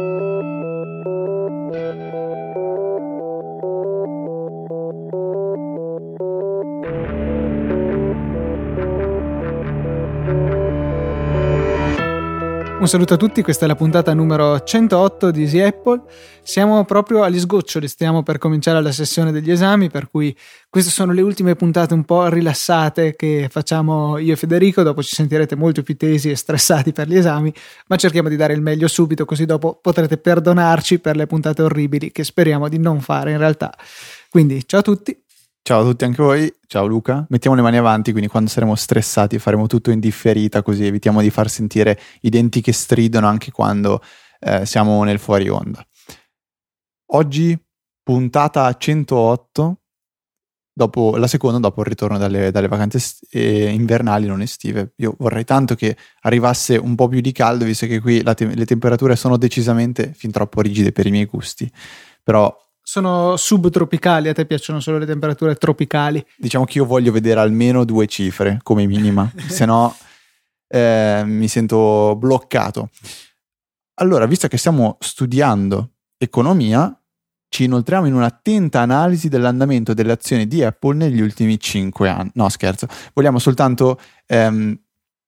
Música 0.00 0.59
Un 12.80 12.88
saluto 12.88 13.12
a 13.12 13.16
tutti, 13.18 13.42
questa 13.42 13.66
è 13.66 13.68
la 13.68 13.74
puntata 13.74 14.14
numero 14.14 14.58
108 14.58 15.30
di 15.30 15.42
Easy 15.42 15.60
Apple. 15.60 16.00
Siamo 16.42 16.82
proprio 16.86 17.22
agli 17.22 17.38
sgoccioli, 17.38 17.86
stiamo 17.86 18.22
per 18.22 18.38
cominciare 18.38 18.80
la 18.80 18.90
sessione 18.90 19.32
degli 19.32 19.50
esami, 19.50 19.90
per 19.90 20.08
cui 20.08 20.34
queste 20.70 20.90
sono 20.90 21.12
le 21.12 21.20
ultime 21.20 21.56
puntate 21.56 21.92
un 21.92 22.06
po' 22.06 22.28
rilassate 22.28 23.16
che 23.16 23.48
facciamo 23.50 24.16
io 24.16 24.32
e 24.32 24.36
Federico, 24.36 24.82
dopo 24.82 25.02
ci 25.02 25.14
sentirete 25.14 25.56
molto 25.56 25.82
più 25.82 25.94
tesi 25.94 26.30
e 26.30 26.36
stressati 26.36 26.92
per 26.92 27.06
gli 27.06 27.18
esami, 27.18 27.52
ma 27.88 27.96
cerchiamo 27.96 28.30
di 28.30 28.36
dare 28.36 28.54
il 28.54 28.62
meglio 28.62 28.88
subito, 28.88 29.26
così 29.26 29.44
dopo 29.44 29.78
potrete 29.78 30.16
perdonarci 30.16 31.00
per 31.00 31.16
le 31.16 31.26
puntate 31.26 31.60
orribili 31.60 32.10
che 32.10 32.24
speriamo 32.24 32.66
di 32.70 32.78
non 32.78 33.02
fare 33.02 33.32
in 33.32 33.38
realtà. 33.38 33.76
Quindi 34.30 34.66
ciao 34.66 34.80
a 34.80 34.82
tutti 34.82 35.22
Ciao 35.62 35.82
a 35.82 35.84
tutti 35.84 36.04
anche 36.04 36.22
voi, 36.22 36.52
ciao 36.66 36.86
Luca. 36.86 37.24
Mettiamo 37.28 37.54
le 37.54 37.62
mani 37.62 37.76
avanti, 37.76 38.10
quindi 38.12 38.28
quando 38.28 38.48
saremo 38.50 38.74
stressati 38.74 39.38
faremo 39.38 39.66
tutto 39.66 39.90
in 39.90 40.00
differita, 40.00 40.62
così 40.62 40.86
evitiamo 40.86 41.20
di 41.20 41.30
far 41.30 41.48
sentire 41.48 42.00
i 42.22 42.30
denti 42.30 42.60
che 42.60 42.72
stridono 42.72 43.26
anche 43.28 43.52
quando 43.52 44.02
eh, 44.40 44.64
siamo 44.66 45.04
nel 45.04 45.18
fuori 45.18 45.48
onda. 45.48 45.86
Oggi 47.12 47.56
puntata 48.02 48.74
108, 48.74 49.80
dopo, 50.72 51.16
la 51.16 51.26
seconda 51.26 51.58
dopo 51.58 51.82
il 51.82 51.86
ritorno 51.86 52.18
dalle, 52.18 52.50
dalle 52.50 52.68
vacanze 52.68 52.98
eh, 53.30 53.68
invernali, 53.68 54.26
non 54.26 54.40
estive. 54.40 54.94
Io 54.96 55.14
vorrei 55.18 55.44
tanto 55.44 55.74
che 55.74 55.96
arrivasse 56.22 56.76
un 56.76 56.94
po' 56.94 57.06
più 57.06 57.20
di 57.20 57.32
caldo, 57.32 57.64
visto 57.64 57.86
che 57.86 58.00
qui 58.00 58.22
te- 58.22 58.54
le 58.54 58.64
temperature 58.64 59.14
sono 59.14 59.36
decisamente 59.36 60.14
fin 60.14 60.30
troppo 60.30 60.62
rigide 60.62 60.90
per 60.90 61.06
i 61.06 61.10
miei 61.10 61.26
gusti. 61.26 61.70
Però 62.22 62.52
sono 62.90 63.36
subtropicali, 63.36 64.28
a 64.28 64.32
te 64.32 64.46
piacciono 64.46 64.80
solo 64.80 64.98
le 64.98 65.06
temperature 65.06 65.54
tropicali. 65.54 66.26
Diciamo 66.36 66.64
che 66.64 66.78
io 66.78 66.84
voglio 66.84 67.12
vedere 67.12 67.38
almeno 67.38 67.84
due 67.84 68.08
cifre 68.08 68.58
come 68.64 68.84
minima, 68.84 69.30
se 69.46 69.64
no 69.64 69.94
eh, 70.66 71.22
mi 71.24 71.46
sento 71.46 72.16
bloccato. 72.16 72.90
Allora, 74.00 74.26
visto 74.26 74.48
che 74.48 74.56
stiamo 74.56 74.96
studiando 74.98 75.90
economia, 76.18 76.92
ci 77.48 77.62
inoltriamo 77.62 78.08
in 78.08 78.14
un'attenta 78.14 78.80
analisi 78.80 79.28
dell'andamento 79.28 79.94
delle 79.94 80.10
azioni 80.10 80.48
di 80.48 80.64
Apple 80.64 80.96
negli 80.96 81.20
ultimi 81.20 81.60
cinque 81.60 82.08
anni. 82.08 82.32
No, 82.34 82.48
scherzo, 82.48 82.88
vogliamo 83.14 83.38
soltanto, 83.38 84.00
ehm, 84.26 84.76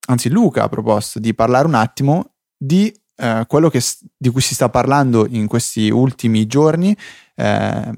anzi 0.08 0.30
Luca 0.30 0.64
ha 0.64 0.68
proposto 0.68 1.20
di 1.20 1.32
parlare 1.32 1.68
un 1.68 1.74
attimo 1.74 2.32
di 2.56 2.92
eh, 3.16 3.44
quello 3.46 3.68
che, 3.68 3.80
di 4.16 4.28
cui 4.28 4.40
si 4.40 4.54
sta 4.54 4.68
parlando 4.68 5.26
in 5.28 5.46
questi 5.46 5.90
ultimi 5.90 6.46
giorni 6.46 6.96
eh, 7.36 7.92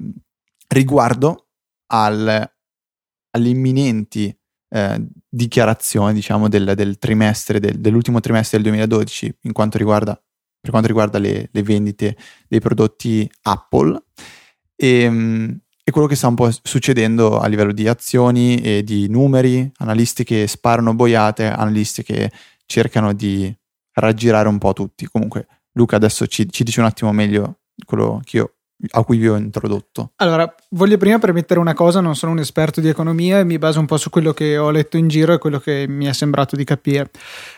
riguardo 0.67 1.47
al, 1.87 2.51
alle 3.31 3.49
imminenti 3.49 4.35
eh, 4.69 5.07
dichiarazioni 5.29 6.13
diciamo, 6.13 6.49
del, 6.49 6.73
del 6.75 6.97
trimestre, 6.97 7.59
del, 7.59 7.79
dell'ultimo 7.79 8.19
trimestre 8.19 8.57
del 8.57 8.67
2012 8.67 9.37
in 9.41 9.53
quanto 9.53 9.77
riguarda, 9.77 10.21
per 10.59 10.71
quanto 10.71 10.87
riguarda 10.87 11.17
le, 11.17 11.49
le 11.51 11.63
vendite 11.63 12.17
dei 12.47 12.59
prodotti 12.59 13.29
Apple. 13.43 14.03
E, 14.75 15.01
ehm, 15.01 15.59
e 15.87 15.91
quello 15.91 16.07
che 16.07 16.15
sta 16.15 16.27
un 16.27 16.33
po' 16.33 16.49
succedendo 16.63 17.39
a 17.39 17.45
livello 17.45 17.71
di 17.71 17.87
azioni 17.87 18.59
e 18.59 18.83
di 18.83 19.07
numeri, 19.07 19.71
analisti 19.77 20.23
che 20.23 20.47
sparano 20.47 20.95
boiate, 20.95 21.45
analisti 21.45 22.01
che 22.01 22.31
cercano 22.65 23.13
di 23.13 23.55
raggirare 23.95 24.47
un 24.47 24.57
po' 24.57 24.73
tutti. 24.73 25.07
Comunque, 25.07 25.47
Luca 25.73 25.95
adesso 25.95 26.27
ci, 26.27 26.49
ci 26.49 26.63
dice 26.63 26.79
un 26.79 26.85
attimo 26.85 27.11
meglio 27.11 27.59
quello 27.85 28.21
io 28.31 28.51
a 28.91 29.03
cui 29.03 29.17
vi 29.17 29.27
ho 29.27 29.35
introdotto. 29.35 30.11
Allora, 30.17 30.53
voglio 30.71 30.97
prima 30.97 31.17
premettere 31.17 31.59
una 31.59 31.73
cosa, 31.73 32.01
non 32.01 32.15
sono 32.15 32.33
un 32.33 32.39
esperto 32.39 32.81
di 32.81 32.89
economia 32.89 33.39
e 33.39 33.45
mi 33.45 33.57
baso 33.57 33.79
un 33.79 33.85
po' 33.85 33.97
su 33.97 34.09
quello 34.09 34.33
che 34.33 34.57
ho 34.57 34.69
letto 34.69 34.97
in 34.97 35.07
giro 35.07 35.33
e 35.33 35.37
quello 35.37 35.59
che 35.59 35.85
mi 35.87 36.05
è 36.05 36.13
sembrato 36.13 36.55
di 36.55 36.63
capire. 36.63 37.09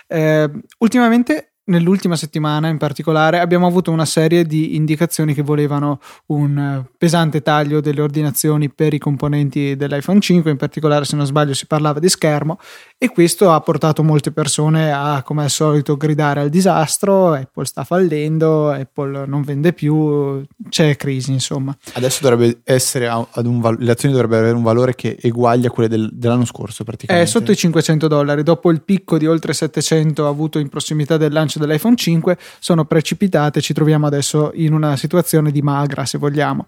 Eh, 0.07 0.49
ultimamente 0.79 1.56
nell'ultima 1.67 2.15
settimana 2.15 2.67
in 2.67 2.77
particolare 2.77 3.39
abbiamo 3.39 3.67
avuto 3.67 3.91
una 3.91 4.05
serie 4.05 4.45
di 4.45 4.75
indicazioni 4.75 5.33
che 5.33 5.41
volevano 5.41 5.99
un 6.27 6.57
eh, 6.57 6.89
pesante 6.97 7.41
taglio 7.41 7.81
delle 7.81 8.01
ordinazioni 8.01 8.69
per 8.69 8.93
i 8.93 8.97
componenti 8.97 9.75
dell'iPhone 9.75 10.19
5, 10.19 10.51
in 10.51 10.57
particolare 10.57 11.05
se 11.05 11.15
non 11.15 11.25
sbaglio 11.25 11.53
si 11.53 11.65
parlava 11.67 11.99
di 11.99 12.09
schermo 12.09 12.59
e 12.97 13.09
questo 13.09 13.51
ha 13.51 13.59
portato 13.61 14.03
molte 14.03 14.31
persone 14.31 14.91
a 14.91 15.21
come 15.23 15.43
al 15.43 15.49
solito 15.49 15.97
gridare 15.97 16.39
al 16.39 16.49
disastro, 16.49 17.33
Apple 17.33 17.65
sta 17.65 17.83
fallendo, 17.83 18.69
Apple 18.69 19.25
non 19.25 19.43
vende 19.43 19.73
più, 19.73 20.43
c'è 20.69 20.95
crisi 20.95 21.31
insomma. 21.31 21.75
Adesso 21.93 22.19
dovrebbe 22.21 22.61
essere 22.63 23.07
ad 23.07 23.45
un 23.45 23.59
val- 23.59 23.77
le 23.79 23.91
azioni 23.91 24.13
dovrebbero 24.13 24.41
avere 24.41 24.57
un 24.57 24.63
valore 24.63 24.95
che 24.95 25.17
eguaglia 25.21 25.67
a 25.67 25.71
quelle 25.71 25.89
del- 25.89 26.09
dell'anno 26.13 26.45
scorso 26.45 26.83
praticamente. 26.83 27.27
È 27.27 27.29
sotto 27.29 27.51
i 27.51 27.55
500 27.55 28.07
dollari, 28.07 28.43
dopo 28.43 28.71
il 28.71 28.81
picco 28.81 29.17
di 29.17 29.27
oltre 29.27 29.53
700 29.53 30.27
avuto 30.27 30.59
in 30.59 30.69
prossimità 30.69 31.17
del 31.17 31.31
lancio 31.31 31.56
dell'iPhone 31.57 31.95
5 31.95 32.37
sono 32.59 32.85
precipitate, 32.85 33.61
ci 33.61 33.73
troviamo 33.73 34.07
adesso 34.07 34.51
in 34.53 34.73
una 34.73 34.95
situazione 34.95 35.51
di 35.51 35.61
magra 35.61 36.05
se 36.05 36.17
vogliamo. 36.17 36.67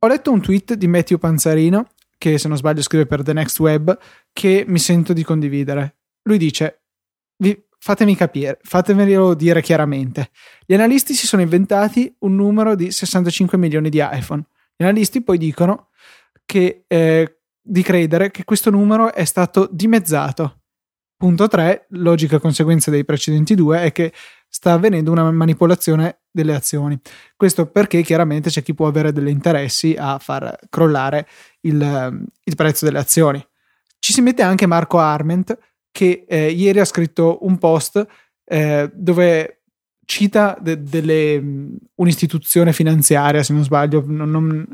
Ho 0.00 0.06
letto 0.08 0.30
un 0.30 0.40
tweet 0.40 0.74
di 0.74 0.86
Matthew 0.86 1.18
Panzarino, 1.18 1.88
che 2.18 2.38
se 2.38 2.48
non 2.48 2.56
sbaglio 2.56 2.82
scrive 2.82 3.06
per 3.06 3.22
The 3.22 3.32
Next 3.32 3.58
Web, 3.58 3.98
che 4.32 4.64
mi 4.66 4.78
sento 4.78 5.12
di 5.12 5.22
condividere. 5.22 5.96
Lui 6.22 6.38
dice, 6.38 6.82
fatemi 7.86 8.16
capire, 8.16 8.58
fatemelo 8.62 9.34
dire 9.34 9.62
chiaramente, 9.62 10.30
gli 10.66 10.74
analisti 10.74 11.14
si 11.14 11.26
sono 11.26 11.42
inventati 11.42 12.12
un 12.20 12.34
numero 12.34 12.74
di 12.74 12.90
65 12.90 13.56
milioni 13.56 13.90
di 13.90 13.98
iPhone. 14.02 14.44
Gli 14.76 14.82
analisti 14.82 15.22
poi 15.22 15.38
dicono 15.38 15.90
che, 16.44 16.84
eh, 16.86 17.38
di 17.62 17.82
credere 17.82 18.30
che 18.30 18.44
questo 18.44 18.70
numero 18.70 19.12
è 19.12 19.24
stato 19.24 19.68
dimezzato 19.70 20.62
Punto 21.16 21.48
3, 21.48 21.86
logica 21.90 22.38
conseguenza 22.38 22.90
dei 22.90 23.04
precedenti 23.04 23.54
due, 23.54 23.82
è 23.82 23.92
che 23.92 24.12
sta 24.48 24.72
avvenendo 24.72 25.10
una 25.10 25.30
manipolazione 25.30 26.20
delle 26.30 26.54
azioni. 26.54 26.98
Questo 27.36 27.66
perché 27.66 28.02
chiaramente 28.02 28.50
c'è 28.50 28.62
chi 28.62 28.74
può 28.74 28.86
avere 28.86 29.12
degli 29.12 29.28
interessi 29.28 29.96
a 29.98 30.18
far 30.18 30.58
crollare 30.68 31.26
il, 31.60 32.26
il 32.44 32.54
prezzo 32.54 32.84
delle 32.84 32.98
azioni. 32.98 33.44
Ci 33.98 34.12
si 34.12 34.20
mette 34.20 34.42
anche 34.42 34.66
Marco 34.66 34.98
Arment 34.98 35.58
che 35.90 36.26
eh, 36.28 36.50
ieri 36.50 36.80
ha 36.80 36.84
scritto 36.84 37.38
un 37.46 37.56
post 37.56 38.06
eh, 38.44 38.90
dove 38.92 39.62
cita 40.04 40.56
de- 40.60 40.82
delle, 40.82 41.42
un'istituzione 41.94 42.72
finanziaria, 42.72 43.42
se 43.42 43.52
non 43.52 43.64
sbaglio, 43.64 44.04
non, 44.06 44.30
non, 44.30 44.66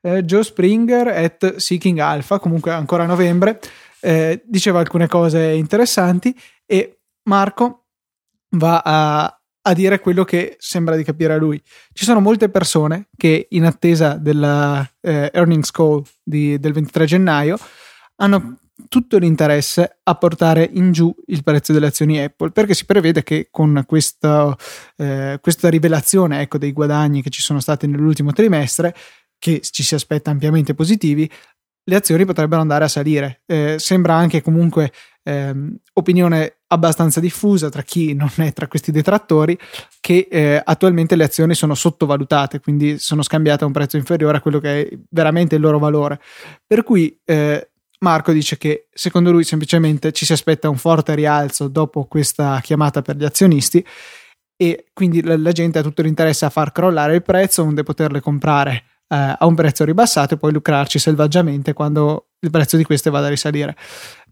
eh, 0.00 0.24
Joe 0.24 0.42
Springer 0.42 1.08
at 1.08 1.56
Seeking 1.56 1.98
Alpha, 1.98 2.38
comunque 2.38 2.72
ancora 2.72 3.02
a 3.02 3.06
novembre, 3.06 3.60
eh, 4.00 4.42
diceva 4.44 4.80
alcune 4.80 5.06
cose 5.06 5.52
interessanti 5.52 6.34
e 6.66 7.00
Marco 7.24 7.86
va 8.50 8.80
a, 8.84 9.40
a, 9.62 9.72
dire 9.74 10.00
quello 10.00 10.24
che 10.24 10.56
sembra 10.58 10.96
di 10.96 11.04
capire 11.04 11.34
a 11.34 11.36
lui. 11.36 11.60
Ci 11.92 12.04
sono 12.04 12.20
molte 12.20 12.48
persone 12.48 13.08
che 13.16 13.46
in 13.50 13.64
attesa 13.64 14.14
della 14.14 14.88
eh, 15.00 15.30
earnings 15.32 15.70
call 15.70 16.02
di, 16.22 16.58
del 16.58 16.72
23 16.72 17.06
gennaio 17.06 17.58
hanno 18.16 18.58
tutto 18.88 19.18
l'interesse 19.18 19.98
a 20.02 20.14
portare 20.14 20.68
in 20.72 20.92
giù 20.92 21.14
il 21.26 21.42
prezzo 21.42 21.72
delle 21.72 21.88
azioni 21.88 22.20
Apple 22.20 22.50
perché 22.50 22.74
si 22.74 22.84
prevede 22.84 23.22
che 23.22 23.48
con 23.50 23.82
questa, 23.86 24.56
eh, 24.96 25.38
questa 25.42 25.68
rivelazione 25.68 26.40
ecco, 26.40 26.58
dei 26.58 26.72
guadagni 26.72 27.22
che 27.22 27.30
ci 27.30 27.40
sono 27.40 27.60
stati 27.60 27.86
nell'ultimo 27.86 28.32
trimestre 28.32 28.94
che 29.38 29.60
ci 29.60 29.82
si 29.82 29.94
aspetta 29.94 30.30
ampiamente 30.30 30.74
positivi 30.74 31.30
le 31.88 31.96
azioni 31.96 32.24
potrebbero 32.26 32.60
andare 32.60 32.84
a 32.84 32.88
salire. 32.88 33.40
Eh, 33.46 33.76
sembra 33.78 34.14
anche 34.14 34.42
comunque 34.42 34.92
ehm, 35.22 35.74
opinione 35.94 36.58
abbastanza 36.68 37.18
diffusa 37.18 37.70
tra 37.70 37.82
chi 37.82 38.12
non 38.12 38.30
è 38.36 38.52
tra 38.52 38.68
questi 38.68 38.92
detrattori 38.92 39.58
che 40.00 40.28
eh, 40.30 40.60
attualmente 40.62 41.16
le 41.16 41.24
azioni 41.24 41.54
sono 41.54 41.74
sottovalutate, 41.74 42.60
quindi 42.60 42.98
sono 42.98 43.22
scambiate 43.22 43.64
a 43.64 43.66
un 43.66 43.72
prezzo 43.72 43.96
inferiore 43.96 44.36
a 44.36 44.40
quello 44.40 44.60
che 44.60 44.82
è 44.82 44.98
veramente 45.10 45.54
il 45.54 45.62
loro 45.62 45.78
valore. 45.78 46.20
Per 46.66 46.82
cui 46.82 47.18
eh, 47.24 47.70
Marco 48.00 48.32
dice 48.32 48.58
che 48.58 48.88
secondo 48.92 49.32
lui 49.32 49.44
semplicemente 49.44 50.12
ci 50.12 50.26
si 50.26 50.34
aspetta 50.34 50.68
un 50.68 50.76
forte 50.76 51.14
rialzo 51.14 51.68
dopo 51.68 52.04
questa 52.04 52.60
chiamata 52.62 53.00
per 53.00 53.16
gli 53.16 53.24
azionisti 53.24 53.84
e 54.60 54.86
quindi 54.92 55.22
la, 55.22 55.38
la 55.38 55.52
gente 55.52 55.78
ha 55.78 55.82
tutto 55.82 56.02
l'interesse 56.02 56.44
a 56.44 56.50
far 56.50 56.70
crollare 56.70 57.14
il 57.14 57.22
prezzo 57.22 57.62
onde 57.62 57.82
poterle 57.82 58.20
comprare 58.20 58.84
eh, 59.08 59.34
a 59.38 59.46
un 59.46 59.54
prezzo 59.54 59.84
ribassato 59.84 60.34
e 60.34 60.36
poi 60.36 60.52
lucrarci 60.52 60.98
selvaggiamente 60.98 61.72
quando 61.72 62.28
il 62.40 62.50
prezzo 62.50 62.76
di 62.76 62.84
queste 62.84 63.10
vada 63.10 63.26
a 63.26 63.30
risalire. 63.30 63.76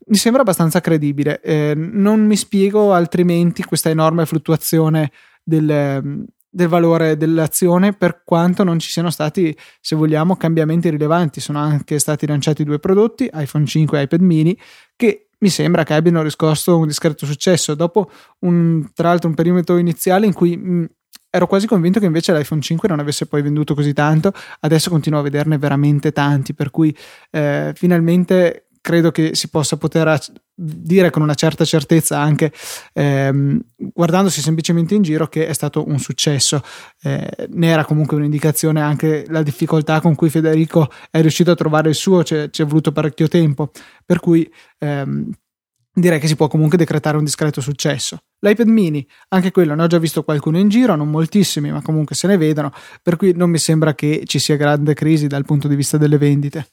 Mi 0.07 0.17
sembra 0.17 0.43
abbastanza 0.43 0.81
credibile. 0.81 1.41
Eh, 1.41 1.75
non 1.75 2.25
mi 2.25 2.37
spiego 2.37 2.93
altrimenti 2.93 3.65
questa 3.65 3.91
enorme 3.91 4.27
fluttuazione 4.27 5.11
del, 5.43 6.25
del 6.49 6.69
valore 6.69 7.17
dell'azione 7.17 7.93
per 7.93 8.23
quanto 8.25 8.65
non 8.65 8.79
ci 8.79 8.91
siano 8.91 9.11
stati, 9.11 9.57
se 9.81 9.97
vogliamo, 9.97 10.37
cambiamenti 10.37 10.91
rilevanti. 10.91 11.41
Sono 11.41 11.59
anche 11.59 11.99
stati 11.99 12.27
lanciati 12.27 12.63
due 12.63 12.79
prodotti, 12.79 13.29
iPhone 13.33 13.67
5 13.67 13.99
e 13.99 14.03
iPad 14.03 14.21
mini, 14.21 14.59
che 14.95 15.29
mi 15.39 15.49
sembra 15.49 15.83
che 15.83 15.95
abbiano 15.95 16.23
riscosso 16.23 16.79
un 16.79 16.87
discreto 16.87 17.27
successo. 17.27 17.75
Dopo 17.75 18.11
un, 18.41 18.89
tra 18.95 19.09
l'altro 19.09 19.29
un 19.29 19.35
perimetro 19.35 19.77
iniziale 19.77 20.27
in 20.27 20.33
cui 20.33 20.57
mh, 20.57 20.89
ero 21.37 21.47
quasi 21.47 21.67
convinto 21.67 22.01
che 22.01 22.07
invece 22.07 22.33
l'iPhone 22.33 22.61
5 22.61 22.89
non 22.89 22.99
avesse 22.99 23.27
poi 23.27 23.43
venduto 23.43 23.75
così 23.75 23.93
tanto, 23.93 24.33
adesso 24.61 24.91
continuo 24.91 25.21
a 25.21 25.23
vederne 25.23 25.59
veramente 25.59 26.13
tanti, 26.13 26.55
per 26.55 26.71
cui 26.71 26.97
eh, 27.31 27.73
finalmente 27.75 28.67
credo 28.87 29.11
che 29.11 29.35
si 29.35 29.49
possa 29.49 29.77
poter 29.77 30.17
dire 30.55 31.11
con 31.11 31.21
una 31.21 31.35
certa 31.35 31.65
certezza 31.65 32.21
anche 32.21 32.53
ehm, 32.93 33.61
guardandosi 33.75 34.41
semplicemente 34.41 34.95
in 34.95 35.03
giro 35.03 35.27
che 35.27 35.49
è 35.49 35.53
stato 35.53 35.87
un 35.89 35.99
successo. 35.99 36.63
Eh, 37.03 37.49
ne 37.51 37.67
era 37.67 37.85
comunque 37.85 38.17
un'indicazione 38.17 38.81
anche 38.81 39.27
la 39.29 39.43
difficoltà 39.43 40.01
con 40.01 40.15
cui 40.15 40.31
Federico 40.31 40.89
è 41.11 41.21
riuscito 41.21 41.51
a 41.51 41.57
trovare 41.57 41.89
il 41.89 41.97
suo 41.97 42.23
ci 42.23 42.35
è 42.35 42.65
voluto 42.65 42.93
parecchio 42.93 43.27
tempo. 43.27 43.73
Per 44.05 44.21
cui 44.21 44.49
ehm, 44.79 45.31
direi 45.93 46.21
che 46.21 46.29
si 46.29 46.37
può 46.37 46.47
comunque 46.47 46.79
decretare 46.79 47.17
un 47.17 47.25
discreto 47.25 47.61
successo. 47.61 48.19
L'iPad 48.41 48.67
mini, 48.67 49.07
anche 49.29 49.51
quello 49.51 49.75
ne 49.75 49.83
ho 49.83 49.87
già 49.87 49.99
visto 49.99 50.23
qualcuno 50.23 50.59
in 50.59 50.69
giro, 50.69 50.95
non 50.95 51.09
moltissimi, 51.09 51.71
ma 51.71 51.83
comunque 51.83 52.15
se 52.15 52.27
ne 52.27 52.37
vedono, 52.37 52.73
per 53.03 53.17
cui 53.17 53.33
non 53.35 53.51
mi 53.51 53.59
sembra 53.59 53.95
che 53.95 54.23
ci 54.27 54.39
sia 54.39 54.57
grande 54.57 54.95
crisi 54.95 55.27
dal 55.27 55.45
punto 55.45 55.69
di 55.69 55.77
vista 55.77 55.97
delle 55.97 56.19
vendite. 56.19 56.69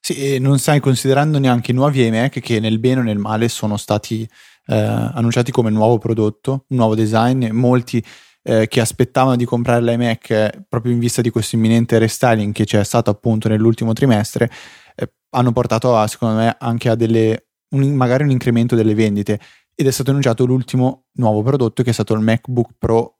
Sì, 0.00 0.34
e 0.34 0.38
non 0.38 0.58
stai 0.58 0.80
considerando 0.80 1.38
neanche 1.38 1.72
i 1.72 1.74
nuovi 1.74 2.06
iMac 2.06 2.40
che 2.40 2.60
nel 2.60 2.78
bene 2.78 3.00
o 3.00 3.02
nel 3.02 3.18
male 3.18 3.48
sono 3.48 3.76
stati 3.76 4.26
eh, 4.66 4.76
annunciati 4.76 5.50
come 5.50 5.70
nuovo 5.70 5.98
prodotto, 5.98 6.64
un 6.68 6.76
nuovo 6.76 6.94
design, 6.94 7.48
molti 7.50 8.02
eh, 8.42 8.68
che 8.68 8.80
aspettavano 8.80 9.36
di 9.36 9.44
comprare 9.44 9.82
l'iMac 9.82 10.30
eh, 10.30 10.64
proprio 10.68 10.92
in 10.92 10.98
vista 10.98 11.20
di 11.20 11.30
questo 11.30 11.56
imminente 11.56 11.98
restyling 11.98 12.52
che 12.54 12.64
c'è 12.64 12.82
stato 12.84 13.10
appunto 13.10 13.48
nell'ultimo 13.48 13.92
trimestre, 13.92 14.50
eh, 14.94 15.12
hanno 15.30 15.52
portato 15.52 15.96
a, 15.96 16.06
secondo 16.06 16.36
me 16.36 16.56
anche 16.58 16.88
a 16.88 16.94
delle, 16.94 17.48
un, 17.70 17.92
magari 17.94 18.22
un 18.22 18.30
incremento 18.30 18.76
delle 18.76 18.94
vendite 18.94 19.38
ed 19.80 19.86
è 19.86 19.92
stato 19.92 20.10
annunciato 20.10 20.44
l'ultimo 20.44 21.04
nuovo 21.12 21.40
prodotto 21.42 21.84
che 21.84 21.90
è 21.90 21.92
stato 21.92 22.12
il 22.12 22.20
MacBook 22.20 22.70
Pro 22.76 23.18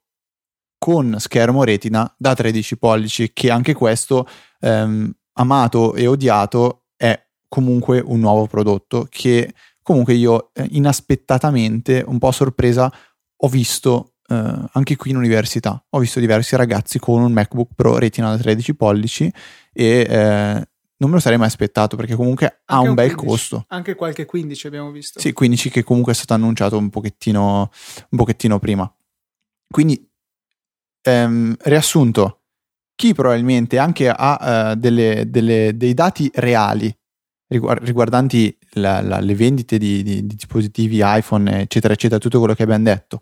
con 0.77 1.15
schermo 1.17 1.63
retina 1.63 2.13
da 2.17 2.35
13 2.35 2.77
pollici 2.77 3.31
che 3.31 3.49
anche 3.49 3.73
questo 3.73 4.27
ehm, 4.59 5.09
amato 5.35 5.95
e 5.95 6.05
odiato 6.05 6.87
è 6.97 7.17
comunque 7.47 8.01
un 8.03 8.19
nuovo 8.19 8.45
prodotto 8.47 9.07
che 9.09 9.53
comunque 9.81 10.15
io 10.15 10.51
eh, 10.53 10.67
inaspettatamente, 10.71 12.03
un 12.05 12.19
po' 12.19 12.31
sorpresa, 12.31 12.91
ho 13.37 13.47
visto 13.47 14.15
eh, 14.27 14.53
anche 14.73 14.97
qui 14.97 15.11
in 15.11 15.15
università. 15.15 15.81
Ho 15.91 15.99
visto 15.99 16.19
diversi 16.19 16.57
ragazzi 16.57 16.99
con 16.99 17.21
un 17.21 17.31
MacBook 17.31 17.69
Pro 17.73 17.97
Retina 17.97 18.31
da 18.31 18.37
13 18.37 18.75
pollici 18.75 19.31
e 19.71 20.05
eh, 20.09 20.68
non 20.99 21.09
me 21.09 21.15
lo 21.15 21.21
sarei 21.21 21.37
mai 21.37 21.47
aspettato 21.47 21.95
perché 21.95 22.15
comunque 22.15 22.45
anche 22.45 22.63
ha 22.65 22.79
un, 22.79 22.93
bel 22.93 23.15
15, 23.15 23.27
costo. 23.27 23.65
Anche 23.69 23.95
qualche 23.95 24.25
15 24.25 24.67
abbiamo 24.67 24.91
visto. 24.91 25.19
Sì, 25.19 25.33
15 25.33 25.69
che 25.69 25.83
comunque 25.83 26.11
è 26.11 26.15
stato 26.15 26.33
annunciato 26.33 26.77
un 26.77 26.89
pochettino, 26.89 27.71
un 28.09 28.17
pochettino 28.17 28.59
prima. 28.59 28.91
Quindi, 29.69 30.09
ehm, 31.01 31.55
riassunto, 31.61 32.41
chi 32.95 33.13
probabilmente 33.13 33.77
anche 33.77 34.09
ha 34.09 34.71
uh, 34.71 34.75
delle, 34.75 35.29
delle, 35.29 35.71
dei 35.75 35.93
dati 35.93 36.29
reali 36.33 36.93
riguardanti 37.47 38.55
la, 38.73 39.01
la, 39.01 39.19
le 39.19 39.33
vendite 39.33 39.79
di, 39.79 40.03
di, 40.03 40.27
di, 40.27 40.35
dispositivi 40.35 40.99
iPhone, 41.01 41.61
eccetera, 41.61 41.93
eccetera, 41.93 42.19
tutto 42.19 42.37
quello 42.37 42.53
che 42.53 42.63
abbiamo 42.63 42.83
detto 42.83 43.21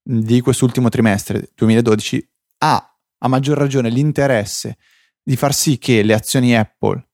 di 0.00 0.40
quest'ultimo 0.40 0.88
trimestre 0.88 1.50
2012, 1.54 2.30
ha 2.58 2.96
a 3.18 3.28
maggior 3.28 3.58
ragione 3.58 3.90
l'interesse 3.90 4.76
di 5.20 5.34
far 5.34 5.52
sì 5.52 5.78
che 5.78 6.02
le 6.02 6.14
azioni 6.14 6.56
Apple 6.56 7.05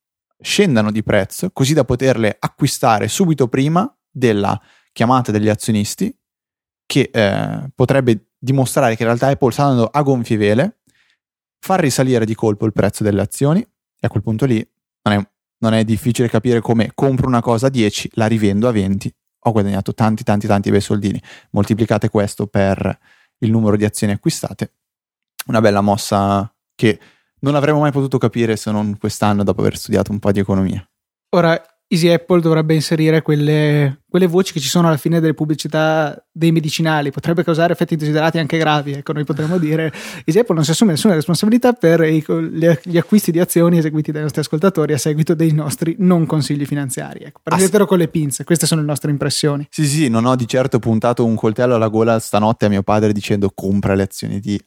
scendano 0.42 0.90
di 0.90 1.02
prezzo, 1.02 1.50
così 1.50 1.72
da 1.72 1.84
poterle 1.84 2.36
acquistare 2.38 3.08
subito 3.08 3.48
prima 3.48 3.90
della 4.10 4.60
chiamata 4.92 5.32
degli 5.32 5.48
azionisti, 5.48 6.14
che 6.84 7.10
eh, 7.12 7.70
potrebbe 7.74 8.32
dimostrare 8.38 8.96
che 8.96 9.02
in 9.02 9.08
realtà 9.08 9.28
Apple 9.28 9.52
sta 9.52 9.64
andando 9.64 9.86
a 9.86 10.02
gonfie 10.02 10.36
vele 10.36 10.80
far 11.64 11.80
risalire 11.80 12.26
di 12.26 12.34
colpo 12.34 12.66
il 12.66 12.72
prezzo 12.72 13.04
delle 13.04 13.22
azioni 13.22 13.60
e 13.60 14.06
a 14.06 14.08
quel 14.08 14.22
punto 14.22 14.44
lì 14.44 14.68
non 15.04 15.18
è, 15.18 15.28
non 15.58 15.74
è 15.74 15.84
difficile 15.84 16.28
capire 16.28 16.60
come 16.60 16.90
compro 16.92 17.28
una 17.28 17.40
cosa 17.40 17.68
a 17.68 17.70
10, 17.70 18.10
la 18.14 18.26
rivendo 18.26 18.66
a 18.66 18.72
20, 18.72 19.14
ho 19.44 19.52
guadagnato 19.52 19.94
tanti 19.94 20.24
tanti 20.24 20.46
tanti 20.48 20.70
bei 20.70 20.80
soldini, 20.80 21.22
moltiplicate 21.50 22.08
questo 22.08 22.48
per 22.48 22.98
il 23.38 23.50
numero 23.50 23.76
di 23.76 23.84
azioni 23.84 24.12
acquistate, 24.12 24.74
una 25.46 25.60
bella 25.60 25.80
mossa 25.80 26.52
che 26.74 26.98
non 27.42 27.54
avremmo 27.54 27.80
mai 27.80 27.92
potuto 27.92 28.18
capire 28.18 28.56
se 28.56 28.70
non 28.70 28.96
quest'anno 28.98 29.44
dopo 29.44 29.60
aver 29.60 29.76
studiato 29.76 30.12
un 30.12 30.18
po' 30.18 30.32
di 30.32 30.40
economia. 30.40 30.84
Ora, 31.34 31.60
Easy 31.92 32.08
Apple 32.08 32.40
dovrebbe 32.40 32.72
inserire 32.72 33.20
quelle, 33.20 34.00
quelle, 34.08 34.26
voci 34.26 34.54
che 34.54 34.60
ci 34.60 34.68
sono 34.68 34.88
alla 34.88 34.96
fine 34.96 35.20
delle 35.20 35.34
pubblicità 35.34 36.24
dei 36.32 36.50
medicinali, 36.50 37.10
potrebbe 37.10 37.44
causare 37.44 37.74
effetti 37.74 37.92
indesiderati 37.92 38.38
anche 38.38 38.56
gravi. 38.56 38.92
Ecco, 38.92 39.12
noi 39.12 39.24
potremmo 39.24 39.58
dire 39.58 39.92
Easy 40.24 40.38
Apple 40.38 40.54
non 40.54 40.64
si 40.64 40.70
assume 40.70 40.92
nessuna 40.92 41.12
responsabilità 41.12 41.74
per 41.74 42.00
i, 42.00 42.24
gli 42.82 42.96
acquisti 42.96 43.30
di 43.30 43.40
azioni 43.40 43.76
eseguiti 43.76 44.10
dai 44.10 44.22
nostri 44.22 44.40
ascoltatori 44.40 44.94
a 44.94 44.98
seguito 44.98 45.34
dei 45.34 45.52
nostri 45.52 45.94
non 45.98 46.24
consigli 46.24 46.64
finanziari. 46.64 47.24
Ecco, 47.24 47.40
prendetelo 47.42 47.84
con 47.84 47.98
le 47.98 48.08
pinze, 48.08 48.44
queste 48.44 48.64
sono 48.64 48.80
le 48.80 48.86
nostre 48.86 49.10
impressioni. 49.10 49.66
Sì, 49.68 49.84
sì, 49.84 50.08
non 50.08 50.24
ho 50.24 50.34
di 50.34 50.48
certo 50.48 50.78
puntato 50.78 51.26
un 51.26 51.34
coltello 51.34 51.74
alla 51.74 51.88
gola 51.88 52.18
stanotte 52.18 52.64
a 52.64 52.68
mio 52.70 52.82
padre 52.82 53.12
dicendo 53.12 53.50
compra 53.54 53.94
le 53.94 54.04
azioni 54.04 54.40
di 54.40 54.58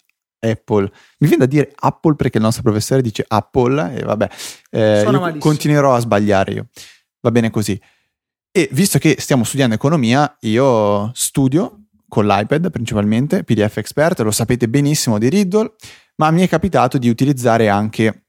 Apple. 0.50 0.92
Mi 1.20 1.28
viene 1.28 1.38
da 1.38 1.46
dire 1.46 1.72
Apple 1.76 2.16
perché 2.16 2.38
il 2.38 2.44
nostro 2.44 2.64
professore 2.64 3.02
dice 3.02 3.26
Apple 3.28 3.98
e 3.98 4.04
vabbè, 4.04 4.30
eh, 4.72 5.36
continuerò 5.40 5.96
a 5.96 6.00
sbagliare 6.00 6.52
io 6.52 6.68
va 7.26 7.32
bene 7.32 7.50
così. 7.50 7.80
E 8.52 8.70
visto 8.72 9.00
che 9.00 9.16
stiamo 9.20 9.44
studiando 9.44 9.76
economia, 9.76 10.38
io 10.42 11.12
studio 11.14 11.80
con 12.08 12.26
l'iPad 12.26 12.70
principalmente, 12.70 13.44
PDF 13.44 13.78
Expert, 13.78 14.22
lo 14.22 14.32
sapete 14.32 14.70
benissimo 14.70 15.18
di 15.18 15.28
Riddle, 15.28 15.74
ma 16.18 16.32
mi 16.32 16.44
è 16.44 16.48
capitato 16.48 16.98
di 16.98 17.10
utilizzare 17.10 17.68
anche 17.68 18.28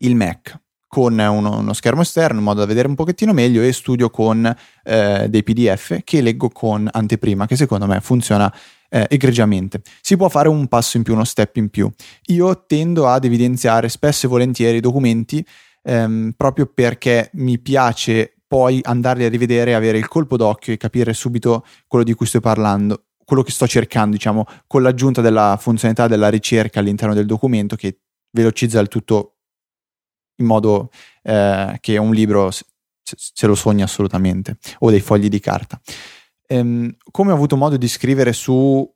il 0.00 0.16
Mac 0.16 0.60
con 0.94 1.18
uno, 1.18 1.58
uno, 1.58 1.72
schermo 1.72 2.02
esterno 2.02 2.38
in 2.38 2.44
modo 2.44 2.60
da 2.60 2.66
vedere 2.66 2.86
un 2.86 2.94
pochettino 2.94 3.32
meglio 3.32 3.62
e 3.62 3.72
studio 3.72 4.10
con 4.10 4.46
eh, 4.84 5.26
dei 5.28 5.42
PDF 5.42 5.98
che 6.04 6.20
leggo 6.20 6.50
con 6.50 6.88
anteprima, 6.88 7.46
che 7.46 7.56
secondo 7.56 7.86
me 7.86 8.00
funziona 8.00 8.54
eh, 8.88 9.04
egregiamente. 9.10 9.80
Si 10.00 10.16
può 10.16 10.28
fare 10.28 10.48
un 10.48 10.68
passo 10.68 10.96
in 10.96 11.02
più, 11.02 11.14
uno 11.14 11.24
step 11.24 11.56
in 11.56 11.68
più. 11.68 11.90
Io 12.26 12.64
tendo 12.66 13.08
ad 13.08 13.24
evidenziare 13.24 13.88
spesso 13.88 14.26
e 14.26 14.28
volentieri 14.28 14.76
i 14.76 14.80
documenti 14.80 15.44
ehm, 15.82 16.34
proprio 16.36 16.70
perché 16.72 17.28
mi 17.32 17.58
piace 17.58 18.36
poi 18.46 18.78
andarli 18.80 19.24
a 19.24 19.28
rivedere 19.28 19.74
avere 19.74 19.98
il 19.98 20.06
colpo 20.06 20.36
d'occhio 20.36 20.74
e 20.74 20.76
capire 20.76 21.12
subito 21.12 21.66
quello 21.88 22.04
di 22.04 22.14
cui 22.14 22.26
sto 22.26 22.38
parlando, 22.38 23.06
quello 23.24 23.42
che 23.42 23.50
sto 23.50 23.66
cercando, 23.66 24.14
diciamo, 24.14 24.46
con 24.68 24.82
l'aggiunta 24.82 25.20
della 25.20 25.58
funzionalità 25.60 26.06
della 26.06 26.28
ricerca 26.28 26.78
all'interno 26.78 27.14
del 27.14 27.26
documento 27.26 27.74
che 27.74 27.98
velocizza 28.30 28.78
il 28.78 28.86
tutto 28.86 29.33
in 30.36 30.46
modo 30.46 30.90
eh, 31.22 31.76
che 31.80 31.96
un 31.96 32.12
libro 32.12 32.50
se, 32.50 33.46
lo 33.46 33.54
sogna 33.54 33.84
assolutamente, 33.84 34.56
o 34.80 34.90
dei 34.90 35.00
fogli 35.00 35.28
di 35.28 35.40
carta. 35.40 35.80
Ehm, 36.46 36.96
come 37.10 37.32
ho 37.32 37.34
avuto 37.34 37.56
modo 37.56 37.76
di 37.76 37.88
scrivere 37.88 38.32
su 38.32 38.90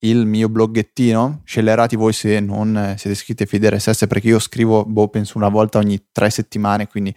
il 0.00 0.26
mio 0.26 0.48
bloggettino, 0.48 1.40
scellerati 1.44 1.96
voi 1.96 2.12
se 2.12 2.38
non 2.40 2.76
eh, 2.76 2.98
siete 2.98 3.12
iscritti 3.12 3.44
a 3.44 3.46
Feed 3.46 3.64
RSS 3.64 4.06
perché 4.06 4.28
io 4.28 4.38
scrivo, 4.38 4.84
boh, 4.84 5.08
penso 5.08 5.38
una 5.38 5.48
volta 5.48 5.78
ogni 5.78 6.08
tre 6.12 6.30
settimane, 6.30 6.86
quindi 6.88 7.14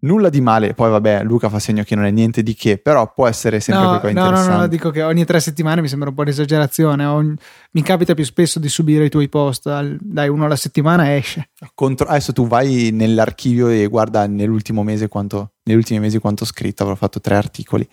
nulla 0.00 0.28
di 0.28 0.40
male. 0.40 0.74
Poi 0.74 0.90
vabbè, 0.90 1.22
Luca 1.22 1.48
fa 1.48 1.58
segno 1.58 1.82
che 1.82 1.94
non 1.94 2.04
è 2.04 2.10
niente 2.10 2.42
di 2.42 2.54
che, 2.54 2.78
però 2.78 3.12
può 3.12 3.26
essere 3.26 3.60
sempre 3.60 3.84
no, 3.84 3.88
qualcosa 3.88 4.12
no, 4.12 4.20
interessante. 4.20 4.50
No, 4.50 4.56
no, 4.56 4.62
no, 4.62 4.68
dico 4.68 4.90
che 4.90 5.02
ogni 5.02 5.24
tre 5.24 5.40
settimane 5.40 5.80
mi 5.80 5.88
sembra 5.88 6.08
un 6.08 6.14
po' 6.14 6.22
un'esagerazione. 6.22 7.04
Ogni... 7.04 7.34
Mi 7.72 7.82
capita 7.82 8.14
più 8.14 8.24
spesso 8.24 8.58
di 8.58 8.68
subire 8.68 9.04
i 9.04 9.10
tuoi 9.10 9.28
post, 9.28 9.68
dai, 10.00 10.28
uno 10.28 10.44
alla 10.44 10.56
settimana 10.56 11.14
esce. 11.16 11.50
Contro... 11.74 12.06
Adesso 12.06 12.32
tu 12.32 12.46
vai 12.46 12.90
nell'archivio 12.92 13.68
e 13.68 13.86
guarda 13.86 14.26
nell'ultimo 14.26 14.82
mese 14.82 15.08
quanto, 15.08 15.52
negli 15.64 15.76
ultimi 15.76 16.00
mesi 16.00 16.18
quanto 16.18 16.44
ho 16.44 16.46
scritto, 16.46 16.82
avrò 16.82 16.94
fatto 16.94 17.20
tre 17.20 17.36
articoli 17.36 17.88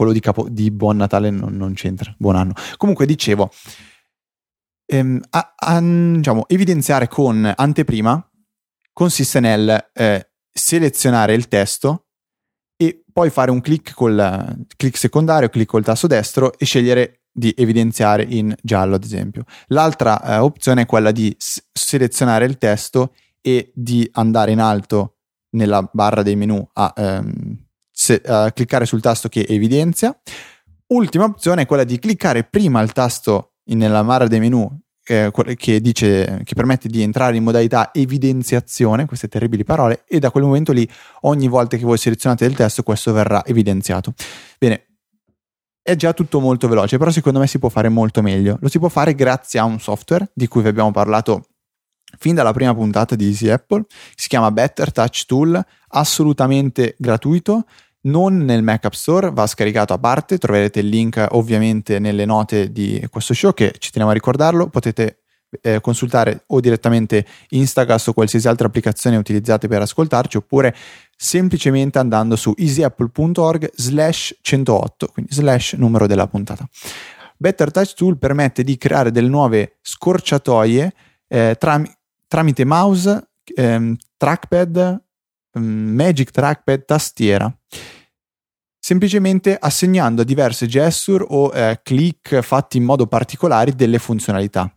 quello 0.00 0.12
di, 0.12 0.20
capo, 0.20 0.48
di 0.48 0.70
Buon 0.70 0.96
Natale 0.96 1.28
non, 1.28 1.54
non, 1.54 1.74
c'entra, 1.74 2.14
buon 2.16 2.34
anno. 2.34 2.54
Comunque 2.78 3.04
dicevo, 3.04 3.50
ehm, 4.86 5.20
a, 5.28 5.54
a, 5.56 5.80
diciamo, 5.80 6.48
evidenziare 6.48 7.06
con 7.06 7.52
anteprima 7.54 8.26
consiste 8.94 9.40
nel 9.40 9.90
eh, 9.92 10.29
selezionare 10.52 11.34
il 11.34 11.48
testo 11.48 12.06
e 12.76 13.04
poi 13.12 13.30
fare 13.30 13.50
un 13.50 13.60
clic 13.60 13.92
col 13.94 14.66
clic 14.76 14.96
secondario, 14.96 15.48
clic 15.48 15.68
col 15.68 15.84
tasto 15.84 16.06
destro 16.06 16.56
e 16.58 16.64
scegliere 16.64 17.20
di 17.32 17.54
evidenziare 17.56 18.24
in 18.24 18.54
giallo, 18.62 18.94
ad 18.96 19.04
esempio. 19.04 19.44
L'altra 19.68 20.22
eh, 20.22 20.38
opzione 20.38 20.82
è 20.82 20.86
quella 20.86 21.12
di 21.12 21.34
s- 21.38 21.62
selezionare 21.72 22.44
il 22.44 22.58
testo 22.58 23.14
e 23.40 23.70
di 23.74 24.08
andare 24.14 24.52
in 24.52 24.60
alto 24.60 25.16
nella 25.50 25.88
barra 25.92 26.22
dei 26.22 26.36
menu 26.36 26.66
a 26.74 26.92
ehm, 26.96 27.66
se, 27.90 28.22
uh, 28.24 28.50
cliccare 28.52 28.86
sul 28.86 29.00
tasto 29.00 29.28
che 29.28 29.44
evidenzia. 29.48 30.18
Ultima 30.88 31.24
opzione 31.24 31.62
è 31.62 31.66
quella 31.66 31.84
di 31.84 31.98
cliccare 31.98 32.44
prima 32.44 32.80
il 32.80 32.92
tasto 32.92 33.54
nella 33.70 34.02
barra 34.02 34.26
dei 34.26 34.40
menu 34.40 34.68
eh, 35.10 35.56
che, 35.56 35.80
dice, 35.80 36.42
che 36.44 36.54
permette 36.54 36.88
di 36.88 37.02
entrare 37.02 37.36
in 37.36 37.42
modalità 37.42 37.90
evidenziazione, 37.92 39.06
queste 39.06 39.26
terribili 39.26 39.64
parole, 39.64 40.04
e 40.06 40.20
da 40.20 40.30
quel 40.30 40.44
momento 40.44 40.70
lì 40.70 40.88
ogni 41.22 41.48
volta 41.48 41.76
che 41.76 41.82
voi 41.82 41.98
selezionate 41.98 42.44
il 42.44 42.54
testo 42.54 42.84
questo 42.84 43.12
verrà 43.12 43.44
evidenziato. 43.44 44.14
Bene, 44.56 44.86
è 45.82 45.96
già 45.96 46.12
tutto 46.12 46.38
molto 46.38 46.68
veloce, 46.68 46.96
però 46.96 47.10
secondo 47.10 47.40
me 47.40 47.48
si 47.48 47.58
può 47.58 47.68
fare 47.68 47.88
molto 47.88 48.22
meglio. 48.22 48.56
Lo 48.60 48.68
si 48.68 48.78
può 48.78 48.88
fare 48.88 49.16
grazie 49.16 49.58
a 49.58 49.64
un 49.64 49.80
software 49.80 50.30
di 50.32 50.46
cui 50.46 50.62
vi 50.62 50.68
abbiamo 50.68 50.92
parlato 50.92 51.46
fin 52.18 52.36
dalla 52.36 52.52
prima 52.52 52.74
puntata 52.74 53.16
di 53.16 53.26
Easy 53.26 53.48
Apple, 53.48 53.86
si 54.14 54.28
chiama 54.28 54.52
Better 54.52 54.92
Touch 54.92 55.24
Tool, 55.26 55.60
assolutamente 55.88 56.94
gratuito, 56.98 57.64
non 58.02 58.38
nel 58.38 58.62
Mac 58.62 58.84
App 58.84 58.92
Store, 58.92 59.30
va 59.30 59.46
scaricato 59.46 59.92
a 59.92 59.98
parte, 59.98 60.38
troverete 60.38 60.80
il 60.80 60.88
link 60.88 61.26
ovviamente 61.30 61.98
nelle 61.98 62.24
note 62.24 62.72
di 62.72 63.06
questo 63.10 63.34
show 63.34 63.52
che 63.52 63.74
ci 63.78 63.90
teniamo 63.90 64.12
a 64.12 64.14
ricordarlo, 64.14 64.68
potete 64.68 65.20
eh, 65.62 65.80
consultare 65.80 66.44
o 66.48 66.60
direttamente 66.60 67.26
Instacast 67.50 68.08
o 68.08 68.12
qualsiasi 68.12 68.48
altra 68.48 68.68
applicazione 68.68 69.16
utilizzate 69.16 69.68
per 69.68 69.82
ascoltarci 69.82 70.36
oppure 70.36 70.74
semplicemente 71.16 71.98
andando 71.98 72.36
su 72.36 72.54
easyapple.org 72.56 73.70
slash 73.74 74.38
108, 74.40 75.08
quindi 75.12 75.32
slash 75.32 75.74
numero 75.74 76.06
della 76.06 76.26
puntata. 76.26 76.66
Better 77.36 77.70
Touch 77.70 77.94
Tool 77.94 78.18
permette 78.18 78.62
di 78.62 78.76
creare 78.76 79.10
delle 79.10 79.28
nuove 79.28 79.78
scorciatoie 79.80 80.92
eh, 81.26 81.56
tram- 81.58 81.90
tramite 82.26 82.64
mouse, 82.64 83.30
ehm, 83.54 83.96
trackpad, 84.16 85.02
mm, 85.58 85.94
Magic 85.94 86.30
Trackpad, 86.30 86.84
tastiera 86.84 87.52
semplicemente 88.80 89.56
assegnando 89.60 90.22
a 90.22 90.24
diverse 90.24 90.66
gesture 90.66 91.24
o 91.28 91.52
eh, 91.54 91.80
click 91.82 92.40
fatti 92.40 92.78
in 92.78 92.84
modo 92.84 93.06
particolare 93.06 93.74
delle 93.74 93.98
funzionalità. 93.98 94.74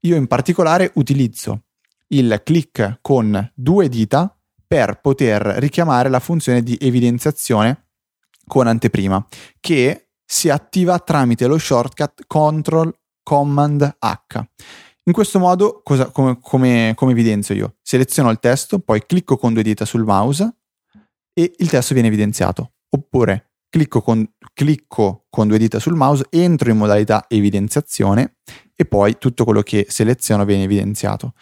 Io 0.00 0.14
in 0.14 0.26
particolare 0.26 0.92
utilizzo 0.94 1.62
il 2.08 2.42
click 2.44 2.98
con 3.00 3.50
due 3.54 3.88
dita 3.88 4.38
per 4.66 5.00
poter 5.00 5.42
richiamare 5.42 6.08
la 6.08 6.20
funzione 6.20 6.62
di 6.62 6.76
evidenziazione 6.80 7.86
con 8.46 8.66
anteprima 8.66 9.26
che 9.58 10.10
si 10.24 10.50
attiva 10.50 10.98
tramite 10.98 11.46
lo 11.46 11.58
shortcut 11.58 12.26
Ctrl 12.26 12.92
Command 13.22 13.96
H. 13.98 14.44
In 15.04 15.12
questo 15.12 15.38
modo, 15.38 15.82
cosa, 15.84 16.10
come, 16.10 16.38
come, 16.40 16.92
come 16.96 17.12
evidenzio 17.12 17.54
io? 17.54 17.76
Seleziono 17.80 18.30
il 18.30 18.40
testo, 18.40 18.80
poi 18.80 19.06
clicco 19.06 19.36
con 19.36 19.52
due 19.52 19.62
dita 19.62 19.84
sul 19.84 20.04
mouse 20.04 20.56
e 21.32 21.54
il 21.58 21.70
testo 21.70 21.94
viene 21.94 22.08
evidenziato. 22.08 22.72
Oppure 22.96 23.50
clicco 23.68 24.00
con, 24.00 24.26
clicco 24.54 25.26
con 25.28 25.48
due 25.48 25.58
dita 25.58 25.78
sul 25.78 25.96
mouse, 25.96 26.26
entro 26.30 26.70
in 26.70 26.78
modalità 26.78 27.26
evidenziazione 27.28 28.36
e 28.74 28.86
poi 28.86 29.18
tutto 29.18 29.44
quello 29.44 29.60
che 29.60 29.84
seleziono 29.88 30.46
viene 30.46 30.64
evidenziato. 30.64 31.34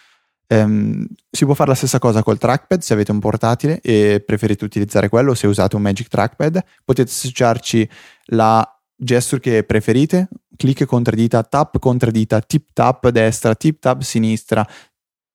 Um, 0.48 1.06
si 1.30 1.44
può 1.44 1.54
fare 1.54 1.70
la 1.70 1.76
stessa 1.76 1.98
cosa 1.98 2.22
col 2.22 2.38
trackpad 2.38 2.80
se 2.80 2.92
avete 2.92 3.12
un 3.12 3.20
portatile 3.20 3.80
e 3.80 4.22
preferite 4.24 4.64
utilizzare 4.64 5.08
quello, 5.08 5.34
se 5.34 5.46
usate 5.46 5.76
un 5.76 5.82
Magic 5.82 6.08
Trackpad, 6.08 6.62
potete 6.84 7.08
associarci 7.08 7.88
la 8.26 8.68
gesture 8.96 9.40
che 9.40 9.64
preferite, 9.64 10.28
clic 10.56 10.84
contro 10.86 11.14
dita, 11.14 11.42
tap 11.44 11.78
contro 11.78 12.10
dita, 12.10 12.40
tip 12.40 12.70
tap 12.72 13.08
destra, 13.10 13.54
tip 13.54 13.78
tap 13.78 14.02
sinistra, 14.02 14.66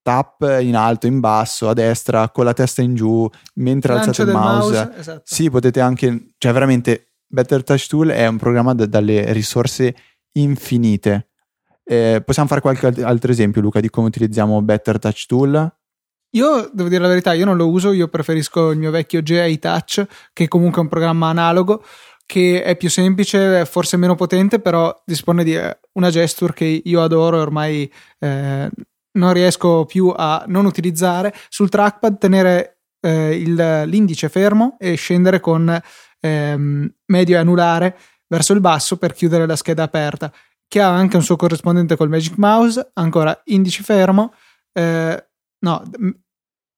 tap 0.09 0.59
in 0.61 0.75
alto, 0.75 1.07
in 1.07 1.19
basso, 1.19 1.69
a 1.69 1.73
destra, 1.73 2.29
con 2.29 2.45
la 2.45 2.53
testa 2.53 2.81
in 2.81 2.95
giù, 2.95 3.29
mentre 3.55 3.93
Lancio 3.93 4.09
alzate 4.09 4.29
il 4.29 4.35
mouse. 4.35 4.77
mouse 4.85 4.99
esatto. 4.99 5.21
Sì, 5.23 5.49
potete 5.49 5.79
anche, 5.79 6.31
cioè 6.37 6.51
veramente 6.51 7.13
Better 7.27 7.63
Touch 7.63 7.87
Tool 7.87 8.09
è 8.09 8.27
un 8.27 8.37
programma 8.37 8.73
d- 8.73 8.85
dalle 8.85 9.31
risorse 9.33 9.95
infinite 10.33 11.29
eh, 11.89 12.21
possiamo 12.23 12.47
fare 12.47 12.61
qualche 12.61 12.85
altro 13.01 13.31
esempio, 13.31 13.61
Luca, 13.61 13.79
di 13.79 13.89
come 13.89 14.05
utilizziamo 14.05 14.61
Better 14.61 14.99
Touch 14.99 15.25
Tool? 15.25 15.73
Io 16.33 16.69
devo 16.71 16.87
dire 16.87 17.01
la 17.01 17.07
verità, 17.07 17.33
io 17.33 17.45
non 17.45 17.57
lo 17.57 17.67
uso, 17.67 17.91
io 17.91 18.07
preferisco 18.09 18.69
il 18.69 18.77
mio 18.77 18.91
vecchio 18.91 19.23
GI 19.23 19.57
Touch, 19.57 20.05
che 20.31 20.47
comunque 20.47 20.81
è 20.81 20.83
un 20.83 20.89
programma 20.89 21.29
analogo, 21.29 21.83
che 22.27 22.61
è 22.61 22.77
più 22.77 22.91
semplice, 22.91 23.65
forse 23.65 23.97
meno 23.97 24.13
potente, 24.13 24.59
però 24.59 24.95
dispone 25.03 25.43
di 25.43 25.55
eh, 25.55 25.79
una 25.93 26.11
gesture 26.11 26.53
che 26.53 26.81
io 26.83 27.01
adoro 27.01 27.37
e 27.37 27.41
ormai 27.41 27.91
eh, 28.19 28.69
non 29.19 29.33
riesco 29.33 29.85
più 29.85 30.11
a 30.15 30.43
non 30.47 30.65
utilizzare. 30.65 31.33
Sul 31.49 31.69
trackpad 31.69 32.17
tenere 32.17 32.79
eh, 33.01 33.35
il, 33.35 33.83
l'indice 33.85 34.29
fermo 34.29 34.77
e 34.79 34.95
scendere 34.95 35.39
con 35.39 35.79
ehm, 36.19 36.93
medio 37.05 37.35
e 37.35 37.39
anulare 37.39 37.97
verso 38.27 38.53
il 38.53 38.61
basso 38.61 38.97
per 38.97 39.13
chiudere 39.13 39.45
la 39.45 39.55
scheda 39.55 39.83
aperta 39.83 40.31
che 40.69 40.81
ha 40.81 40.93
anche 40.93 41.17
un 41.17 41.23
suo 41.23 41.35
corrispondente 41.35 41.97
col 41.97 42.09
Magic 42.09 42.37
Mouse, 42.37 42.91
ancora 42.93 43.41
indice 43.45 43.81
fermo, 43.81 44.33
eh, 44.71 45.27
no, 45.65 45.83
m- 45.97 46.09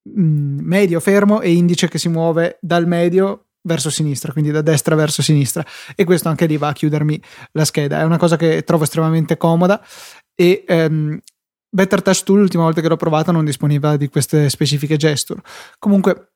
medio 0.04 0.98
fermo 0.98 1.42
e 1.42 1.52
indice 1.52 1.88
che 1.88 1.98
si 1.98 2.08
muove 2.08 2.58
dal 2.62 2.86
medio 2.86 3.48
verso 3.64 3.90
sinistra, 3.90 4.32
quindi 4.32 4.50
da 4.50 4.62
destra 4.62 4.96
verso 4.96 5.22
sinistra 5.22 5.64
e 5.94 6.04
questo 6.04 6.28
anche 6.28 6.46
lì 6.46 6.56
va 6.56 6.68
a 6.68 6.72
chiudermi 6.72 7.20
la 7.52 7.66
scheda. 7.66 8.00
È 8.00 8.04
una 8.04 8.16
cosa 8.16 8.36
che 8.36 8.64
trovo 8.64 8.84
estremamente 8.84 9.36
comoda 9.36 9.84
e 10.34 10.64
ehm, 10.66 11.20
Better 11.74 12.02
Touch 12.02 12.22
Tool 12.22 12.40
l'ultima 12.40 12.64
volta 12.64 12.82
che 12.82 12.88
l'ho 12.88 12.96
provata 12.96 13.32
non 13.32 13.46
disponeva 13.46 13.96
di 13.96 14.08
queste 14.08 14.50
specifiche 14.50 14.98
gesture. 14.98 15.40
Comunque 15.78 16.31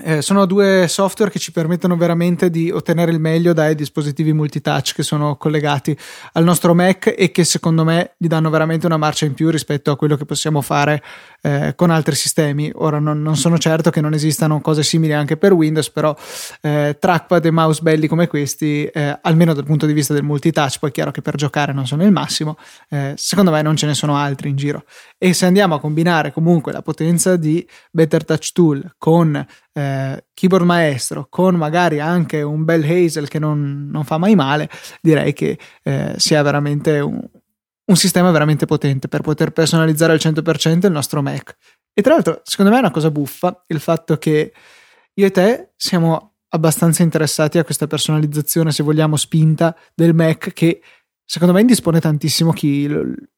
eh, 0.00 0.22
sono 0.22 0.46
due 0.46 0.86
software 0.88 1.28
che 1.28 1.40
ci 1.40 1.50
permettono 1.50 1.96
veramente 1.96 2.50
di 2.50 2.70
ottenere 2.70 3.10
il 3.10 3.18
meglio 3.18 3.52
dai 3.52 3.74
dispositivi 3.74 4.32
multitouch 4.32 4.94
che 4.94 5.02
sono 5.02 5.34
collegati 5.34 5.96
al 6.34 6.44
nostro 6.44 6.72
Mac 6.72 7.12
e 7.16 7.32
che 7.32 7.42
secondo 7.42 7.82
me 7.82 8.12
gli 8.16 8.28
danno 8.28 8.48
veramente 8.48 8.86
una 8.86 8.96
marcia 8.96 9.26
in 9.26 9.34
più 9.34 9.50
rispetto 9.50 9.90
a 9.90 9.96
quello 9.96 10.16
che 10.16 10.24
possiamo 10.24 10.60
fare 10.60 11.02
eh, 11.40 11.72
con 11.74 11.90
altri 11.90 12.14
sistemi. 12.14 12.70
Ora 12.76 13.00
non, 13.00 13.20
non, 13.20 13.36
sono 13.36 13.58
certo 13.58 13.90
che 13.90 14.00
non 14.00 14.14
esistano 14.14 14.60
cose 14.60 14.84
simili 14.84 15.14
anche 15.14 15.36
per 15.36 15.52
Windows, 15.52 15.90
però 15.90 16.16
eh, 16.60 16.96
trackpad 16.96 17.44
e 17.44 17.50
mouse 17.50 17.82
belli 17.82 18.06
come 18.06 18.28
questi, 18.28 18.84
eh, 18.84 19.18
almeno 19.20 19.52
dal 19.52 19.64
punto 19.64 19.84
di 19.84 19.92
vista 19.92 20.14
del 20.14 20.22
multitouch, 20.22 20.78
poi 20.78 20.90
è 20.90 20.92
chiaro 20.92 21.10
che 21.10 21.22
per 21.22 21.34
giocare 21.34 21.72
non 21.72 21.88
sono 21.88 22.04
il 22.04 22.12
massimo, 22.12 22.56
eh, 22.88 23.14
secondo 23.16 23.50
me 23.50 23.62
non 23.62 23.74
ce 23.74 23.86
ne 23.86 23.94
sono 23.94 24.16
altri 24.16 24.48
in 24.48 24.56
giro. 24.56 24.84
E 25.18 25.32
se 25.32 25.44
andiamo 25.44 25.74
a 25.74 25.80
combinare 25.80 26.32
comunque 26.32 26.70
la 26.70 26.82
potenza 26.82 27.34
di 27.34 27.66
Better 27.90 28.24
Touch 28.24 28.52
Tool 28.52 28.94
con 28.96 29.44
eh, 29.78 30.24
keyboard 30.34 30.64
maestro 30.64 31.28
con 31.30 31.54
magari 31.54 32.00
anche 32.00 32.42
un 32.42 32.64
bel 32.64 32.82
Hazel 32.82 33.28
che 33.28 33.38
non, 33.38 33.88
non 33.90 34.04
fa 34.04 34.18
mai 34.18 34.34
male, 34.34 34.68
direi 35.00 35.32
che 35.32 35.56
eh, 35.84 36.14
sia 36.16 36.42
veramente 36.42 36.98
un, 36.98 37.20
un, 37.84 37.96
sistema 37.96 38.32
veramente 38.32 38.66
potente 38.66 39.06
per 39.06 39.20
poter 39.20 39.52
personalizzare 39.52 40.12
al 40.12 40.18
100% 40.20 40.86
il 40.86 40.92
nostro 40.92 41.22
Mac. 41.22 41.56
E 41.92 42.02
tra 42.02 42.14
l'altro, 42.14 42.40
secondo 42.42 42.72
me 42.72 42.78
è 42.78 42.80
una 42.80 42.90
cosa 42.90 43.10
buffa 43.10 43.62
il 43.68 43.78
fatto 43.78 44.16
che 44.18 44.52
io 45.14 45.26
e 45.26 45.30
te 45.30 45.70
siamo 45.76 46.34
abbastanza 46.48 47.02
interessati 47.02 47.58
a 47.58 47.64
questa 47.64 47.86
personalizzazione, 47.86 48.72
se 48.72 48.82
vogliamo, 48.82 49.16
spinta 49.16 49.76
del 49.94 50.14
Mac 50.14 50.52
che 50.52 50.80
secondo 51.30 51.52
me 51.52 51.60
indispone 51.60 52.00
tantissimo 52.00 52.52
chi 52.52 52.90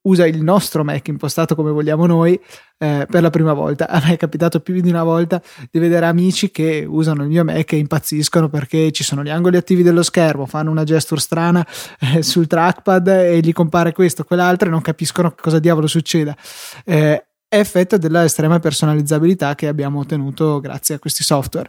usa 0.03 0.25
il 0.25 0.41
nostro 0.45 0.85
Mac 0.85 1.09
impostato 1.09 1.57
come 1.57 1.73
vogliamo 1.73 2.07
noi 2.07 2.41
eh, 2.79 3.05
per 3.11 3.21
la 3.21 3.31
prima 3.31 3.53
volta. 3.53 3.89
A 3.89 4.01
me 4.05 4.13
è 4.13 4.17
capitato 4.17 4.61
più 4.61 4.81
di 4.81 4.89
una 4.89 5.03
volta 5.03 5.43
di 5.69 5.81
vedere 5.81 6.07
amici 6.07 6.53
che 6.53 6.87
usano 6.89 7.25
il 7.25 7.29
mio 7.29 7.43
Mac 7.43 7.73
e 7.73 7.79
impazziscono 7.79 8.49
perché 8.49 8.93
ci 8.93 9.03
sono 9.03 9.25
gli 9.25 9.29
angoli 9.29 9.57
attivi 9.57 9.83
dello 9.83 10.05
schermo, 10.05 10.47
fanno 10.47 10.71
una 10.71 10.85
gesture 10.85 11.21
strana 11.21 11.67
eh, 11.99 12.23
sul 12.23 12.47
trackpad 12.47 13.09
e 13.09 13.41
gli 13.41 13.53
compare 13.53 13.91
questo, 13.93 14.23
quell'altro 14.23 14.69
e 14.69 14.71
non 14.71 14.83
capiscono 14.83 15.35
cosa 15.35 15.59
diavolo 15.59 15.89
succeda. 15.89 16.37
Eh, 16.85 17.25
è 17.49 17.59
effetto 17.59 17.99
della 17.99 18.23
estrema 18.23 18.61
personalizzabilità 18.61 19.57
che 19.57 19.67
abbiamo 19.67 19.99
ottenuto 19.99 20.61
grazie 20.61 20.95
a 20.95 20.99
questi 21.01 21.25
software. 21.25 21.69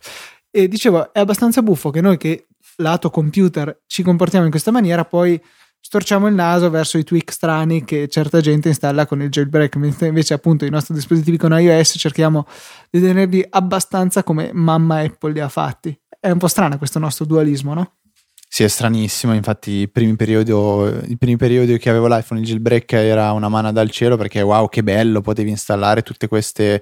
E 0.51 0.67
dicevo, 0.67 1.11
è 1.13 1.19
abbastanza 1.19 1.63
buffo 1.63 1.89
che 1.89 2.01
noi 2.01 2.17
che 2.17 2.45
lato 2.75 3.09
computer 3.09 3.81
ci 3.87 4.03
comportiamo 4.03 4.45
in 4.45 4.51
questa 4.51 4.69
maniera, 4.69 5.03
poi 5.03 5.41
storciamo 5.81 6.27
il 6.27 6.33
naso 6.33 6.69
verso 6.69 6.97
i 6.97 7.03
tweak 7.03 7.31
strani 7.31 7.83
che 7.83 8.07
certa 8.07 8.39
gente 8.39 8.69
installa 8.69 9.05
con 9.05 9.21
il 9.21 9.29
jailbreak, 9.29 9.75
mentre 9.75 10.07
invece 10.07 10.33
appunto 10.33 10.63
i 10.63 10.69
nostri 10.69 10.93
dispositivi 10.93 11.37
con 11.37 11.51
iOS 11.51 11.95
cerchiamo 11.97 12.47
di 12.89 13.01
tenerli 13.01 13.45
abbastanza 13.49 14.23
come 14.23 14.51
mamma 14.53 14.99
Apple 14.99 15.33
li 15.33 15.39
ha 15.39 15.49
fatti. 15.49 15.99
È 16.19 16.29
un 16.29 16.37
po' 16.37 16.47
strano 16.47 16.77
questo 16.77 16.99
nostro 16.99 17.25
dualismo, 17.25 17.73
no? 17.73 17.95
Sì, 18.47 18.63
è 18.63 18.67
stranissimo. 18.67 19.33
Infatti, 19.33 19.71
i 19.71 19.89
primi, 19.89 20.15
periodo, 20.15 21.01
i 21.07 21.17
primi 21.17 21.37
periodi 21.37 21.77
che 21.77 21.89
avevo 21.89 22.07
l'iPhone, 22.07 22.41
il 22.41 22.45
jailbreak 22.45 22.91
era 22.93 23.31
una 23.31 23.47
mano 23.47 23.71
dal 23.71 23.89
cielo 23.89 24.17
perché 24.17 24.41
wow, 24.41 24.67
che 24.67 24.83
bello, 24.83 25.21
potevi 25.21 25.49
installare 25.49 26.01
tutti 26.03 26.27
questi 26.27 26.79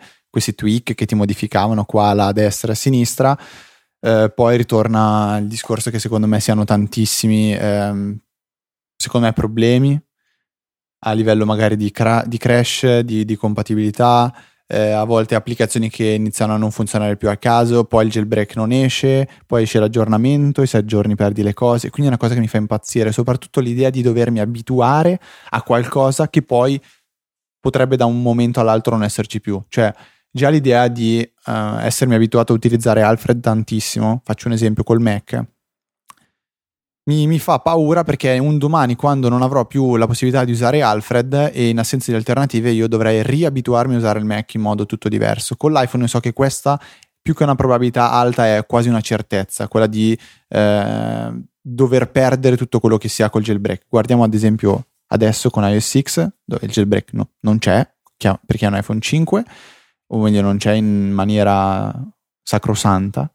tweak 0.55 0.95
che 0.95 1.05
ti 1.05 1.13
modificavano 1.15 1.85
qua, 1.85 2.11
là, 2.13 2.27
a 2.27 2.31
destra 2.31 2.69
e 2.69 2.71
a 2.73 2.75
sinistra. 2.75 3.37
Eh, 4.01 4.31
poi 4.33 4.57
ritorna 4.57 5.37
il 5.37 5.47
discorso 5.47 5.91
che 5.91 5.99
secondo 5.99 6.25
me 6.25 6.39
siano 6.39 6.63
tantissimi 6.63 7.53
ehm, 7.55 8.17
secondo 8.99 9.27
me, 9.27 9.33
problemi 9.33 9.99
a 11.01 11.13
livello 11.13 11.45
magari 11.45 11.77
di, 11.77 11.91
cra- 11.91 12.23
di 12.25 12.37
crash, 12.37 12.99
di, 12.99 13.23
di 13.23 13.35
compatibilità, 13.37 14.33
eh, 14.67 14.91
a 14.91 15.05
volte 15.05 15.35
applicazioni 15.35 15.89
che 15.89 16.05
iniziano 16.09 16.53
a 16.53 16.57
non 16.57 16.71
funzionare 16.71 17.15
più 17.15 17.29
a 17.29 17.37
caso, 17.37 17.85
poi 17.85 18.05
il 18.05 18.11
jailbreak 18.11 18.55
non 18.57 18.71
esce, 18.71 19.27
poi 19.45 19.63
esce 19.63 19.79
l'aggiornamento, 19.79 20.61
e 20.61 20.67
se 20.67 20.77
aggiorni 20.77 21.15
perdi 21.15 21.41
le 21.41 21.53
cose, 21.53 21.89
quindi 21.89 22.11
è 22.11 22.13
una 22.13 22.17
cosa 22.17 22.33
che 22.33 22.41
mi 22.41 22.47
fa 22.47 22.57
impazzire, 22.57 23.13
soprattutto 23.13 23.61
l'idea 23.61 23.89
di 23.89 24.01
dovermi 24.01 24.39
abituare 24.39 25.19
a 25.51 25.63
qualcosa 25.63 26.29
che 26.29 26.41
poi 26.41 26.79
potrebbe 27.59 27.95
da 27.95 28.05
un 28.05 28.21
momento 28.21 28.59
all'altro 28.59 28.95
non 28.95 29.05
esserci 29.05 29.39
più, 29.39 29.63
cioè 29.69 29.93
già 30.29 30.49
l'idea 30.49 30.87
di 30.89 31.27
uh, 31.45 31.79
essermi 31.79 32.15
abituato 32.15 32.51
a 32.51 32.55
utilizzare 32.55 33.01
Alfred 33.01 33.39
tantissimo, 33.39 34.21
faccio 34.23 34.47
un 34.47 34.53
esempio 34.53 34.83
col 34.83 34.99
Mac, 34.99 35.43
mi, 37.05 37.27
mi, 37.27 37.39
fa 37.39 37.59
paura 37.59 38.03
perché 38.03 38.37
un 38.37 38.57
domani 38.57 38.95
quando 38.95 39.29
non 39.29 39.41
avrò 39.41 39.65
più 39.65 39.95
la 39.95 40.05
possibilità 40.05 40.43
di 40.43 40.51
usare 40.51 40.81
Alfred 40.81 41.51
e 41.53 41.69
in 41.69 41.79
assenza 41.79 42.11
di 42.11 42.17
alternative 42.17 42.69
io 42.71 42.87
dovrei 42.87 43.23
riabituarmi 43.23 43.95
a 43.95 43.97
usare 43.97 44.19
il 44.19 44.25
Mac 44.25 44.53
in 44.53 44.61
modo 44.61 44.85
tutto 44.85 45.09
diverso. 45.09 45.55
Con 45.55 45.71
l'iPhone 45.71 46.07
so 46.07 46.19
che 46.19 46.33
questa 46.33 46.79
più 47.21 47.33
che 47.33 47.43
una 47.43 47.55
probabilità 47.55 48.11
alta 48.11 48.45
è 48.45 48.65
quasi 48.65 48.89
una 48.89 49.01
certezza, 49.01 49.67
quella 49.67 49.87
di 49.87 50.17
eh, 50.47 51.43
dover 51.61 52.11
perdere 52.11 52.57
tutto 52.57 52.79
quello 52.79 52.97
che 52.97 53.07
si 53.07 53.23
ha 53.23 53.29
col 53.29 53.43
jailbreak. 53.43 53.85
Guardiamo 53.87 54.23
ad 54.23 54.33
esempio 54.33 54.85
adesso 55.07 55.49
con 55.49 55.63
iOS 55.63 55.87
6 55.87 56.03
dove 56.45 56.65
il 56.65 56.71
jailbreak 56.71 57.13
no, 57.13 57.29
non 57.41 57.57
c'è 57.57 57.87
perché 58.17 58.65
è 58.65 58.67
un 58.67 58.75
iPhone 58.75 58.99
5 58.99 59.43
o 60.07 60.17
meglio 60.19 60.41
non 60.41 60.57
c'è 60.57 60.73
in 60.73 61.11
maniera 61.11 61.93
sacrosanta 62.43 63.31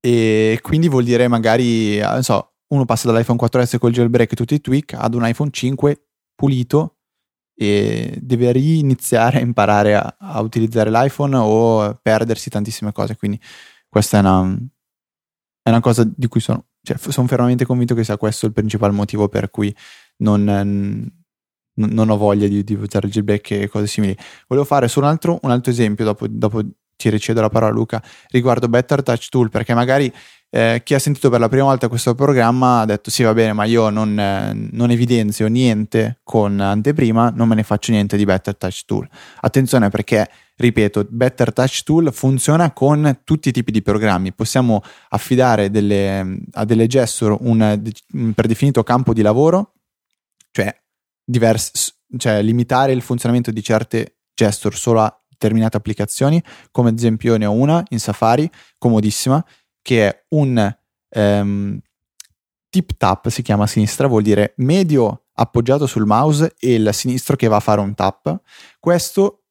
e 0.00 0.58
quindi 0.62 0.88
vuol 0.88 1.04
dire 1.04 1.28
magari, 1.28 1.98
non 1.98 2.22
so, 2.22 2.54
uno 2.68 2.84
passa 2.84 3.10
dall'iPhone 3.10 3.38
4S 3.40 3.78
col 3.78 3.92
jailbreak 3.92 4.32
e 4.32 4.36
tutti 4.36 4.54
i 4.54 4.60
tweak 4.60 4.94
ad 4.94 5.14
un 5.14 5.26
iPhone 5.26 5.50
5 5.50 6.08
pulito 6.34 6.98
e 7.60 8.16
deve 8.22 8.52
riniziare 8.52 9.38
a 9.38 9.40
imparare 9.40 9.94
a, 9.96 10.16
a 10.18 10.40
utilizzare 10.40 10.90
l'iPhone 10.90 11.36
o 11.36 11.98
perdersi 12.00 12.50
tantissime 12.50 12.92
cose. 12.92 13.16
Quindi 13.16 13.40
questa 13.88 14.18
è 14.18 14.20
una, 14.20 14.56
è 15.62 15.70
una 15.70 15.80
cosa 15.80 16.04
di 16.04 16.28
cui 16.28 16.40
sono, 16.40 16.66
cioè, 16.82 16.96
sono 16.98 17.26
fermamente 17.26 17.64
convinto 17.64 17.94
che 17.94 18.04
sia 18.04 18.16
questo 18.16 18.46
il 18.46 18.52
principale 18.52 18.92
motivo 18.92 19.28
per 19.28 19.50
cui 19.50 19.74
non, 20.18 20.44
non 21.74 22.10
ho 22.10 22.16
voglia 22.16 22.46
di, 22.46 22.62
di, 22.62 22.74
usare 22.74 23.06
il 23.06 23.12
jailbreak 23.12 23.50
e 23.50 23.68
cose 23.68 23.88
simili. 23.88 24.16
Volevo 24.46 24.66
fare 24.66 24.86
solo 24.86 25.06
un 25.06 25.12
altro, 25.12 25.38
un 25.42 25.50
altro 25.50 25.72
esempio 25.72 26.04
dopo, 26.04 26.28
dopo 26.28 26.62
ti 26.98 27.08
ricedo 27.10 27.40
la 27.40 27.48
parola 27.48 27.72
Luca, 27.72 28.02
riguardo 28.30 28.68
Better 28.68 29.02
Touch 29.02 29.28
Tool, 29.28 29.48
perché 29.48 29.72
magari 29.72 30.12
eh, 30.50 30.80
chi 30.82 30.94
ha 30.94 30.98
sentito 30.98 31.30
per 31.30 31.40
la 31.40 31.48
prima 31.48 31.64
volta 31.64 31.88
questo 31.88 32.14
programma 32.14 32.80
ha 32.80 32.84
detto 32.84 33.10
sì 33.10 33.22
va 33.22 33.32
bene, 33.34 33.52
ma 33.52 33.64
io 33.64 33.88
non, 33.88 34.18
eh, 34.18 34.52
non, 34.72 34.90
evidenzio 34.90 35.46
niente 35.46 36.20
con 36.24 36.58
anteprima, 36.58 37.30
non 37.34 37.48
me 37.48 37.54
ne 37.54 37.62
faccio 37.62 37.92
niente 37.92 38.16
di 38.16 38.24
Better 38.24 38.56
Touch 38.56 38.84
Tool. 38.84 39.08
Attenzione 39.40 39.90
perché, 39.90 40.28
ripeto, 40.56 41.06
Better 41.08 41.52
Touch 41.52 41.82
Tool 41.84 42.12
funziona 42.12 42.72
con 42.72 43.20
tutti 43.22 43.50
i 43.50 43.52
tipi 43.52 43.70
di 43.70 43.82
programmi, 43.82 44.32
possiamo 44.32 44.82
affidare 45.10 45.70
delle, 45.70 46.40
a 46.52 46.64
delle 46.64 46.88
gesture 46.88 47.36
un, 47.40 47.80
un 48.14 48.32
predefinito 48.32 48.82
campo 48.82 49.12
di 49.12 49.22
lavoro, 49.22 49.74
cioè, 50.50 50.74
divers, 51.24 52.00
cioè 52.16 52.42
limitare 52.42 52.92
il 52.92 53.02
funzionamento 53.02 53.52
di 53.52 53.62
certe 53.62 54.16
gesture 54.34 54.76
solo 54.76 55.02
a 55.02 55.22
determinate 55.38 55.76
applicazioni, 55.76 56.42
come 56.70 56.90
ad 56.90 56.96
esempio 56.96 57.36
ne 57.36 57.46
ho 57.46 57.52
una 57.52 57.82
in 57.90 58.00
Safari, 58.00 58.50
comodissima, 58.76 59.44
che 59.80 60.08
è 60.08 60.24
un 60.30 60.76
um, 61.10 61.78
tip 62.68 62.96
tap, 62.96 63.28
si 63.28 63.42
chiama 63.42 63.64
a 63.64 63.68
sinistra, 63.68 64.08
vuol 64.08 64.22
dire 64.22 64.54
medio 64.56 65.26
appoggiato 65.34 65.86
sul 65.86 66.04
mouse 66.04 66.54
e 66.58 66.74
il 66.74 66.90
sinistro 66.92 67.36
che 67.36 67.46
va 67.46 67.56
a 67.56 67.60
fare 67.60 67.80
un 67.80 67.94
tap. 67.94 68.40
Questo 68.80 69.44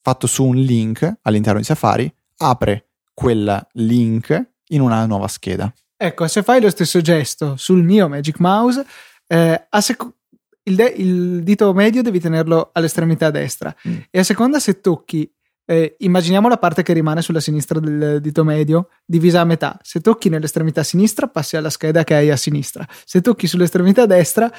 fatto 0.00 0.26
su 0.26 0.44
un 0.44 0.56
link 0.56 1.18
all'interno 1.22 1.58
di 1.58 1.64
Safari 1.64 2.12
apre 2.38 2.90
quel 3.12 3.68
link 3.72 4.50
in 4.68 4.80
una 4.80 5.04
nuova 5.06 5.28
scheda. 5.28 5.72
Ecco, 5.96 6.26
se 6.26 6.42
fai 6.42 6.60
lo 6.60 6.70
stesso 6.70 7.00
gesto 7.00 7.56
sul 7.56 7.82
mio 7.82 8.08
Magic 8.08 8.38
Mouse, 8.38 8.84
eh, 9.26 9.66
a 9.68 9.80
seconda 9.80 10.16
il, 10.64 10.76
de- 10.76 10.94
il, 10.96 11.42
dito 11.42 11.72
medio 11.72 12.02
devi 12.02 12.20
tenerlo 12.20 12.70
all'estremità 12.72 13.30
destra 13.30 13.74
mm. 13.88 13.96
e 14.10 14.18
a 14.18 14.24
seconda 14.24 14.60
se 14.60 14.80
tocchi 14.80 15.30
eh, 15.64 15.94
immaginiamo 15.98 16.48
la 16.48 16.58
parte 16.58 16.82
che 16.82 16.92
rimane 16.92 17.22
sulla 17.22 17.40
sinistra 17.40 17.78
del 17.78 18.20
dito 18.20 18.44
medio 18.44 18.88
divisa 19.04 19.40
a 19.40 19.44
metà. 19.44 19.78
Se 19.82 20.00
tocchi 20.00 20.28
nell'estremità 20.28 20.82
sinistra, 20.82 21.28
passi 21.28 21.56
alla 21.56 21.70
scheda 21.70 22.04
che 22.04 22.14
hai 22.14 22.30
a 22.30 22.36
sinistra. 22.36 22.86
Se 23.04 23.20
tocchi 23.20 23.46
sull'estremità 23.46 24.04
destra, 24.04 24.52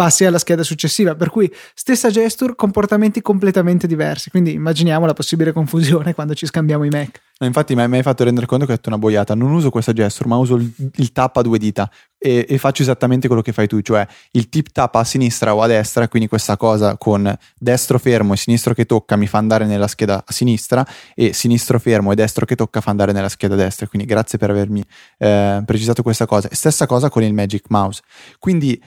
passi 0.00 0.24
alla 0.24 0.38
scheda 0.38 0.62
successiva. 0.62 1.14
Per 1.14 1.28
cui 1.28 1.52
stessa 1.74 2.08
gesture, 2.08 2.54
comportamenti 2.54 3.20
completamente 3.20 3.86
diversi. 3.86 4.30
Quindi 4.30 4.54
immaginiamo 4.54 5.04
la 5.04 5.12
possibile 5.12 5.52
confusione 5.52 6.14
quando 6.14 6.32
ci 6.32 6.46
scambiamo 6.46 6.84
i 6.84 6.88
Mac. 6.88 7.20
Infatti 7.40 7.74
mi 7.74 7.82
hai 7.82 8.02
fatto 8.02 8.24
rendere 8.24 8.46
conto 8.46 8.64
che 8.64 8.72
ho 8.72 8.74
detto 8.76 8.88
una 8.88 8.96
boiata. 8.96 9.34
Non 9.34 9.52
uso 9.52 9.68
questa 9.68 9.92
gesture, 9.92 10.26
ma 10.26 10.36
uso 10.36 10.54
il, 10.54 10.72
il 10.94 11.12
tap 11.12 11.36
a 11.36 11.42
due 11.42 11.58
dita 11.58 11.90
e, 12.18 12.46
e, 12.48 12.56
faccio 12.56 12.80
esattamente 12.80 13.26
quello 13.26 13.42
che 13.42 13.52
fai 13.52 13.66
tu, 13.66 13.80
cioè 13.80 14.06
il 14.32 14.48
tip 14.48 14.70
tap 14.72 14.94
a 14.94 15.04
sinistra 15.04 15.54
o 15.54 15.60
a 15.60 15.66
destra, 15.66 16.08
quindi 16.08 16.28
questa 16.28 16.56
cosa 16.56 16.96
con 16.96 17.34
destro 17.58 17.98
fermo 17.98 18.32
e 18.34 18.36
sinistro 18.36 18.72
che 18.72 18.86
tocca 18.86 19.16
mi 19.16 19.26
fa 19.26 19.38
andare 19.38 19.66
nella 19.66 19.86
scheda 19.86 20.22
a 20.26 20.32
sinistra 20.32 20.86
e 21.14 21.32
sinistro 21.34 21.78
fermo 21.78 22.12
e 22.12 22.14
destro 22.14 22.46
che 22.46 22.56
tocca 22.56 22.80
fa 22.80 22.90
andare 22.90 23.12
nella 23.12 23.28
scheda 23.28 23.54
destra. 23.54 23.86
Quindi 23.86 24.06
grazie 24.06 24.38
per 24.38 24.48
avermi 24.48 24.82
eh, 25.18 25.62
precisato 25.66 26.02
questa 26.02 26.24
cosa. 26.24 26.48
Stessa 26.52 26.86
cosa 26.86 27.10
con 27.10 27.22
il 27.22 27.34
Magic 27.34 27.64
Mouse. 27.68 28.00
Quindi 28.38 28.80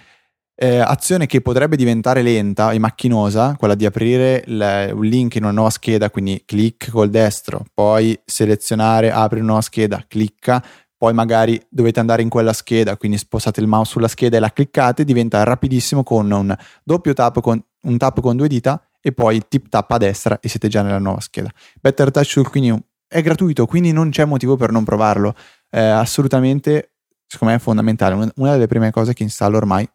eh, 0.56 0.78
azione 0.78 1.26
che 1.26 1.42
potrebbe 1.42 1.76
diventare 1.76 2.22
lenta 2.22 2.72
e 2.72 2.80
macchinosa, 2.80 3.56
quella 3.58 3.76
di 3.76 3.86
aprire 3.86 4.44
le, 4.46 4.92
un 4.94 5.04
link 5.04 5.36
in 5.36 5.44
una 5.44 5.52
nuova 5.52 5.70
scheda, 5.70 6.10
quindi 6.10 6.44
clic 6.46 6.92
col 6.92 7.10
destro, 7.10 7.66
poi 7.74 8.20
selezionare, 8.24 9.12
apri 9.12 9.40
una 9.40 9.48
nuova 9.48 9.62
scheda, 9.62 10.04
clicca, 10.08 10.64
poi 10.96 11.14
magari 11.14 11.62
dovete 11.70 12.00
andare 12.00 12.22
in 12.22 12.30
quella 12.30 12.54
scheda, 12.54 12.96
quindi 12.98 13.18
spostate 13.18 13.60
il 13.60 13.68
mouse 13.68 13.92
sulla 13.92 14.08
scheda 14.08 14.38
e 14.38 14.40
la 14.40 14.54
cliccate, 14.54 15.04
diventa 15.04 15.44
rapidissimo 15.44 16.04
con 16.04 16.32
un 16.32 16.56
doppio 16.84 17.14
tap 17.14 17.42
con 17.42 17.62
un 17.82 17.98
tap 17.98 18.22
con 18.22 18.38
due 18.38 18.48
dita 18.48 18.82
e 19.02 19.12
poi 19.12 19.42
tip 19.50 19.68
tap 19.68 19.92
a 19.92 19.98
destra 19.98 20.40
e 20.40 20.48
siete 20.48 20.70
già 20.70 20.82
nella 20.82 21.00
nuova 21.00 21.20
scheda. 21.20 21.52
Better 21.82 22.10
Touch 22.10 22.32
Tool 22.32 22.50
quindi 22.50 22.82
è 23.06 23.22
gratuito, 23.22 23.66
quindi 23.66 23.92
non 23.92 24.12
c'è 24.12 24.24
motivo 24.24 24.56
per 24.56 24.72
non 24.72 24.86
provarlo. 24.86 25.36
Eh, 25.70 25.82
assolutamente, 25.82 26.94
secondo 27.28 27.54
me 27.54 27.60
è 27.60 27.62
fondamentale, 27.62 28.32
una 28.36 28.52
delle 28.54 28.68
prime 28.68 28.92
cose 28.92 29.14
che 29.14 29.24
installo 29.24 29.58
ormai 29.58 29.88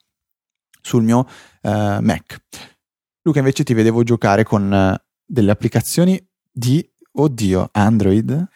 sul 0.88 1.02
mio 1.02 1.18
uh, 1.62 2.00
Mac. 2.00 2.40
Luca 3.22 3.38
invece 3.38 3.62
ti 3.62 3.74
vedevo 3.74 4.02
giocare 4.02 4.42
con 4.42 4.72
uh, 4.72 4.96
delle 5.24 5.50
applicazioni 5.50 6.20
di, 6.50 6.84
oddio, 7.12 7.68
Android. 7.72 8.48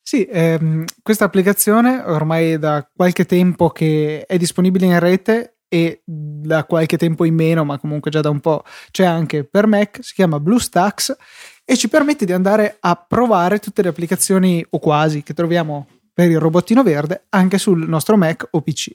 Sì, 0.00 0.24
ehm, 0.24 0.84
questa 1.02 1.24
applicazione 1.24 2.02
ormai 2.04 2.58
da 2.58 2.88
qualche 2.94 3.26
tempo 3.26 3.70
che 3.70 4.24
è 4.26 4.38
disponibile 4.38 4.86
in 4.86 4.98
rete 4.98 5.58
e 5.68 6.02
da 6.04 6.64
qualche 6.64 6.96
tempo 6.96 7.24
in 7.24 7.34
meno, 7.34 7.64
ma 7.64 7.78
comunque 7.78 8.10
già 8.10 8.20
da 8.20 8.30
un 8.30 8.40
po' 8.40 8.64
c'è 8.90 9.04
anche 9.04 9.44
per 9.44 9.66
Mac, 9.66 9.98
si 10.02 10.14
chiama 10.14 10.40
BlueStacks 10.40 11.16
e 11.64 11.76
ci 11.76 11.88
permette 11.88 12.24
di 12.24 12.32
andare 12.32 12.76
a 12.80 12.96
provare 12.96 13.58
tutte 13.58 13.82
le 13.82 13.88
applicazioni 13.88 14.64
o 14.70 14.78
quasi 14.78 15.22
che 15.22 15.34
troviamo 15.34 15.86
per 16.12 16.30
il 16.30 16.40
robottino 16.40 16.82
verde 16.82 17.26
anche 17.28 17.58
sul 17.58 17.88
nostro 17.88 18.16
Mac 18.16 18.48
o 18.50 18.62
PC. 18.62 18.90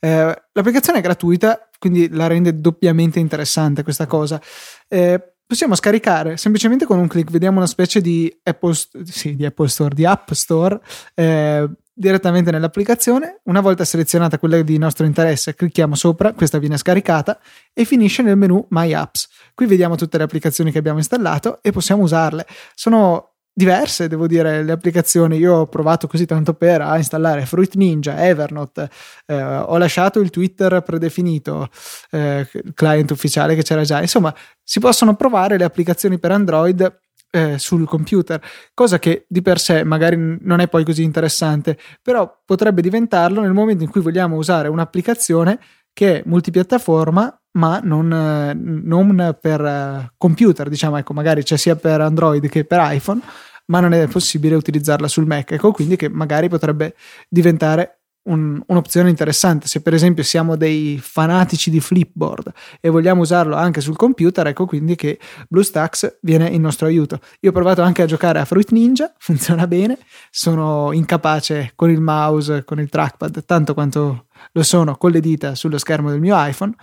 Eh, 0.00 0.42
l'applicazione 0.52 0.98
è 0.98 1.02
gratuita, 1.02 1.68
quindi 1.78 2.08
la 2.10 2.26
rende 2.26 2.56
doppiamente 2.56 3.18
interessante 3.18 3.82
questa 3.82 4.06
cosa. 4.06 4.40
Eh, 4.88 5.34
possiamo 5.46 5.74
scaricare 5.74 6.36
semplicemente 6.36 6.86
con 6.86 6.98
un 6.98 7.06
clic, 7.06 7.30
vediamo 7.30 7.58
una 7.58 7.66
specie 7.66 8.00
di 8.00 8.34
Apple, 8.42 8.74
sì, 9.04 9.36
di 9.36 9.44
Apple 9.44 9.68
Store, 9.68 9.94
di 9.94 10.04
App 10.04 10.30
Store. 10.32 10.80
Eh, 11.14 11.68
direttamente 12.00 12.50
nell'applicazione. 12.50 13.40
Una 13.44 13.60
volta 13.60 13.84
selezionata 13.84 14.38
quella 14.38 14.62
di 14.62 14.78
nostro 14.78 15.04
interesse, 15.04 15.54
clicchiamo 15.54 15.94
sopra, 15.94 16.32
questa 16.32 16.56
viene 16.56 16.78
scaricata 16.78 17.38
e 17.74 17.84
finisce 17.84 18.22
nel 18.22 18.38
menu 18.38 18.66
My 18.70 18.94
Apps. 18.94 19.28
Qui 19.54 19.66
vediamo 19.66 19.96
tutte 19.96 20.16
le 20.16 20.24
applicazioni 20.24 20.72
che 20.72 20.78
abbiamo 20.78 20.96
installato 20.96 21.58
e 21.60 21.72
possiamo 21.72 22.02
usarle. 22.02 22.46
Sono 22.74 23.29
diverse, 23.52 24.08
devo 24.08 24.26
dire, 24.26 24.62
le 24.62 24.72
applicazioni. 24.72 25.36
Io 25.36 25.54
ho 25.54 25.66
provato 25.66 26.06
così 26.06 26.26
tanto 26.26 26.54
per 26.54 26.80
a 26.80 26.96
installare 26.96 27.46
Fruit 27.46 27.74
Ninja, 27.74 28.24
Evernote, 28.26 28.88
eh, 29.26 29.42
ho 29.42 29.76
lasciato 29.76 30.20
il 30.20 30.30
Twitter 30.30 30.82
predefinito, 30.82 31.68
eh, 32.10 32.48
client 32.74 33.10
ufficiale 33.10 33.54
che 33.54 33.62
c'era 33.62 33.82
già. 33.82 34.00
Insomma, 34.00 34.34
si 34.62 34.80
possono 34.80 35.14
provare 35.16 35.58
le 35.58 35.64
applicazioni 35.64 36.18
per 36.18 36.32
Android 36.32 37.00
eh, 37.30 37.58
sul 37.58 37.86
computer, 37.86 38.42
cosa 38.74 38.98
che 38.98 39.24
di 39.28 39.40
per 39.42 39.60
sé 39.60 39.84
magari 39.84 40.16
non 40.40 40.60
è 40.60 40.68
poi 40.68 40.84
così 40.84 41.02
interessante, 41.02 41.78
però 42.02 42.42
potrebbe 42.44 42.82
diventarlo 42.82 43.40
nel 43.40 43.52
momento 43.52 43.84
in 43.84 43.90
cui 43.90 44.00
vogliamo 44.00 44.36
usare 44.36 44.68
un'applicazione 44.68 45.58
che 45.92 46.20
è 46.20 46.22
multipiattaforma 46.26 47.40
ma 47.52 47.80
non, 47.82 48.12
eh, 48.12 48.54
non 48.54 49.36
per 49.40 49.60
eh, 49.60 50.12
computer, 50.16 50.68
diciamo, 50.68 50.98
ecco, 50.98 51.12
magari 51.12 51.42
c'è 51.42 51.56
sia 51.56 51.76
per 51.76 52.00
Android 52.00 52.48
che 52.48 52.64
per 52.64 52.78
iPhone, 52.92 53.20
ma 53.66 53.80
non 53.80 53.92
è 53.92 54.06
possibile 54.08 54.54
utilizzarla 54.54 55.08
sul 55.08 55.26
Mac. 55.26 55.52
Ecco 55.52 55.72
quindi 55.72 55.96
che 55.96 56.08
magari 56.08 56.48
potrebbe 56.48 56.94
diventare 57.28 58.00
un, 58.22 58.60
un'opzione 58.66 59.08
interessante. 59.08 59.66
Se 59.66 59.80
per 59.80 59.94
esempio 59.94 60.22
siamo 60.22 60.56
dei 60.56 60.98
fanatici 61.00 61.70
di 61.70 61.80
Flipboard 61.80 62.52
e 62.80 62.88
vogliamo 62.88 63.22
usarlo 63.22 63.56
anche 63.56 63.80
sul 63.80 63.96
computer, 63.96 64.46
ecco 64.46 64.66
quindi 64.66 64.94
che 64.94 65.18
BlueStacks 65.48 66.18
viene 66.22 66.48
in 66.48 66.60
nostro 66.60 66.86
aiuto. 66.86 67.20
Io 67.40 67.50
ho 67.50 67.52
provato 67.52 67.82
anche 67.82 68.02
a 68.02 68.06
giocare 68.06 68.40
a 68.40 68.44
Fruit 68.44 68.70
Ninja, 68.70 69.12
funziona 69.18 69.66
bene, 69.66 69.98
sono 70.30 70.92
incapace 70.92 71.72
con 71.74 71.90
il 71.90 72.00
mouse, 72.00 72.64
con 72.64 72.80
il 72.80 72.88
trackpad, 72.88 73.44
tanto 73.44 73.74
quanto 73.74 74.26
lo 74.52 74.62
sono 74.62 74.96
con 74.96 75.10
le 75.10 75.20
dita 75.20 75.54
sullo 75.54 75.78
schermo 75.78 76.10
del 76.10 76.20
mio 76.20 76.34
iPhone, 76.36 76.74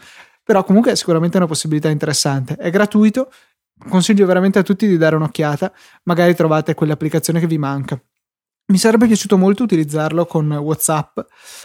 però 0.44 0.64
comunque 0.64 0.92
è 0.92 0.96
sicuramente 0.96 1.38
una 1.38 1.46
possibilità 1.46 1.90
interessante. 1.90 2.56
È 2.56 2.70
gratuito, 2.70 3.32
consiglio 3.90 4.26
veramente 4.26 4.60
a 4.60 4.64
tutti 4.64 4.88
di 4.88 4.98
dare 4.98 5.16
un'occhiata, 5.16 5.72
magari 6.04 6.36
trovate 6.36 6.74
quell'applicazione 6.74 7.40
che 7.40 7.48
vi 7.48 7.58
manca. 7.58 8.02
Mi 8.70 8.78
sarebbe 8.78 9.08
piaciuto 9.08 9.38
molto 9.38 9.64
utilizzarlo 9.64 10.26
con 10.26 10.52
WhatsApp, 10.52 11.20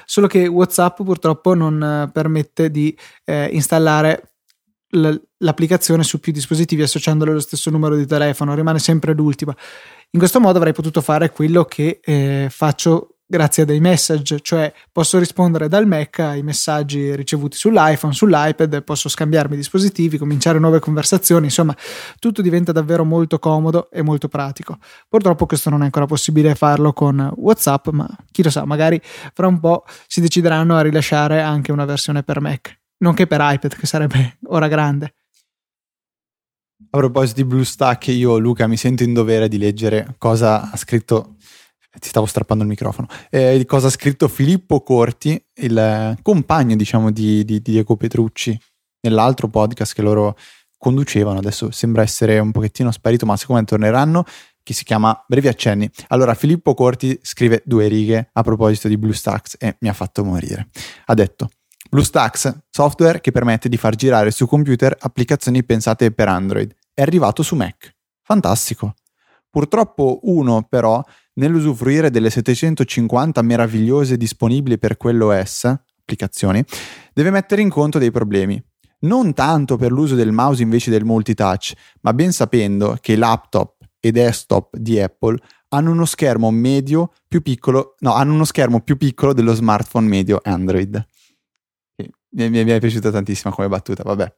solo 0.04 0.26
che 0.26 0.46
WhatsApp 0.46 1.02
purtroppo 1.02 1.54
non 1.54 1.82
eh, 1.82 2.10
permette 2.12 2.70
di 2.70 2.96
eh, 3.24 3.48
installare 3.52 4.34
l'applicazione 5.38 6.02
su 6.02 6.20
più 6.20 6.32
dispositivi 6.32 6.82
associandolo 6.82 7.30
allo 7.30 7.40
stesso 7.40 7.70
numero 7.70 7.96
di 7.96 8.06
telefono, 8.06 8.54
rimane 8.54 8.78
sempre 8.78 9.14
l'ultima. 9.14 9.56
In 10.10 10.18
questo 10.18 10.40
modo 10.40 10.58
avrei 10.58 10.74
potuto 10.74 11.00
fare 11.00 11.30
quello 11.30 11.64
che 11.64 12.00
eh, 12.02 12.48
faccio 12.50 13.16
grazie 13.32 13.62
a 13.62 13.66
dei 13.66 13.80
message, 13.80 14.40
cioè 14.40 14.70
posso 14.92 15.18
rispondere 15.18 15.66
dal 15.66 15.86
Mac 15.86 16.18
ai 16.18 16.42
messaggi 16.42 17.16
ricevuti 17.16 17.56
sull'iPhone, 17.56 18.12
sull'iPad, 18.12 18.82
posso 18.82 19.08
scambiarmi 19.08 19.56
dispositivi, 19.56 20.18
cominciare 20.18 20.58
nuove 20.58 20.80
conversazioni, 20.80 21.46
insomma 21.46 21.74
tutto 22.18 22.42
diventa 22.42 22.72
davvero 22.72 23.06
molto 23.06 23.38
comodo 23.38 23.90
e 23.90 24.02
molto 24.02 24.28
pratico. 24.28 24.76
Purtroppo 25.08 25.46
questo 25.46 25.70
non 25.70 25.80
è 25.80 25.84
ancora 25.84 26.04
possibile 26.04 26.54
farlo 26.54 26.92
con 26.92 27.32
WhatsApp, 27.34 27.88
ma 27.88 28.06
chi 28.30 28.42
lo 28.42 28.50
sa, 28.50 28.66
magari 28.66 29.00
fra 29.02 29.46
un 29.46 29.60
po' 29.60 29.84
si 30.06 30.20
decideranno 30.20 30.76
a 30.76 30.82
rilasciare 30.82 31.40
anche 31.40 31.72
una 31.72 31.86
versione 31.86 32.22
per 32.22 32.42
Mac, 32.42 32.80
nonché 32.98 33.26
per 33.26 33.40
iPad, 33.40 33.76
che 33.76 33.86
sarebbe 33.86 34.36
ora 34.48 34.68
grande. 34.68 35.14
A 36.90 36.98
proposito 36.98 37.40
di 37.40 37.46
BlueStack, 37.46 38.08
io 38.08 38.36
Luca 38.36 38.66
mi 38.66 38.76
sento 38.76 39.04
in 39.04 39.14
dovere 39.14 39.48
di 39.48 39.56
leggere 39.56 40.16
cosa 40.18 40.70
ha 40.70 40.76
scritto 40.76 41.36
ti 41.98 42.08
stavo 42.08 42.26
strappando 42.26 42.62
il 42.62 42.70
microfono, 42.70 43.06
eh, 43.30 43.64
cosa 43.66 43.88
ha 43.88 43.90
scritto 43.90 44.28
Filippo 44.28 44.82
Corti, 44.82 45.42
il 45.54 46.16
compagno 46.22 46.76
diciamo 46.76 47.10
di, 47.10 47.44
di, 47.44 47.60
di 47.60 47.72
Diego 47.72 47.96
Petrucci, 47.96 48.58
nell'altro 49.02 49.48
podcast 49.48 49.94
che 49.94 50.02
loro 50.02 50.36
conducevano, 50.78 51.38
adesso 51.38 51.70
sembra 51.70 52.02
essere 52.02 52.38
un 52.38 52.50
pochettino 52.50 52.90
sparito, 52.90 53.24
ma 53.24 53.36
secondo 53.36 53.60
me 53.60 53.66
torneranno, 53.66 54.24
che 54.64 54.74
si 54.74 54.84
chiama 54.84 55.24
Brevi 55.26 55.48
Accenni. 55.48 55.90
Allora, 56.08 56.34
Filippo 56.34 56.74
Corti 56.74 57.18
scrive 57.22 57.62
due 57.64 57.88
righe 57.88 58.30
a 58.32 58.42
proposito 58.42 58.88
di 58.88 58.96
BlueStacks 58.96 59.56
e 59.58 59.76
mi 59.80 59.88
ha 59.88 59.92
fatto 59.92 60.24
morire. 60.24 60.68
Ha 61.06 61.14
detto, 61.14 61.50
BlueStacks, 61.90 62.64
software 62.70 63.20
che 63.20 63.32
permette 63.32 63.68
di 63.68 63.76
far 63.76 63.94
girare 63.94 64.30
su 64.30 64.46
computer 64.46 64.96
applicazioni 64.98 65.64
pensate 65.64 66.10
per 66.10 66.28
Android, 66.28 66.74
è 66.94 67.02
arrivato 67.02 67.42
su 67.42 67.54
Mac. 67.54 67.94
Fantastico. 68.22 68.94
Purtroppo 69.50 70.20
uno 70.22 70.66
però 70.68 71.04
nell'usufruire 71.34 72.10
delle 72.10 72.30
750 72.30 73.40
meravigliose 73.42 74.16
disponibili 74.16 74.78
per 74.78 74.96
quell'OS, 74.96 75.64
applicazioni, 76.00 76.64
deve 77.12 77.30
mettere 77.30 77.62
in 77.62 77.70
conto 77.70 77.98
dei 77.98 78.10
problemi. 78.10 78.62
Non 79.00 79.34
tanto 79.34 79.76
per 79.76 79.90
l'uso 79.90 80.14
del 80.14 80.32
mouse 80.32 80.62
invece 80.62 80.90
del 80.90 81.04
multitouch, 81.04 81.72
ma 82.02 82.12
ben 82.12 82.32
sapendo 82.32 82.96
che 83.00 83.16
laptop 83.16 83.76
e 83.98 84.12
desktop 84.12 84.76
di 84.76 85.00
Apple 85.00 85.38
hanno 85.68 85.90
uno 85.90 86.04
schermo 86.04 86.50
medio 86.50 87.12
più 87.26 87.42
piccolo, 87.42 87.96
no, 88.00 88.14
hanno 88.14 88.34
uno 88.34 88.44
schermo 88.44 88.80
più 88.80 88.96
piccolo 88.96 89.32
dello 89.32 89.54
smartphone 89.54 90.06
medio 90.06 90.40
Android. 90.42 91.04
Mi, 92.34 92.50
mi, 92.50 92.64
mi 92.64 92.70
è 92.70 92.78
piaciuta 92.78 93.10
tantissimo 93.10 93.52
come 93.52 93.68
battuta, 93.68 94.02
vabbè. 94.02 94.34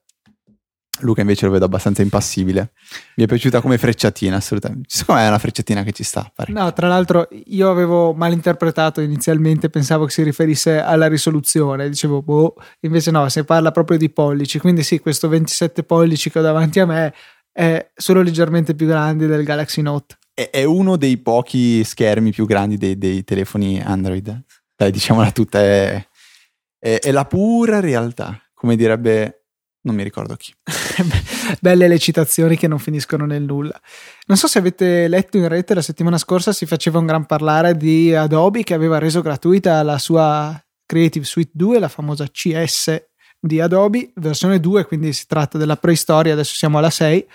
Luca 1.01 1.21
invece 1.21 1.47
lo 1.47 1.53
vedo 1.53 1.65
abbastanza 1.65 2.03
impassibile. 2.03 2.73
Mi 3.17 3.25
è 3.25 3.27
piaciuta 3.27 3.61
come 3.61 3.79
frecciatina, 3.79 4.37
assolutamente. 4.37 4.89
Secondo 4.89 5.21
me 5.21 5.27
è 5.27 5.31
una 5.31 5.39
frecciatina 5.39 5.83
che 5.83 5.93
ci 5.93 6.05
sta. 6.05 6.31
Parecchio. 6.35 6.63
No, 6.63 6.73
tra 6.73 6.89
l'altro 6.89 7.29
io 7.47 7.71
avevo 7.71 8.13
malinterpretato 8.15 9.01
inizialmente, 9.01 9.71
pensavo 9.71 10.05
che 10.05 10.13
si 10.13 10.23
riferisse 10.23 10.81
alla 10.81 11.07
risoluzione. 11.07 11.89
Dicevo, 11.89 12.23
boh, 12.23 12.55
invece 12.81 13.11
no, 13.11 13.29
si 13.29 13.43
parla 13.45 13.71
proprio 13.71 13.99
di 13.99 14.11
pollici. 14.11 14.59
Quindi 14.59 14.83
sì, 14.83 15.01
questo 15.01 15.29
27 15.29 15.83
pollici 15.83 16.31
che 16.31 16.39
ho 16.39 16.43
davanti 16.43 16.81
a 16.81 16.87
me 16.87 17.15
è 17.53 17.91
solo 17.95 18.23
leggermente 18.23 18.75
più 18.75 18.87
grande 18.87 19.27
del 19.27 19.45
Galaxy 19.45 19.83
Note. 19.83 20.17
È, 20.33 20.51
è 20.51 20.65
uno 20.65 20.97
dei 20.97 21.19
pochi 21.19 21.83
schermi 21.85 22.31
più 22.31 22.47
grandi 22.47 22.77
dei, 22.77 22.97
dei 22.99 23.25
telefoni 23.25 23.81
Android. 23.81 24.43
Dai, 24.77 24.91
diciamola 24.91 25.31
tutta, 25.31 25.61
è, 25.61 26.07
è, 26.79 26.99
è 27.01 27.11
la 27.13 27.25
pura 27.25 27.81
realtà, 27.81 28.41
come 28.53 28.75
direbbe 28.75 29.44
non 29.85 29.95
mi 29.95 30.03
ricordo 30.03 30.35
chi. 30.37 30.53
Belle 31.61 31.89
le 31.89 31.99
citazioni 31.99 32.57
che 32.57 32.69
non 32.69 32.79
finiscono 32.79 33.27
nel 33.27 33.43
nulla. 33.43 33.79
Non 34.27 34.37
so 34.37 34.47
se 34.47 34.59
avete 34.59 35.09
letto 35.09 35.37
in 35.37 35.49
rete 35.49 35.75
la 35.75 35.83
settimana 35.83 36.19
scorsa 36.19 36.53
si 36.53 36.67
faceva 36.67 36.99
un 36.99 37.07
gran 37.07 37.27
parlare 37.27 37.77
di 37.77 38.15
Adobe 38.15 38.63
che 38.63 38.75
aveva 38.75 38.99
reso 38.99 39.21
gratuita 39.21 39.83
la 39.83 39.99
sua 39.99 40.59
Creative 40.87 41.25
Suite 41.25 41.51
2, 41.55 41.79
la 41.79 41.89
famosa 41.89 42.27
CS 42.27 43.03
di 43.39 43.61
Adobe, 43.61 44.13
versione 44.17 44.59
2, 44.59 44.87
quindi 44.87 45.13
si 45.13 45.27
tratta 45.27 45.59
della 45.59 45.77
preistoria, 45.77 46.33
adesso 46.33 46.55
siamo 46.55 46.79
alla 46.79 46.91
6. 46.91 47.27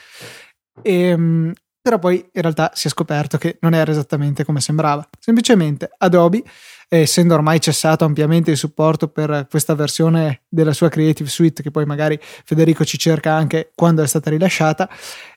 E, 0.82 0.94
ehm, 0.94 1.54
però 1.90 1.98
poi 1.98 2.18
in 2.18 2.42
realtà 2.44 2.70
si 2.76 2.86
è 2.86 2.90
scoperto 2.92 3.40
che 3.40 3.58
non 3.62 3.74
era 3.74 3.90
esattamente 3.90 4.46
come 4.46 4.62
sembrava. 4.62 5.08
Semplicemente 5.20 5.90
Adobe 5.98 6.44
essendo 6.88 7.34
ormai 7.34 7.60
cessato 7.60 8.06
ampiamente 8.06 8.52
il 8.52 8.58
supporto 8.58 9.08
per 9.08 9.48
questa 9.50 9.74
versione 9.74 10.42
della 10.48 10.74
sua 10.74 10.90
Creative 10.90 11.28
Suite, 11.28 11.64
che 11.64 11.72
poi 11.72 11.86
magari 11.86 12.20
Federico 12.22 12.86
ci 12.86 13.00
cerca 13.00 13.34
anche 13.34 13.72
quando 13.74 14.04
è 14.04 14.08
stata 14.08 14.30
rilasciata, 14.30 14.88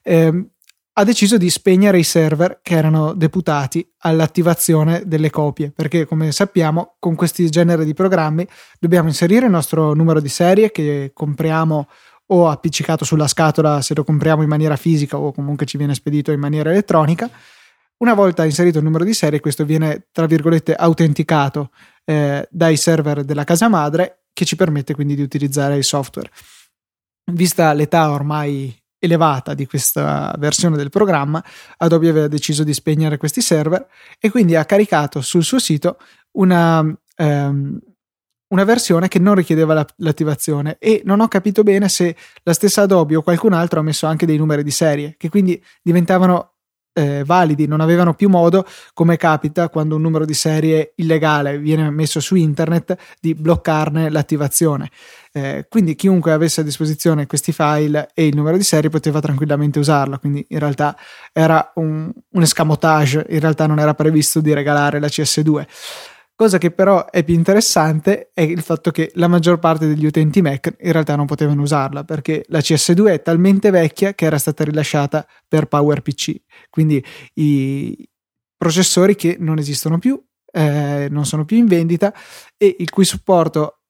ehm, 0.02 0.46
ha 0.94 1.04
deciso 1.04 1.38
di 1.38 1.48
spegnere 1.48 1.98
i 1.98 2.04
server 2.04 2.60
che 2.60 2.74
erano 2.74 3.14
deputati 3.14 3.86
all'attivazione 4.00 5.04
delle 5.06 5.30
copie, 5.30 5.70
perché 5.70 6.04
come 6.04 6.32
sappiamo 6.32 6.96
con 6.98 7.14
questi 7.14 7.48
generi 7.48 7.86
di 7.86 7.94
programmi 7.94 8.46
dobbiamo 8.78 9.08
inserire 9.08 9.46
il 9.46 9.52
nostro 9.52 9.94
numero 9.94 10.20
di 10.20 10.28
serie 10.28 10.70
che 10.70 11.12
compriamo 11.14 11.88
o 12.26 12.48
appiccicato 12.48 13.04
sulla 13.04 13.26
scatola 13.26 13.82
se 13.82 13.94
lo 13.94 14.04
compriamo 14.04 14.42
in 14.42 14.48
maniera 14.48 14.76
fisica 14.76 15.18
o 15.18 15.32
comunque 15.32 15.66
ci 15.66 15.76
viene 15.76 15.94
spedito 15.94 16.32
in 16.32 16.40
maniera 16.40 16.70
elettronica 16.70 17.30
una 18.02 18.14
volta 18.14 18.44
inserito 18.44 18.78
il 18.78 18.84
numero 18.84 19.04
di 19.04 19.14
serie, 19.14 19.38
questo 19.38 19.64
viene, 19.64 20.08
tra 20.10 20.26
virgolette, 20.26 20.74
autenticato 20.74 21.70
eh, 22.04 22.48
dai 22.50 22.76
server 22.76 23.22
della 23.22 23.44
casa 23.44 23.68
madre, 23.68 24.24
che 24.32 24.44
ci 24.44 24.56
permette 24.56 24.92
quindi 24.92 25.14
di 25.14 25.22
utilizzare 25.22 25.76
il 25.76 25.84
software. 25.84 26.28
Vista 27.32 27.72
l'età 27.72 28.10
ormai 28.10 28.76
elevata 28.98 29.54
di 29.54 29.66
questa 29.66 30.34
versione 30.36 30.76
del 30.76 30.90
programma, 30.90 31.42
Adobe 31.76 32.08
aveva 32.08 32.26
deciso 32.26 32.64
di 32.64 32.74
spegnere 32.74 33.18
questi 33.18 33.40
server 33.40 33.86
e 34.18 34.30
quindi 34.30 34.56
ha 34.56 34.64
caricato 34.64 35.20
sul 35.20 35.44
suo 35.44 35.60
sito 35.60 35.98
una, 36.32 36.84
ehm, 37.16 37.78
una 38.52 38.64
versione 38.64 39.08
che 39.08 39.18
non 39.18 39.34
richiedeva 39.34 39.74
la, 39.74 39.86
l'attivazione 39.96 40.76
e 40.78 41.02
non 41.04 41.20
ho 41.20 41.28
capito 41.28 41.62
bene 41.62 41.88
se 41.88 42.14
la 42.42 42.52
stessa 42.52 42.82
Adobe 42.82 43.16
o 43.16 43.22
qualcun 43.22 43.54
altro 43.54 43.80
ha 43.80 43.82
messo 43.82 44.06
anche 44.06 44.26
dei 44.26 44.36
numeri 44.36 44.62
di 44.62 44.70
serie 44.70 45.14
che 45.18 45.28
quindi 45.28 45.60
diventavano 45.82 46.52
eh, 46.94 47.22
validi, 47.24 47.66
non 47.66 47.80
avevano 47.80 48.14
più 48.14 48.28
modo, 48.28 48.66
come 48.92 49.16
capita 49.16 49.68
quando 49.68 49.96
un 49.96 50.02
numero 50.02 50.24
di 50.24 50.34
serie 50.34 50.92
illegale 50.96 51.58
viene 51.58 51.88
messo 51.90 52.20
su 52.20 52.34
internet, 52.34 52.96
di 53.20 53.34
bloccarne 53.34 54.10
l'attivazione. 54.10 54.90
Eh, 55.32 55.66
quindi 55.70 55.94
chiunque 55.94 56.32
avesse 56.32 56.60
a 56.60 56.64
disposizione 56.64 57.26
questi 57.26 57.52
file 57.52 58.10
e 58.12 58.26
il 58.26 58.36
numero 58.36 58.58
di 58.58 58.62
serie 58.62 58.90
poteva 58.90 59.20
tranquillamente 59.20 59.78
usarlo, 59.78 60.18
quindi 60.18 60.44
in 60.50 60.58
realtà 60.58 60.94
era 61.32 61.72
un, 61.76 62.12
un 62.28 62.42
escamotage, 62.42 63.24
in 63.30 63.40
realtà 63.40 63.66
non 63.66 63.78
era 63.78 63.94
previsto 63.94 64.40
di 64.40 64.52
regalare 64.52 65.00
la 65.00 65.06
CS2. 65.06 65.66
Cosa 66.42 66.58
che 66.58 66.72
però 66.72 67.08
è 67.08 67.22
più 67.22 67.34
interessante 67.34 68.32
è 68.34 68.40
il 68.40 68.62
fatto 68.62 68.90
che 68.90 69.12
la 69.14 69.28
maggior 69.28 69.60
parte 69.60 69.86
degli 69.86 70.04
utenti 70.04 70.42
Mac 70.42 70.74
in 70.80 70.90
realtà 70.90 71.14
non 71.14 71.24
potevano 71.24 71.62
usarla 71.62 72.02
perché 72.02 72.44
la 72.48 72.58
CS2 72.58 73.12
è 73.12 73.22
talmente 73.22 73.70
vecchia 73.70 74.12
che 74.12 74.24
era 74.24 74.38
stata 74.38 74.64
rilasciata 74.64 75.24
per 75.46 75.66
PowerPC, 75.66 76.34
quindi 76.68 77.00
i 77.34 78.10
processori 78.56 79.14
che 79.14 79.36
non 79.38 79.58
esistono 79.58 80.00
più, 80.00 80.20
eh, 80.50 81.06
non 81.08 81.26
sono 81.26 81.44
più 81.44 81.58
in 81.58 81.66
vendita 81.66 82.12
e 82.56 82.74
il 82.76 82.90
cui 82.90 83.04
supporto 83.04 83.82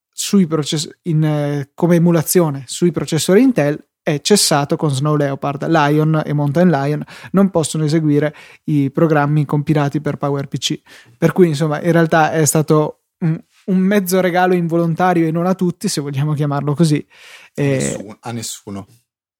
process- 0.47 0.95
in, 1.07 1.23
eh, 1.23 1.71
come 1.73 1.95
emulazione 1.95 2.65
sui 2.67 2.91
processori 2.91 3.41
Intel 3.41 3.83
è 4.03 4.19
cessato 4.21 4.75
con 4.75 4.91
Snow 4.91 5.15
Leopard. 5.15 5.65
Lion 5.67 6.21
e 6.25 6.33
Mountain 6.33 6.69
Lion 6.69 7.03
non 7.31 7.49
possono 7.49 7.85
eseguire 7.85 8.35
i 8.65 8.91
programmi 8.91 9.45
compilati 9.45 10.01
per 10.01 10.17
PowerPC. 10.17 10.81
Per 11.17 11.31
cui, 11.31 11.47
insomma, 11.47 11.81
in 11.81 11.93
realtà 11.93 12.33
è 12.33 12.45
stato 12.45 13.05
un, 13.19 13.41
un 13.65 13.77
mezzo 13.77 14.19
regalo 14.19 14.53
involontario 14.53 15.25
e 15.25 15.31
non 15.31 15.45
a 15.45 15.55
tutti, 15.55 15.87
se 15.87 16.01
vogliamo 16.01 16.33
chiamarlo 16.33 16.75
così. 16.75 17.05
E... 17.53 17.65
Nessuno, 17.65 18.17
a 18.19 18.31
nessuno. 18.31 18.87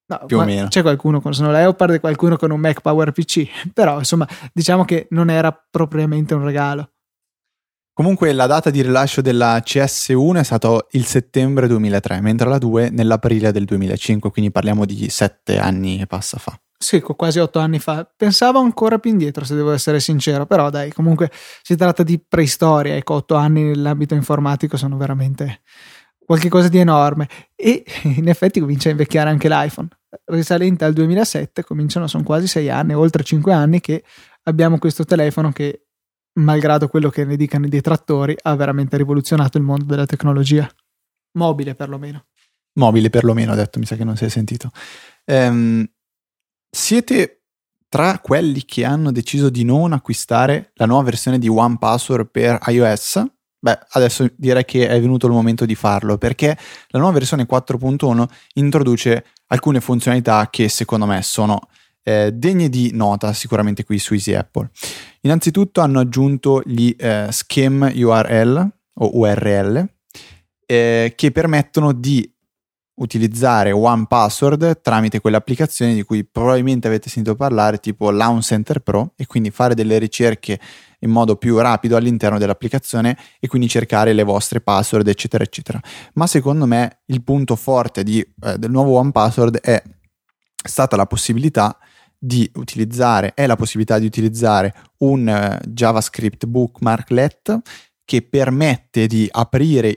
No, 0.05 0.25
più 0.25 0.39
o 0.39 0.43
meno. 0.43 0.67
C'è 0.67 0.81
qualcuno 0.81 1.21
con 1.21 1.33
Snow 1.33 1.51
Leopard 1.51 1.93
e 1.93 1.99
qualcuno 1.99 2.37
con 2.37 2.51
un 2.51 2.59
Mac 2.59 2.81
PowerPC, 2.81 3.71
però 3.73 3.99
insomma 3.99 4.27
diciamo 4.53 4.85
che 4.85 5.07
non 5.11 5.29
era 5.29 5.51
propriamente 5.51 6.33
un 6.33 6.43
regalo. 6.43 6.92
Comunque 7.95 8.33
la 8.33 8.47
data 8.47 8.71
di 8.71 8.81
rilascio 8.81 9.21
della 9.21 9.57
CS1 9.57 10.37
è 10.37 10.43
stato 10.43 10.87
il 10.91 11.05
settembre 11.05 11.67
2003, 11.67 12.21
mentre 12.21 12.49
la 12.49 12.57
2 12.57 12.89
nell'aprile 12.89 13.51
del 13.51 13.65
2005, 13.65 14.31
quindi 14.31 14.49
parliamo 14.49 14.83
di 14.83 15.09
sette 15.09 15.59
anni 15.59 16.01
e 16.01 16.07
passa 16.07 16.39
fa. 16.39 16.59
Sì, 16.75 17.01
quasi 17.01 17.37
otto 17.37 17.59
anni 17.59 17.77
fa. 17.77 18.11
Pensavo 18.17 18.57
ancora 18.57 18.97
più 18.97 19.11
indietro, 19.11 19.45
se 19.45 19.53
devo 19.53 19.71
essere 19.71 19.99
sincero, 19.99 20.47
però 20.47 20.71
dai, 20.71 20.91
comunque 20.91 21.29
si 21.61 21.75
tratta 21.75 22.01
di 22.01 22.19
preistoria, 22.19 22.95
ecco, 22.95 23.13
otto 23.13 23.35
anni 23.35 23.61
nell'ambito 23.61 24.15
informatico 24.15 24.75
sono 24.75 24.97
veramente 24.97 25.61
qualcosa 26.25 26.69
di 26.69 26.79
enorme 26.79 27.27
e 27.55 27.83
in 28.03 28.27
effetti 28.27 28.59
comincia 28.59 28.87
a 28.87 28.91
invecchiare 28.91 29.29
anche 29.29 29.47
l'iPhone. 29.47 29.87
Risalente 30.25 30.83
al 30.83 30.93
2007, 30.93 31.63
cominciano, 31.63 32.07
sono 32.07 32.23
quasi 32.23 32.47
sei 32.47 32.71
anni, 32.71 32.95
oltre 32.95 33.23
cinque 33.23 33.53
anni 33.53 33.79
che 33.79 34.03
abbiamo 34.45 34.79
questo 34.79 35.05
telefono 35.05 35.51
che 35.51 35.85
malgrado 36.33 36.87
quello 36.87 37.09
che 37.09 37.25
ne 37.25 37.35
dicano 37.35 37.65
i 37.65 37.69
detrattori, 37.69 38.35
ha 38.41 38.55
veramente 38.55 38.97
rivoluzionato 38.97 39.57
il 39.57 39.63
mondo 39.63 39.85
della 39.85 40.05
tecnologia. 40.05 40.69
Mobile 41.37 41.75
perlomeno. 41.75 42.25
Mobile 42.73 43.09
perlomeno, 43.09 43.51
ha 43.51 43.55
detto, 43.55 43.79
mi 43.79 43.85
sa 43.85 43.95
che 43.95 44.03
non 44.03 44.15
si 44.15 44.25
è 44.25 44.29
sentito. 44.29 44.71
Ehm, 45.25 45.87
siete 46.69 47.43
tra 47.87 48.17
quelli 48.17 48.65
che 48.65 48.85
hanno 48.85 49.11
deciso 49.11 49.49
di 49.49 49.63
non 49.63 49.93
acquistare 49.93 50.71
la 50.75 50.87
nuova 50.87 51.03
versione 51.03 51.37
di 51.37 51.47
One 51.47 51.77
Password 51.77 52.29
per 52.31 52.59
iOS? 52.65 53.23
Beh, 53.59 53.79
adesso 53.91 54.27
direi 54.35 54.65
che 54.65 54.87
è 54.87 54.99
venuto 54.99 55.27
il 55.27 55.33
momento 55.33 55.65
di 55.65 55.75
farlo 55.75 56.17
perché 56.17 56.57
la 56.87 56.99
nuova 56.99 57.13
versione 57.13 57.45
4.1 57.49 58.25
introduce 58.55 59.25
alcune 59.47 59.79
funzionalità 59.79 60.49
che 60.49 60.67
secondo 60.69 61.05
me 61.05 61.21
sono 61.21 61.69
eh, 62.03 62.31
degne 62.33 62.69
di 62.69 62.91
nota 62.93 63.33
sicuramente 63.33 63.83
qui 63.83 63.97
su 63.97 64.13
Easy 64.13 64.33
Apple. 64.33 64.69
Innanzitutto 65.21 65.81
hanno 65.81 65.99
aggiunto 65.99 66.61
gli 66.65 66.93
eh, 66.97 67.27
scheme 67.31 67.93
URL 67.95 68.71
o 68.95 69.17
URL 69.17 69.87
eh, 70.65 71.13
che 71.15 71.31
permettono 71.31 71.93
di 71.93 72.29
utilizzare 72.95 73.71
One 73.71 74.05
Password 74.07 74.81
tramite 74.81 75.19
quelle 75.19 75.37
applicazioni 75.37 75.95
di 75.95 76.03
cui 76.03 76.23
probabilmente 76.23 76.87
avete 76.87 77.09
sentito 77.09 77.35
parlare, 77.35 77.79
tipo 77.79 78.11
Launch 78.11 78.43
Center 78.43 78.79
Pro, 78.79 79.13
e 79.15 79.25
quindi 79.25 79.49
fare 79.49 79.73
delle 79.73 79.97
ricerche 79.97 80.59
in 80.99 81.09
modo 81.09 81.35
più 81.35 81.57
rapido 81.57 81.95
all'interno 81.95 82.37
dell'applicazione 82.37 83.17
e 83.39 83.47
quindi 83.47 83.67
cercare 83.67 84.13
le 84.13 84.23
vostre 84.23 84.61
password, 84.61 85.07
eccetera, 85.07 85.43
eccetera. 85.43 85.81
Ma 86.13 86.27
secondo 86.27 86.65
me 86.65 86.99
il 87.07 87.23
punto 87.23 87.55
forte 87.55 88.03
di, 88.03 88.19
eh, 88.19 88.57
del 88.57 88.71
nuovo 88.71 88.97
One 88.97 89.11
Password 89.11 89.59
è 89.59 89.81
stata 90.65 90.95
la 90.95 91.05
possibilità 91.05 91.77
di 92.25 92.49
utilizzare, 92.55 93.33
è 93.33 93.45
la 93.45 93.57
possibilità 93.57 93.99
di 93.99 94.05
utilizzare 94.05 94.73
un 94.99 95.27
uh, 95.27 95.67
JavaScript 95.67 96.45
bookmarklet 96.45 97.59
che 98.05 98.21
permette 98.21 99.07
di 99.07 99.27
aprire 99.29 99.93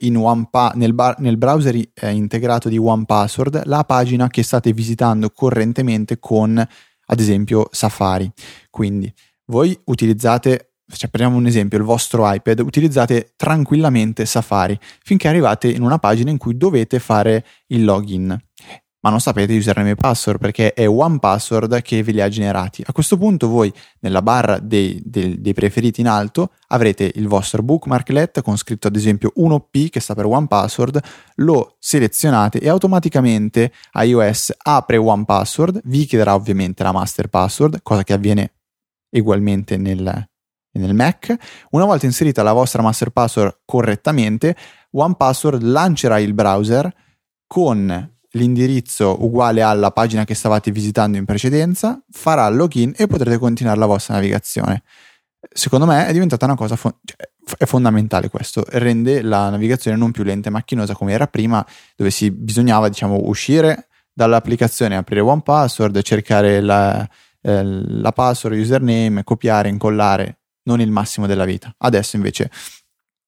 pa- 0.51 0.73
nel, 0.75 0.93
bar- 0.93 1.21
nel, 1.21 1.37
browser 1.37 1.77
eh, 1.77 2.11
integrato 2.11 2.69
di 2.69 2.79
OnePassword 2.79 3.63
la 3.67 3.85
pagina 3.85 4.27
che 4.27 4.43
state 4.43 4.73
visitando 4.73 5.31
correntemente 5.31 6.19
con 6.19 6.59
ad 6.59 7.21
esempio 7.21 7.69
Safari. 7.71 8.29
Quindi 8.71 9.13
voi 9.47 9.79
utilizzate, 9.85 10.73
cioè 10.93 11.09
prendiamo 11.09 11.39
un 11.39 11.47
esempio, 11.47 11.79
il 11.79 11.85
vostro 11.85 12.29
iPad, 12.33 12.59
utilizzate 12.59 13.35
tranquillamente 13.37 14.27
Safari 14.27 14.77
finché 15.05 15.29
arrivate 15.29 15.69
in 15.69 15.83
una 15.83 15.99
pagina 15.99 16.31
in 16.31 16.39
cui 16.39 16.57
dovete 16.57 16.99
fare 16.99 17.45
il 17.69 17.85
login 17.85 18.37
ma 19.07 19.13
non 19.13 19.21
sapete 19.21 19.55
username 19.55 19.91
e 19.91 19.95
password 19.95 20.41
perché 20.41 20.73
è 20.73 20.89
one 20.89 21.21
password 21.21 21.81
che 21.81 22.03
ve 22.03 22.11
li 22.11 22.21
ha 22.21 22.29
generati. 22.29 22.83
A 22.85 22.93
questo 22.93 23.17
punto 23.17 23.47
voi 23.47 23.73
nella 24.01 24.21
barra 24.21 24.59
dei, 24.59 25.01
dei, 25.05 25.41
dei 25.41 25.55
preferiti 25.55 26.01
in 26.01 26.09
alto 26.09 26.51
avrete 26.69 27.13
il 27.15 27.29
vostro 27.29 27.63
bookmarklet 27.63 28.43
con 28.43 28.57
scritto 28.57 28.89
ad 28.89 28.97
esempio 28.97 29.33
1P 29.37 29.91
che 29.91 30.01
sta 30.01 30.17
per 30.17 30.27
one 30.27 30.49
password, 30.49 31.01
lo 31.37 31.77
selezionate 31.79 32.59
e 32.59 32.69
automaticamente 32.69 33.73
iOS 33.93 34.53
apre 34.59 34.97
one 34.97 35.25
password, 35.25 35.83
vi 35.85 36.05
chiederà 36.05 36.35
ovviamente 36.35 36.83
la 36.83 36.91
master 36.91 37.29
password, 37.29 37.83
cosa 37.85 38.03
che 38.03 38.13
avviene 38.13 38.55
ugualmente 39.11 39.77
nel, 39.77 40.29
nel 40.73 40.95
Mac. 40.95 41.33
Una 41.71 41.85
volta 41.85 42.07
inserita 42.07 42.43
la 42.43 42.53
vostra 42.53 42.83
master 42.83 43.11
password 43.11 43.61
correttamente, 43.65 44.57
One 44.91 45.15
Password 45.15 45.63
lancerà 45.63 46.19
il 46.19 46.35
browser 46.35 46.93
con 47.47 48.16
l'indirizzo 48.37 49.25
uguale 49.25 49.63
alla 49.63 49.91
pagina 49.91 50.25
che 50.25 50.35
stavate 50.35 50.71
visitando 50.71 51.17
in 51.17 51.25
precedenza, 51.25 52.01
farà 52.11 52.47
il 52.47 52.57
login 52.57 52.93
e 52.97 53.07
potrete 53.07 53.39
continuare 53.39 53.79
la 53.79 53.87
vostra 53.87 54.15
navigazione. 54.15 54.83
Secondo 55.53 55.87
me 55.87 56.07
è 56.07 56.13
diventata 56.13 56.45
una 56.45 56.55
cosa 56.55 56.77
fo- 56.77 57.01
cioè, 57.05 57.17
è 57.59 57.65
fondamentale 57.65 58.29
questo, 58.29 58.65
rende 58.69 59.23
la 59.23 59.49
navigazione 59.51 59.97
non 59.97 60.11
più 60.11 60.25
lenta 60.25 60.49
e 60.49 60.53
macchinosa 60.53 60.95
come 60.95 61.13
era 61.13 61.27
prima, 61.27 61.65
dove 61.95 62.11
si 62.11 62.31
bisognava 62.31 62.89
diciamo 62.89 63.21
uscire 63.25 63.89
dall'applicazione, 64.13 64.97
aprire 64.97 65.21
One 65.21 65.43
Password, 65.43 66.01
cercare 66.03 66.61
la, 66.61 67.09
eh, 67.43 67.63
la 67.63 68.13
password, 68.13 68.59
username, 68.59 69.25
copiare, 69.25 69.69
incollare, 69.69 70.41
non 70.65 70.81
il 70.81 70.91
massimo 70.91 71.27
della 71.27 71.45
vita. 71.45 71.73
Adesso 71.77 72.17
invece 72.17 72.51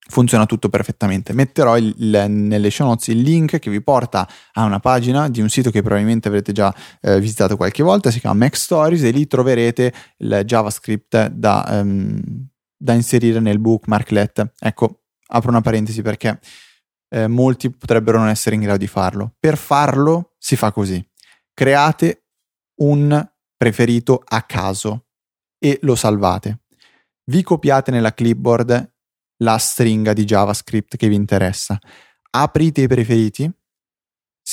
funziona 0.09 0.47
tutto 0.47 0.69
perfettamente. 0.69 1.33
Metterò 1.33 1.77
il, 1.77 1.95
nelle 2.29 2.71
show 2.71 2.87
notes 2.87 3.09
il 3.09 3.21
link 3.21 3.59
che 3.59 3.71
vi 3.71 3.83
porta 3.83 4.29
a 4.53 4.65
una 4.65 4.81
pagina 4.81 5.29
di 5.29 5.41
un 5.41 5.49
sito 5.49 5.71
che 5.71 5.83
probabilmente 5.83 6.29
avrete 6.29 6.53
già 6.53 6.75
eh, 7.01 7.21
visitato 7.21 7.57
qualche 7.57 7.83
volta, 7.83 8.11
si 8.11 8.21
chiama 8.21 8.45
Mac 8.45 8.57
Stories 8.57 9.03
e 9.03 9.11
lì 9.11 9.27
troverete 9.27 9.93
il 10.19 10.43
JavaScript 10.45 11.29
da, 11.29 11.65
um, 11.69 12.21
da 12.77 12.95
inserire 12.95 13.39
nel 13.41 13.59
bookmarklet. 13.59 14.55
Ecco, 14.59 15.03
apro 15.29 15.51
una 15.51 15.61
parentesi 15.61 16.03
perché 16.03 16.41
eh, 17.11 17.27
molti 17.27 17.71
potrebbero 17.71 18.19
non 18.19 18.29
essere 18.29 18.55
in 18.55 18.63
grado 18.63 18.79
di 18.79 18.87
farlo. 18.87 19.35
Per 19.39 19.57
farlo 19.57 20.35
si 20.39 20.57
fa 20.57 20.73
così. 20.73 21.07
Create 21.53 22.25
un 22.81 23.31
preferito 23.57 24.23
a 24.25 24.43
caso 24.43 25.09
e 25.59 25.79
lo 25.83 25.95
salvate. 25.95 26.61
Vi 27.25 27.43
copiate 27.43 27.91
nella 27.91 28.15
clipboard 28.15 28.97
la 29.39 29.59
stringa 29.59 30.13
di 30.13 30.25
JavaScript 30.25 30.97
che 30.97 31.09
vi 31.09 31.15
interessa. 31.15 31.79
Aprite 32.31 32.83
i 32.83 32.87
preferiti, 32.87 33.51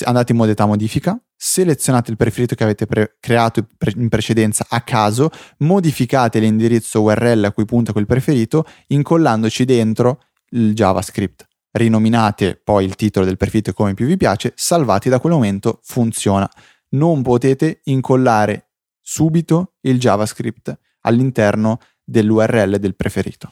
andate 0.03 0.31
in 0.31 0.37
modalità 0.37 0.65
modifica, 0.65 1.19
selezionate 1.35 2.11
il 2.11 2.17
preferito 2.17 2.55
che 2.55 2.63
avete 2.63 2.85
pre- 2.85 3.17
creato 3.19 3.67
in 3.95 4.09
precedenza 4.09 4.65
a 4.69 4.81
caso, 4.81 5.29
modificate 5.59 6.39
l'indirizzo 6.39 7.01
URL 7.01 7.43
a 7.45 7.51
cui 7.51 7.65
punta 7.65 7.91
quel 7.91 8.05
preferito, 8.05 8.65
incollandoci 8.87 9.65
dentro 9.65 10.23
il 10.49 10.73
JavaScript. 10.73 11.45
Rinominate 11.71 12.59
poi 12.63 12.85
il 12.85 12.95
titolo 12.95 13.25
del 13.25 13.37
preferito 13.37 13.73
come 13.73 13.93
più 13.93 14.05
vi 14.05 14.15
piace, 14.15 14.53
salvati 14.55 15.09
da 15.09 15.19
quel 15.19 15.33
momento 15.33 15.79
funziona. 15.83 16.49
Non 16.89 17.21
potete 17.21 17.81
incollare 17.85 18.69
subito 19.01 19.73
il 19.81 19.99
JavaScript 19.99 20.77
all'interno 21.01 21.79
dell'URL 22.03 22.77
del 22.79 22.95
preferito. 22.95 23.51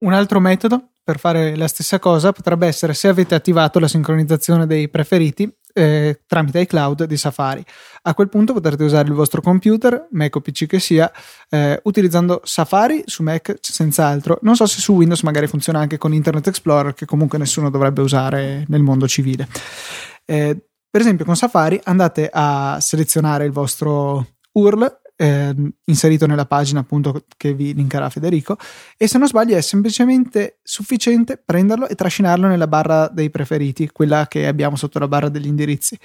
Un 0.00 0.12
altro 0.12 0.40
metodo 0.40 0.90
per 1.02 1.18
fare 1.18 1.56
la 1.56 1.68
stessa 1.68 1.98
cosa 1.98 2.32
potrebbe 2.32 2.66
essere 2.66 2.94
se 2.94 3.08
avete 3.08 3.34
attivato 3.34 3.78
la 3.78 3.88
sincronizzazione 3.88 4.66
dei 4.66 4.88
preferiti 4.88 5.52
eh, 5.72 6.22
tramite 6.26 6.60
iCloud 6.60 7.04
di 7.04 7.16
Safari. 7.16 7.64
A 8.02 8.14
quel 8.14 8.28
punto 8.28 8.52
potrete 8.52 8.84
usare 8.84 9.08
il 9.08 9.14
vostro 9.14 9.40
computer, 9.40 10.08
Mac 10.12 10.36
o 10.36 10.40
PC 10.40 10.66
che 10.66 10.80
sia, 10.80 11.10
eh, 11.48 11.80
utilizzando 11.84 12.40
Safari 12.44 13.02
su 13.06 13.22
Mac 13.22 13.58
senz'altro. 13.60 14.38
Non 14.42 14.56
so 14.56 14.66
se 14.66 14.80
su 14.80 14.94
Windows 14.94 15.22
magari 15.22 15.46
funziona 15.46 15.80
anche 15.80 15.98
con 15.98 16.12
Internet 16.12 16.46
Explorer, 16.46 16.94
che 16.94 17.06
comunque 17.06 17.38
nessuno 17.38 17.70
dovrebbe 17.70 18.00
usare 18.00 18.64
nel 18.68 18.82
mondo 18.82 19.06
civile. 19.06 19.48
Eh, 20.24 20.56
per 20.90 21.00
esempio, 21.00 21.24
con 21.24 21.36
Safari 21.36 21.80
andate 21.84 22.28
a 22.32 22.78
selezionare 22.80 23.44
il 23.44 23.52
vostro 23.52 24.26
URL 24.52 24.99
eh, 25.20 25.54
inserito 25.84 26.26
nella 26.26 26.46
pagina 26.46 26.80
appunto 26.80 27.26
che 27.36 27.52
vi 27.52 27.74
linkerà 27.74 28.08
Federico 28.08 28.56
e 28.96 29.06
se 29.06 29.18
non 29.18 29.28
sbaglio 29.28 29.54
è 29.54 29.60
semplicemente 29.60 30.60
sufficiente 30.62 31.36
prenderlo 31.36 31.86
e 31.88 31.94
trascinarlo 31.94 32.46
nella 32.46 32.66
barra 32.66 33.06
dei 33.08 33.28
preferiti, 33.28 33.90
quella 33.92 34.26
che 34.26 34.46
abbiamo 34.46 34.76
sotto 34.76 34.98
la 34.98 35.08
barra 35.08 35.28
degli 35.28 35.46
indirizzi. 35.46 35.98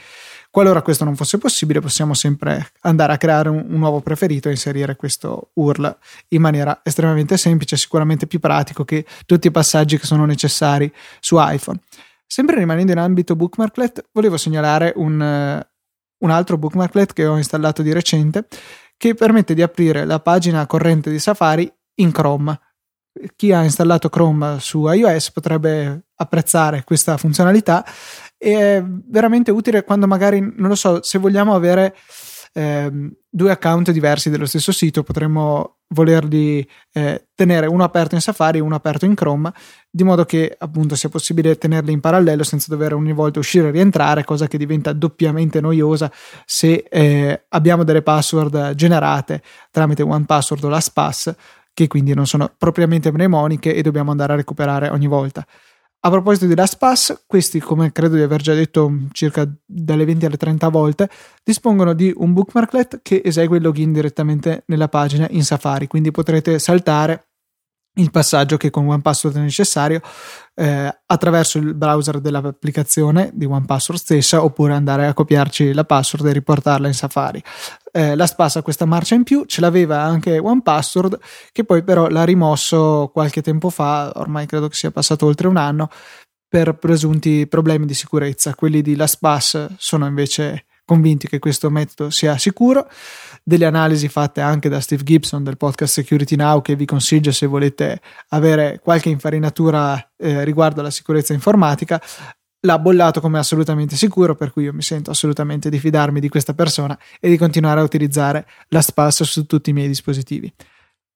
Qualora 0.50 0.82
questo 0.82 1.06
non 1.06 1.16
fosse 1.16 1.38
possibile 1.38 1.80
possiamo 1.80 2.14
sempre 2.14 2.72
andare 2.82 3.14
a 3.14 3.18
creare 3.18 3.48
un, 3.48 3.66
un 3.70 3.80
nuovo 3.80 4.02
preferito 4.02 4.50
e 4.50 4.52
inserire 4.52 4.98
questo 4.98 5.52
URL 5.54 5.98
in 6.30 6.42
maniera 6.42 6.82
estremamente 6.84 7.38
semplice, 7.38 7.78
sicuramente 7.78 8.28
più 8.28 8.40
pratico 8.40 8.84
che 8.84 9.06
tutti 9.26 9.48
i 9.48 9.52
passaggi 9.52 9.98
che 9.98 10.06
sono 10.06 10.26
necessari 10.26 10.92
su 11.22 11.38
iPhone. 11.40 11.80
Sempre 12.28 12.58
rimanendo 12.58 12.92
in 12.92 12.98
ambito 12.98 13.38
bookmarklet, 13.38 14.10
volevo 14.12 14.36
segnalare 14.36 14.92
un, 14.98 15.66
un 16.18 16.30
altro 16.30 16.58
bookmarklet 16.58 17.14
che 17.14 17.26
ho 17.26 17.38
installato 17.38 17.82
di 17.82 17.94
recente 17.94 18.48
che 18.98 19.14
permette 19.14 19.54
di 19.54 19.62
aprire 19.62 20.06
la 20.06 20.20
pagina 20.20 20.66
corrente 20.66 21.10
di 21.10 21.20
Safari 21.20 21.72
in 21.96 22.12
Chrome. 22.12 22.60
Chi 23.36 23.54
ha 23.54 23.64
installato 23.64 24.10
Chrome 24.10 24.60
su 24.60 24.86
iOS 24.88 25.32
potrebbe 25.32 26.08
apprezzare 26.16 26.84
questa 26.84 27.18
funzionalità 27.18 27.86
è 28.38 28.84
veramente 28.84 29.52
utile 29.52 29.84
quando 29.84 30.08
magari, 30.08 30.40
non 30.40 30.68
lo 30.70 30.76
so, 30.76 31.02
se 31.02 31.18
vogliamo 31.18 31.56
avere 31.56 31.96
eh, 32.58 32.90
due 33.30 33.52
account 33.52 33.92
diversi 33.92 34.30
dello 34.30 34.46
stesso 34.46 34.72
sito, 34.72 35.04
potremmo 35.04 35.80
volerli 35.90 36.68
eh, 36.94 37.28
tenere 37.36 37.68
uno 37.68 37.84
aperto 37.84 38.16
in 38.16 38.22
Safari 38.22 38.60
e 38.60 38.62
uno 38.62 38.76
aperto 38.76 39.04
in 39.06 39.14
Chrome, 39.14 39.52
di 39.90 40.04
modo 40.04 40.24
che 40.24 40.56
appunto 40.58 40.96
sia 40.96 41.10
possibile 41.10 41.58
tenerli 41.58 41.92
in 41.92 42.00
parallelo 42.00 42.44
senza 42.44 42.68
dover 42.70 42.94
ogni 42.94 43.12
volta 43.12 43.40
uscire 43.40 43.68
e 43.68 43.72
rientrare, 43.72 44.24
cosa 44.24 44.48
che 44.48 44.58
diventa 44.58 44.94
doppiamente 44.94 45.60
noiosa 45.60 46.10
se 46.46 46.86
eh, 46.90 47.46
abbiamo 47.50 47.84
delle 47.84 48.02
password 48.02 48.74
generate 48.74 49.44
tramite 49.70 50.02
OnePassword 50.02 50.64
o 50.64 50.70
LastPass, 50.70 51.36
che 51.74 51.88
quindi 51.88 52.14
non 52.14 52.26
sono 52.26 52.54
propriamente 52.58 53.12
mnemoniche 53.12 53.76
e 53.76 53.82
dobbiamo 53.82 54.12
andare 54.12 54.32
a 54.32 54.38
recuperare 54.38 54.88
ogni 54.88 55.08
volta. 55.08 55.46
A 56.06 56.10
proposito 56.12 56.46
di 56.46 56.54
LastPass, 56.54 57.24
questi, 57.26 57.60
come 57.60 57.92
credo 57.92 58.14
di 58.14 58.22
aver 58.22 58.40
già 58.40 58.54
detto 58.54 58.92
circa 59.12 59.52
dalle 59.66 60.06
20 60.06 60.28
alle 60.28 60.38
30 60.38 60.68
volte, 60.68 61.10
dispongono 61.44 61.94
di 61.94 62.14
un 62.16 62.32
bookmarklet 62.32 63.00
che 63.02 63.24
esegue 63.26 63.58
il 63.58 63.64
login 63.64 63.92
direttamente 63.92 64.66
nella 64.68 64.88
pagina 64.88 65.26
in 65.32 65.44
Safari, 65.44 65.88
quindi 65.88 66.12
potrete 66.12 66.60
saltare 66.60 67.30
il 67.96 68.12
passaggio 68.12 68.58
che 68.58 68.70
con 68.70 68.88
OnePassword 68.88 69.38
è 69.38 69.40
necessario 69.40 70.02
eh, 70.56 71.00
attraverso 71.06 71.58
il 71.58 71.74
browser 71.74 72.20
dell'applicazione 72.20 73.32
di 73.34 73.46
OnePassword 73.46 74.00
stessa 74.00 74.44
oppure 74.44 74.74
andare 74.74 75.08
a 75.08 75.14
copiarci 75.14 75.74
la 75.74 75.84
password 75.84 76.28
e 76.28 76.34
riportarla 76.34 76.88
in 76.88 76.94
Safari. 76.94 77.42
Eh, 77.92 78.16
LastPass 78.16 78.58
ha 78.58 78.62
questa 78.62 78.86
marcia 78.86 79.16
in 79.16 79.24
più, 79.24 79.46
ce 79.46 79.62
l'aveva 79.62 80.02
anche 80.02 80.38
OnePassword 80.38 81.20
che 81.52 81.64
poi 81.64 81.84
però 81.84 82.08
l'ha 82.08 82.24
rimosso 82.24 83.10
qualche 83.14 83.42
tempo 83.42 83.70
fa, 83.70 84.12
ormai 84.16 84.46
credo 84.46 84.68
che 84.68 84.76
sia 84.76 84.92
passato 84.92 85.26
oltre 85.26 85.48
un 85.48 85.58
anno, 85.58 85.90
per 86.48 86.76
presunti 86.76 87.48
problemi 87.48 87.86
di 87.86 87.94
sicurezza. 87.94 88.56
Quelli 88.56 88.82
di 88.82 88.96
LastPass 88.96 89.76
sono 89.78 90.06
invece 90.06 90.66
convinti 90.86 91.28
che 91.28 91.40
questo 91.40 91.70
metodo 91.70 92.10
sia 92.10 92.38
sicuro. 92.38 92.88
Delle 93.44 93.66
analisi 93.66 94.08
fatte 94.08 94.42
anche 94.42 94.70
da 94.70 94.80
Steve 94.80 95.04
Gibson 95.04 95.44
del 95.44 95.58
podcast 95.58 95.94
Security 95.94 96.36
Now 96.36 96.62
che 96.62 96.76
vi 96.76 96.86
consiglio 96.86 97.32
se 97.32 97.46
volete 97.48 98.02
avere 98.30 98.80
qualche 98.82 99.10
infarinatura 99.10 100.12
eh, 100.18 100.44
riguardo 100.44 100.80
alla 100.80 100.92
sicurezza 100.92 101.34
informatica. 101.34 102.02
L'ha 102.62 102.80
bollato 102.80 103.22
come 103.22 103.38
assolutamente 103.38 103.96
sicuro, 103.96 104.36
per 104.36 104.52
cui 104.52 104.64
io 104.64 104.74
mi 104.74 104.82
sento 104.82 105.12
assolutamente 105.12 105.70
di 105.70 105.78
fidarmi 105.78 106.20
di 106.20 106.30
questa 106.30 106.54
persona 106.54 106.98
e 107.20 107.30
di 107.30 107.38
continuare 107.38 107.80
a 107.80 107.84
utilizzare 107.84 108.48
la 108.70 108.82
SPAS 108.82 109.24
su 109.24 109.46
tutti 109.46 109.70
i 109.70 109.74
miei 109.74 109.88
dispositivi. 109.88 110.52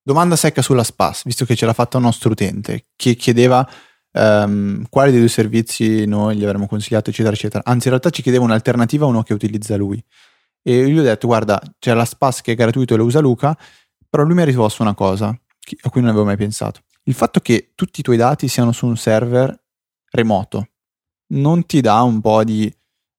Domanda 0.02 0.36
secca 0.36 0.62
sulla 0.62 0.84
SPAS, 0.84 1.24
visto 1.26 1.46
che 1.46 1.56
ce 1.56 1.66
l'ha 1.66 1.74
fatta 1.74 1.98
un 1.98 2.04
nostro 2.04 2.32
utente 2.32 2.86
che 2.96 3.16
chiedeva 3.16 3.68
um, 4.14 4.84
quali 4.90 5.12
dei 5.12 5.20
due 5.20 5.30
servizi 5.30 6.06
noi 6.06 6.38
gli 6.38 6.44
avremmo 6.44 6.68
consigliato, 6.68 7.10
eccetera, 7.10 7.36
eccetera. 7.36 7.64
Anzi, 7.66 7.88
in 7.88 7.94
realtà 7.94 8.10
ci 8.10 8.22
chiedeva 8.22 8.44
un'alternativa 8.44 9.06
a 9.06 9.10
uno 9.10 9.24
che 9.24 9.34
utilizza 9.34 9.76
lui. 9.76 10.04
E 10.62 10.78
io 10.78 10.88
gli 10.88 11.00
ho 11.00 11.04
detto, 11.04 11.28
guarda, 11.28 11.62
c'è 11.80 11.94
la 11.94 12.06
Spas 12.06 12.42
che 12.42 12.54
è 12.54 12.56
gratuito 12.56 12.94
e 12.94 12.98
lo 12.98 13.06
usa 13.06 13.20
Luca, 13.20 13.58
però 14.10 14.24
lui 14.24 14.36
mi 14.36 14.42
ha 14.42 14.46
risposto 14.46 14.82
una 14.82 14.94
cosa 14.94 15.28
a 15.28 15.90
cui 15.90 16.02
non 16.02 16.10
avevo 16.10 16.26
mai 16.26 16.38
pensato. 16.38 16.82
Il 17.04 17.14
fatto 17.14 17.40
che 17.40 17.72
tutti 17.76 18.02
i 18.02 18.04
tuoi 18.04 18.18
dati 18.18 18.48
siano 18.48 18.72
su 18.72 18.86
un 18.86 18.98
server 18.98 19.58
remoto 20.12 20.68
non 21.32 21.66
ti 21.66 21.82
dà 21.82 22.02
un 22.02 22.22
po' 22.22 22.44
di 22.44 22.72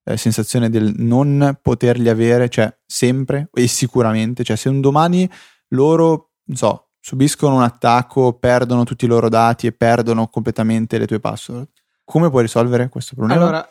eh, 0.05 0.17
sensazione 0.17 0.71
del 0.71 0.95
non 0.97 1.59
poterli 1.61 2.09
avere, 2.09 2.49
cioè 2.49 2.75
sempre 2.87 3.49
e 3.53 3.67
sicuramente, 3.67 4.45
cioè 4.45 4.57
se 4.57 4.69
un 4.69 4.81
domani 4.81 5.29
loro, 5.69 6.33
non 6.45 6.57
so, 6.57 6.90
subiscono 7.01 7.57
un 7.57 7.63
attacco, 7.63 8.35
perdono 8.35 8.85
tutti 8.85 9.07
i 9.07 9.09
loro 9.09 9.29
dati 9.29 9.67
e 9.67 9.73
perdono 9.73 10.29
completamente 10.29 10.99
le 10.99 11.07
tue 11.07 11.19
password. 11.19 11.69
Come 12.05 12.31
puoi 12.31 12.43
risolvere 12.43 12.89
questo 12.89 13.15
problema? 13.15 13.41
Allora, 13.41 13.69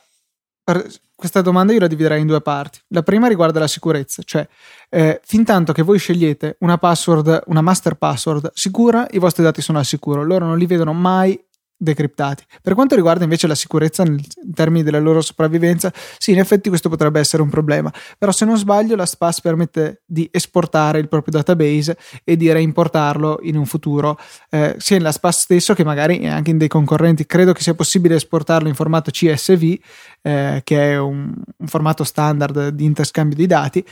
questa 1.16 1.42
domanda 1.42 1.74
io 1.74 1.80
la 1.80 1.88
dividerei 1.88 2.22
in 2.22 2.28
due 2.28 2.42
parti. 2.42 2.80
La 2.88 3.04
prima 3.04 3.28
riguarda 3.28 3.60
la 3.60 3.68
sicurezza, 3.68 4.24
cioè 4.24 4.48
eh, 4.90 5.20
fin 5.24 5.44
tanto 5.44 5.74
che 5.74 5.82
voi 5.82 6.00
scegliete 6.00 6.58
una 6.60 6.78
password, 6.78 7.44
una 7.48 7.62
master 7.62 7.96
password 7.96 8.52
sicura, 8.54 9.08
i 9.12 9.20
vostri 9.20 9.44
dati 9.44 9.62
sono 9.62 9.80
al 9.80 9.86
sicuro, 9.86 10.24
loro 10.24 10.46
non 10.46 10.58
li 10.58 10.66
vedono 10.66 10.94
mai 10.94 11.40
decriptati. 11.82 12.44
Per 12.62 12.74
quanto 12.74 12.96
riguarda 12.96 13.24
invece 13.24 13.48
la 13.48 13.56
sicurezza 13.56 14.04
in 14.04 14.20
termini 14.54 14.84
della 14.84 15.00
loro 15.00 15.22
sopravvivenza, 15.22 15.92
sì, 16.18 16.32
in 16.32 16.40
effetti 16.40 16.68
questo 16.68 16.90
potrebbe 16.90 17.20
essere 17.22 17.42
un 17.42 17.50
problema, 17.50 17.92
però 18.18 18.32
se 18.32 18.44
non 18.44 18.58
sbaglio 18.58 18.98
la 18.98 19.06
SPAS 19.06 19.40
permette 19.42 20.02
di 20.06 20.28
esportare 20.32 21.00
il 21.00 21.08
proprio 21.08 21.34
database 21.34 21.98
e 22.26 22.36
di 22.36 22.52
reimportarlo 22.52 23.40
in 23.44 23.56
un 23.56 23.66
futuro, 23.66 24.20
eh, 24.50 24.76
sia 24.78 24.98
nella 24.98 25.14
SPAS 25.14 25.40
stesso 25.40 25.74
che 25.74 25.86
magari 25.86 26.28
anche 26.28 26.52
in 26.52 26.58
dei 26.58 26.68
concorrenti. 26.68 27.26
Credo 27.26 27.54
che 27.54 27.62
sia 27.62 27.74
possibile 27.74 28.16
esportarlo 28.16 28.68
in 28.68 28.76
formato 28.76 29.10
CSV, 29.10 29.78
eh, 30.22 30.62
che 30.64 30.92
è 30.92 30.98
un, 31.00 31.34
un 31.58 31.68
formato 31.68 32.04
standard 32.04 32.70
di 32.70 32.84
interscambio 32.84 33.38
di 33.38 33.48
dati 33.48 33.86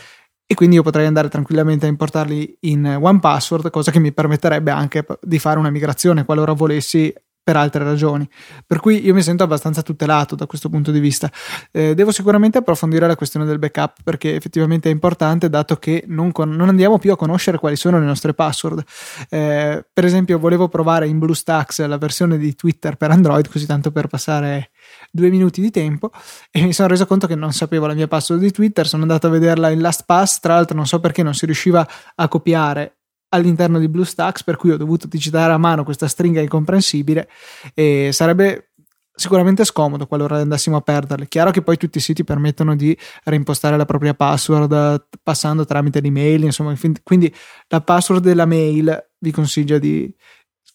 e 0.49 0.55
quindi 0.55 0.77
io 0.77 0.81
potrei 0.81 1.05
andare 1.05 1.27
tranquillamente 1.27 1.85
a 1.85 1.89
importarli 1.89 2.59
in 2.61 2.97
OnePassword, 3.01 3.69
cosa 3.69 3.91
che 3.91 3.99
mi 3.99 4.13
permetterebbe 4.13 4.71
anche 4.71 5.05
di 5.21 5.39
fare 5.39 5.59
una 5.59 5.69
migrazione 5.69 6.23
qualora 6.23 6.53
volessi 6.53 7.13
per 7.47 7.55
altre 7.55 7.85
ragioni. 7.85 8.27
Per 8.65 8.81
cui 8.81 9.05
io 9.05 9.13
mi 9.13 9.21
sento 9.21 9.41
abbastanza 9.41 9.81
tutelato 9.81 10.35
da 10.35 10.45
questo 10.45 10.67
punto 10.67 10.91
di 10.91 10.99
vista. 10.99 11.31
Eh, 11.71 11.95
devo 11.95 12.11
sicuramente 12.11 12.57
approfondire 12.57 13.07
la 13.07 13.15
questione 13.15 13.45
del 13.45 13.57
backup 13.57 13.99
perché 14.03 14.35
effettivamente 14.35 14.89
è 14.89 14.91
importante 14.91 15.47
dato 15.49 15.77
che 15.77 16.03
non, 16.07 16.33
con- 16.33 16.49
non 16.49 16.67
andiamo 16.67 16.99
più 16.99 17.13
a 17.13 17.15
conoscere 17.15 17.57
quali 17.57 17.77
sono 17.77 17.99
le 17.99 18.05
nostre 18.05 18.33
password. 18.33 18.83
Eh, 19.29 19.85
per 19.93 20.03
esempio 20.03 20.39
volevo 20.39 20.67
provare 20.67 21.07
in 21.07 21.19
BlueStacks 21.19 21.85
la 21.85 21.97
versione 21.97 22.37
di 22.37 22.53
Twitter 22.53 22.97
per 22.97 23.11
Android 23.11 23.47
così 23.47 23.65
tanto 23.65 23.93
per 23.93 24.07
passare 24.07 24.71
due 25.09 25.29
minuti 25.29 25.61
di 25.61 25.71
tempo 25.71 26.11
e 26.51 26.63
mi 26.63 26.73
sono 26.73 26.89
reso 26.89 27.05
conto 27.05 27.27
che 27.27 27.35
non 27.35 27.53
sapevo 27.53 27.87
la 27.87 27.93
mia 27.93 28.07
password 28.07 28.41
di 28.41 28.51
Twitter, 28.51 28.85
sono 28.85 29.03
andato 29.03 29.27
a 29.27 29.29
vederla 29.29 29.69
in 29.69 29.79
LastPass, 29.79 30.41
tra 30.41 30.55
l'altro 30.55 30.75
non 30.75 30.85
so 30.85 30.99
perché 30.99 31.23
non 31.23 31.33
si 31.33 31.45
riusciva 31.45 31.87
a 32.13 32.27
copiare 32.27 32.96
all'interno 33.29 33.79
di 33.79 33.89
BlueStacks, 33.89 34.43
per 34.43 34.55
cui 34.55 34.71
ho 34.71 34.77
dovuto 34.77 35.07
digitare 35.07 35.53
a 35.53 35.57
mano 35.57 35.83
questa 35.83 36.07
stringa 36.07 36.41
incomprensibile 36.41 37.27
e 37.73 38.09
sarebbe 38.11 38.71
sicuramente 39.17 39.65
scomodo 39.65 40.05
qualora 40.05 40.37
andassimo 40.37 40.77
a 40.77 40.81
perderle. 40.81 41.27
Chiaro 41.27 41.51
che 41.51 41.63
poi 41.63 41.75
tutti 41.75 41.97
i 41.97 42.01
siti 42.01 42.23
permettono 42.23 42.75
di 42.75 42.97
reimpostare 43.23 43.75
la 43.75 43.85
propria 43.85 44.13
password 44.13 45.07
passando 45.23 45.65
tramite 45.65 45.99
l'email, 45.99 46.43
insomma, 46.43 46.73
quindi 47.03 47.33
la 47.67 47.81
password 47.81 48.23
della 48.23 48.45
mail 48.45 49.09
vi 49.19 49.31
consiglio 49.31 49.79
di 49.79 50.13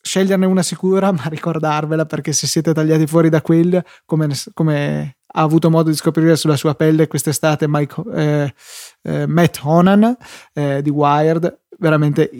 sceglierne 0.02 0.44
una 0.44 0.62
sicura, 0.62 1.10
ma 1.12 1.22
ricordarvela 1.26 2.04
perché 2.04 2.32
se 2.32 2.46
siete 2.46 2.74
tagliati 2.74 3.06
fuori 3.06 3.28
da 3.28 3.40
quella, 3.40 3.82
come, 4.04 4.28
come 4.52 5.16
ha 5.34 5.40
avuto 5.40 5.70
modo 5.70 5.88
di 5.88 5.96
scoprire 5.96 6.36
sulla 6.36 6.56
sua 6.56 6.74
pelle 6.74 7.06
quest'estate 7.06 7.66
Mike, 7.68 8.02
eh, 8.12 8.54
eh, 9.02 9.26
Matt 9.26 9.60
Honan 9.62 10.16
eh, 10.52 10.82
di 10.82 10.90
Wired, 10.90 11.60
veramente 11.82 12.30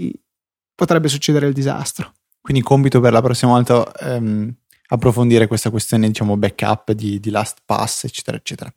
potrebbe 0.75 1.09
succedere 1.09 1.47
il 1.47 1.53
disastro. 1.53 2.15
Quindi 2.41 2.63
compito 2.63 3.01
per 3.01 3.13
la 3.13 3.21
prossima 3.21 3.53
volta 3.53 3.93
ehm, 3.93 4.53
approfondire 4.89 5.47
questa 5.47 5.71
questione, 5.71 6.07
diciamo, 6.07 6.37
backup 6.37 6.93
di, 6.93 7.21
di 7.21 7.31
LastPass, 7.31 8.05
eccetera, 8.05 8.37
eccetera. 8.37 8.73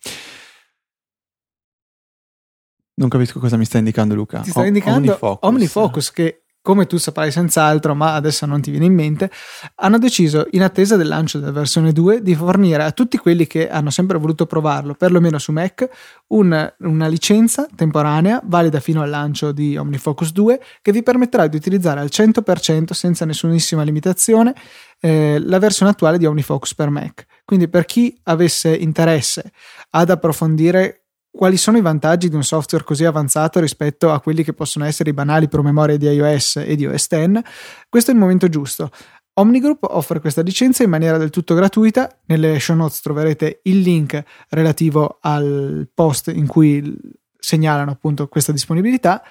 Non 2.97 3.09
capisco 3.09 3.39
cosa 3.39 3.57
mi 3.57 3.65
sta 3.65 3.77
indicando 3.77 4.15
Luca. 4.15 4.41
Ti 4.41 4.49
sta 4.49 4.65
indicando 4.65 5.11
OmniFocus, 5.11 5.49
OmniFocus 5.49 6.11
che 6.11 6.44
come 6.65 6.87
tu 6.87 6.97
saprai 6.97 7.29
senz'altro, 7.29 7.93
ma 7.93 8.15
adesso 8.15 8.47
non 8.47 8.59
ti 8.59 8.71
viene 8.71 8.87
in 8.87 8.93
mente, 8.95 9.29
hanno 9.75 9.99
deciso, 9.99 10.47
in 10.49 10.63
attesa 10.63 10.95
del 10.95 11.07
lancio 11.07 11.37
della 11.37 11.51
versione 11.51 11.91
2, 11.91 12.23
di 12.23 12.33
fornire 12.33 12.81
a 12.81 12.91
tutti 12.91 13.19
quelli 13.19 13.45
che 13.45 13.69
hanno 13.69 13.91
sempre 13.91 14.17
voluto 14.17 14.47
provarlo, 14.47 14.95
perlomeno 14.95 15.37
su 15.37 15.51
Mac, 15.51 15.87
un, 16.29 16.73
una 16.79 17.07
licenza 17.07 17.67
temporanea 17.75 18.41
valida 18.43 18.79
fino 18.79 19.03
al 19.03 19.11
lancio 19.11 19.51
di 19.51 19.77
OmniFocus 19.77 20.31
2 20.31 20.59
che 20.81 20.91
vi 20.91 21.03
permetterà 21.03 21.45
di 21.45 21.55
utilizzare 21.55 21.99
al 21.99 22.09
100% 22.11 22.93
senza 22.93 23.25
nessunissima 23.25 23.83
limitazione 23.83 24.55
eh, 25.01 25.37
la 25.39 25.59
versione 25.59 25.91
attuale 25.91 26.17
di 26.17 26.25
OmniFocus 26.25 26.73
per 26.73 26.89
Mac. 26.89 27.27
Quindi 27.45 27.67
per 27.67 27.85
chi 27.85 28.19
avesse 28.23 28.75
interesse 28.75 29.51
ad 29.91 30.09
approfondire 30.09 31.04
quali 31.35 31.57
sono 31.57 31.77
i 31.77 31.81
vantaggi 31.81 32.29
di 32.29 32.35
un 32.35 32.43
software 32.43 32.83
così 32.83 33.03
avanzato 33.03 33.59
rispetto 33.59 34.11
a 34.11 34.21
quelli 34.21 34.43
che 34.43 34.53
possono 34.53 34.85
essere 34.85 35.09
i 35.09 35.13
banali 35.13 35.47
promemoria 35.47 35.97
di 35.97 36.07
iOS 36.07 36.57
e 36.65 36.75
di 36.75 36.85
OS 36.87 37.07
X, 37.07 37.41
questo 37.89 38.11
è 38.11 38.13
il 38.13 38.19
momento 38.19 38.47
giusto. 38.47 38.89
Omnigroup 39.37 39.85
offre 39.89 40.21
questa 40.21 40.41
licenza 40.41 40.83
in 40.83 40.89
maniera 40.89 41.17
del 41.17 41.29
tutto 41.29 41.55
gratuita. 41.55 42.21
Nelle 42.27 42.57
show 42.57 42.73
notes 42.73 43.01
troverete 43.01 43.59
il 43.63 43.81
link 43.81 44.23
relativo 44.49 45.17
al 45.19 45.89
post 45.93 46.31
in 46.33 46.47
cui 46.47 46.97
segnalano 47.37 47.91
appunto 47.91 48.29
questa 48.29 48.53
disponibilità 48.53 49.21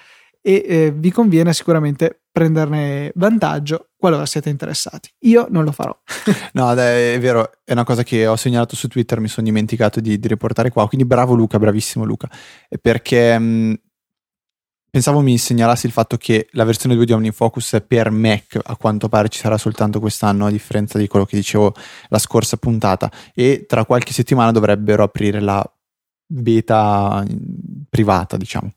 e 0.47 0.63
eh, 0.67 0.93
vi 0.95 1.09
conviene 1.09 1.53
sicuramente 1.53 2.19
prenderne 2.31 3.11
vantaggio 3.15 3.87
qualora 3.97 4.27
siete 4.27 4.49
interessati. 4.49 5.09
Io 5.21 5.47
non 5.49 5.63
lo 5.63 5.71
farò. 5.71 5.97
no, 6.53 6.71
è 6.71 7.17
vero, 7.19 7.49
è 7.63 7.71
una 7.71 7.83
cosa 7.83 8.03
che 8.03 8.27
ho 8.27 8.35
segnalato 8.35 8.75
su 8.75 8.87
Twitter, 8.87 9.19
mi 9.19 9.27
sono 9.27 9.47
dimenticato 9.47 9.99
di, 9.99 10.19
di 10.19 10.27
riportare 10.27 10.69
qua, 10.69 10.87
quindi 10.87 11.07
bravo 11.07 11.33
Luca, 11.33 11.57
bravissimo 11.57 12.05
Luca, 12.05 12.29
perché 12.79 13.39
mh, 13.39 13.43
mm, 13.43 13.73
pensavo 14.91 15.21
mi 15.21 15.35
segnalassi 15.39 15.87
il 15.87 15.91
fatto 15.91 16.15
che 16.15 16.47
la 16.51 16.63
versione 16.63 16.93
2 16.93 17.05
di 17.05 17.13
OmniFocus 17.13 17.83
per 17.87 18.11
Mac 18.11 18.59
a 18.61 18.75
quanto 18.75 19.09
pare 19.09 19.29
ci 19.29 19.39
sarà 19.39 19.57
soltanto 19.57 19.99
quest'anno, 19.99 20.45
a 20.45 20.51
differenza 20.51 20.99
di 20.99 21.07
quello 21.07 21.25
che 21.25 21.37
dicevo 21.37 21.73
la 22.09 22.19
scorsa 22.19 22.57
puntata, 22.57 23.11
e 23.33 23.65
tra 23.67 23.83
qualche 23.85 24.13
settimana 24.13 24.51
dovrebbero 24.51 25.01
aprire 25.01 25.39
la 25.39 25.67
beta 26.27 27.25
mm, 27.27 27.81
privata, 27.89 28.37
diciamo. 28.37 28.71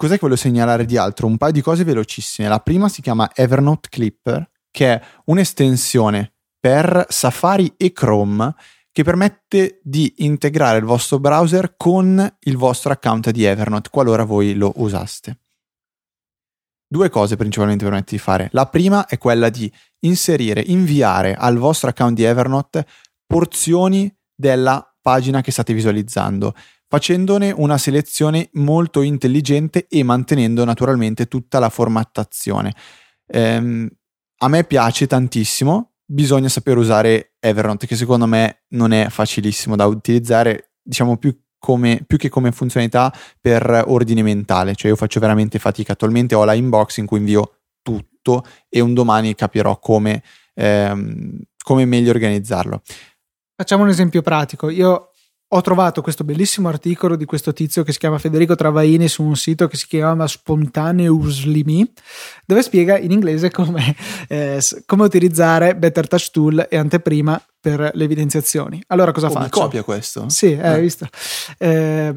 Cos'è 0.00 0.14
che 0.14 0.20
voglio 0.22 0.36
segnalare 0.36 0.86
di 0.86 0.96
altro? 0.96 1.26
Un 1.26 1.36
paio 1.36 1.52
di 1.52 1.60
cose 1.60 1.84
velocissime. 1.84 2.48
La 2.48 2.60
prima 2.60 2.88
si 2.88 3.02
chiama 3.02 3.30
Evernote 3.34 3.90
Clipper, 3.90 4.50
che 4.70 4.94
è 4.94 5.02
un'estensione 5.26 6.32
per 6.58 7.04
Safari 7.10 7.74
e 7.76 7.92
Chrome 7.92 8.54
che 8.90 9.04
permette 9.04 9.78
di 9.82 10.10
integrare 10.20 10.78
il 10.78 10.84
vostro 10.84 11.18
browser 11.18 11.74
con 11.76 12.34
il 12.38 12.56
vostro 12.56 12.92
account 12.92 13.28
di 13.28 13.44
Evernote 13.44 13.90
qualora 13.90 14.24
voi 14.24 14.54
lo 14.54 14.72
usaste. 14.76 15.40
Due 16.88 17.10
cose 17.10 17.36
principalmente 17.36 17.84
permette 17.84 18.16
di 18.16 18.22
fare. 18.22 18.48
La 18.52 18.64
prima 18.68 19.04
è 19.04 19.18
quella 19.18 19.50
di 19.50 19.70
inserire, 20.06 20.62
inviare 20.66 21.34
al 21.34 21.58
vostro 21.58 21.90
account 21.90 22.16
di 22.16 22.24
Evernote 22.24 22.86
porzioni 23.26 24.10
della 24.34 24.82
pagina 25.02 25.42
che 25.42 25.52
state 25.52 25.74
visualizzando 25.74 26.54
facendone 26.90 27.52
una 27.52 27.78
selezione 27.78 28.48
molto 28.54 29.02
intelligente 29.02 29.86
e 29.88 30.02
mantenendo 30.02 30.64
naturalmente 30.64 31.28
tutta 31.28 31.60
la 31.60 31.68
formattazione. 31.68 32.74
Ehm, 33.28 33.88
a 34.38 34.48
me 34.48 34.64
piace 34.64 35.06
tantissimo, 35.06 35.92
bisogna 36.04 36.48
saper 36.48 36.78
usare 36.78 37.34
Evernote 37.38 37.86
che 37.86 37.94
secondo 37.94 38.26
me 38.26 38.64
non 38.70 38.90
è 38.90 39.06
facilissimo 39.08 39.76
da 39.76 39.86
utilizzare, 39.86 40.72
diciamo 40.82 41.16
più, 41.16 41.38
come, 41.60 42.02
più 42.04 42.18
che 42.18 42.28
come 42.28 42.50
funzionalità 42.50 43.14
per 43.40 43.84
ordine 43.86 44.24
mentale, 44.24 44.74
cioè 44.74 44.90
io 44.90 44.96
faccio 44.96 45.20
veramente 45.20 45.60
fatica, 45.60 45.92
attualmente 45.92 46.34
ho 46.34 46.42
la 46.44 46.54
inbox 46.54 46.96
in 46.96 47.06
cui 47.06 47.18
invio 47.18 47.58
tutto 47.82 48.44
e 48.68 48.80
un 48.80 48.94
domani 48.94 49.36
capirò 49.36 49.78
come, 49.78 50.24
ehm, 50.54 51.38
come 51.62 51.84
meglio 51.84 52.10
organizzarlo. 52.10 52.82
Facciamo 53.54 53.84
un 53.84 53.90
esempio 53.90 54.22
pratico, 54.22 54.70
io 54.70 55.09
ho 55.52 55.60
trovato 55.62 56.00
questo 56.00 56.22
bellissimo 56.22 56.68
articolo 56.68 57.16
di 57.16 57.24
questo 57.24 57.52
tizio 57.52 57.82
che 57.82 57.92
si 57.92 57.98
chiama 57.98 58.18
Federico 58.18 58.54
Travaini 58.54 59.08
su 59.08 59.22
un 59.24 59.34
sito 59.34 59.66
che 59.66 59.76
si 59.76 59.86
chiama 59.86 60.26
Spontaneously 60.26 61.92
dove 62.46 62.62
spiega 62.62 62.96
in 62.98 63.10
inglese 63.10 63.50
come, 63.50 63.94
eh, 64.28 64.60
come 64.86 65.04
utilizzare 65.04 65.74
Better 65.74 66.06
Touch 66.06 66.30
Tool 66.30 66.66
e 66.70 66.76
anteprima 66.76 67.42
per 67.60 67.90
le 67.92 68.04
evidenziazioni. 68.04 68.82
Allora 68.88 69.12
cosa 69.12 69.26
oh, 69.26 69.30
faccio? 69.30 69.44
Mi 69.44 69.50
copia 69.50 69.82
questo? 69.82 70.28
Sì, 70.28 70.52
eh, 70.52 70.66
hai 70.66 70.80
visto. 70.80 71.08
Eh, 71.58 72.12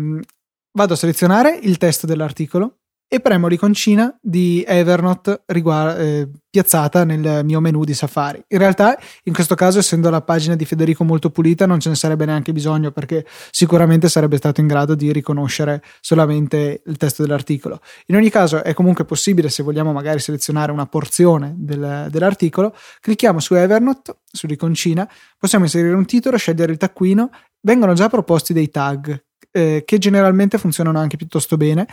vado 0.72 0.94
a 0.94 0.98
selezionare 0.98 1.58
il 1.62 1.78
testo 1.78 2.06
dell'articolo 2.06 2.83
e 3.08 3.20
premo 3.20 3.48
l'iconcina 3.48 4.18
di 4.20 4.64
Evernote 4.68 5.44
riguarda, 5.48 6.00
eh, 6.00 6.30
piazzata 6.50 7.04
nel 7.04 7.44
mio 7.44 7.60
menu 7.60 7.84
di 7.84 7.94
Safari. 7.94 8.44
In 8.48 8.58
realtà, 8.58 8.98
in 9.24 9.34
questo 9.34 9.54
caso, 9.56 9.80
essendo 9.80 10.10
la 10.10 10.22
pagina 10.22 10.56
di 10.56 10.66
Federico 10.66 11.04
molto 11.04 11.30
pulita, 11.30 11.66
non 11.66 11.80
ce 11.80 11.90
ne 11.90 11.96
sarebbe 11.96 12.26
neanche 12.26 12.52
bisogno 12.54 12.92
perché 12.92 13.26
sicuramente 13.52 14.10
sarebbe 14.10 14.38
stato 14.38 14.62
in 14.62 14.68
grado 14.68 14.96
di 14.96 15.12
riconoscere 15.12 15.84
solamente 16.02 16.82
il 16.86 16.98
testo 16.98 17.22
dell'articolo. 17.22 17.82
In 18.08 18.16
ogni 18.16 18.30
caso, 18.30 18.64
è 18.64 18.74
comunque 18.74 19.06
possibile, 19.06 19.50
se 19.50 19.64
vogliamo 19.64 19.92
magari 19.92 20.20
selezionare 20.20 20.72
una 20.72 20.86
porzione 20.88 21.54
del, 21.58 22.08
dell'articolo, 22.10 22.76
clicchiamo 23.00 23.40
su 23.40 23.54
Evernote, 23.54 24.18
sull'iconcina, 24.32 25.08
possiamo 25.38 25.66
inserire 25.66 25.94
un 25.94 26.06
titolo, 26.06 26.38
scegliere 26.38 26.72
il 26.72 26.78
taccuino, 26.78 27.30
vengono 27.62 27.94
già 27.94 28.10
proposti 28.10 28.54
dei 28.54 28.70
tag 28.70 29.24
eh, 29.54 29.84
che 29.86 29.98
generalmente 30.00 30.58
funzionano 30.58 31.00
anche 31.00 31.16
piuttosto 31.16 31.56
bene 31.56 31.88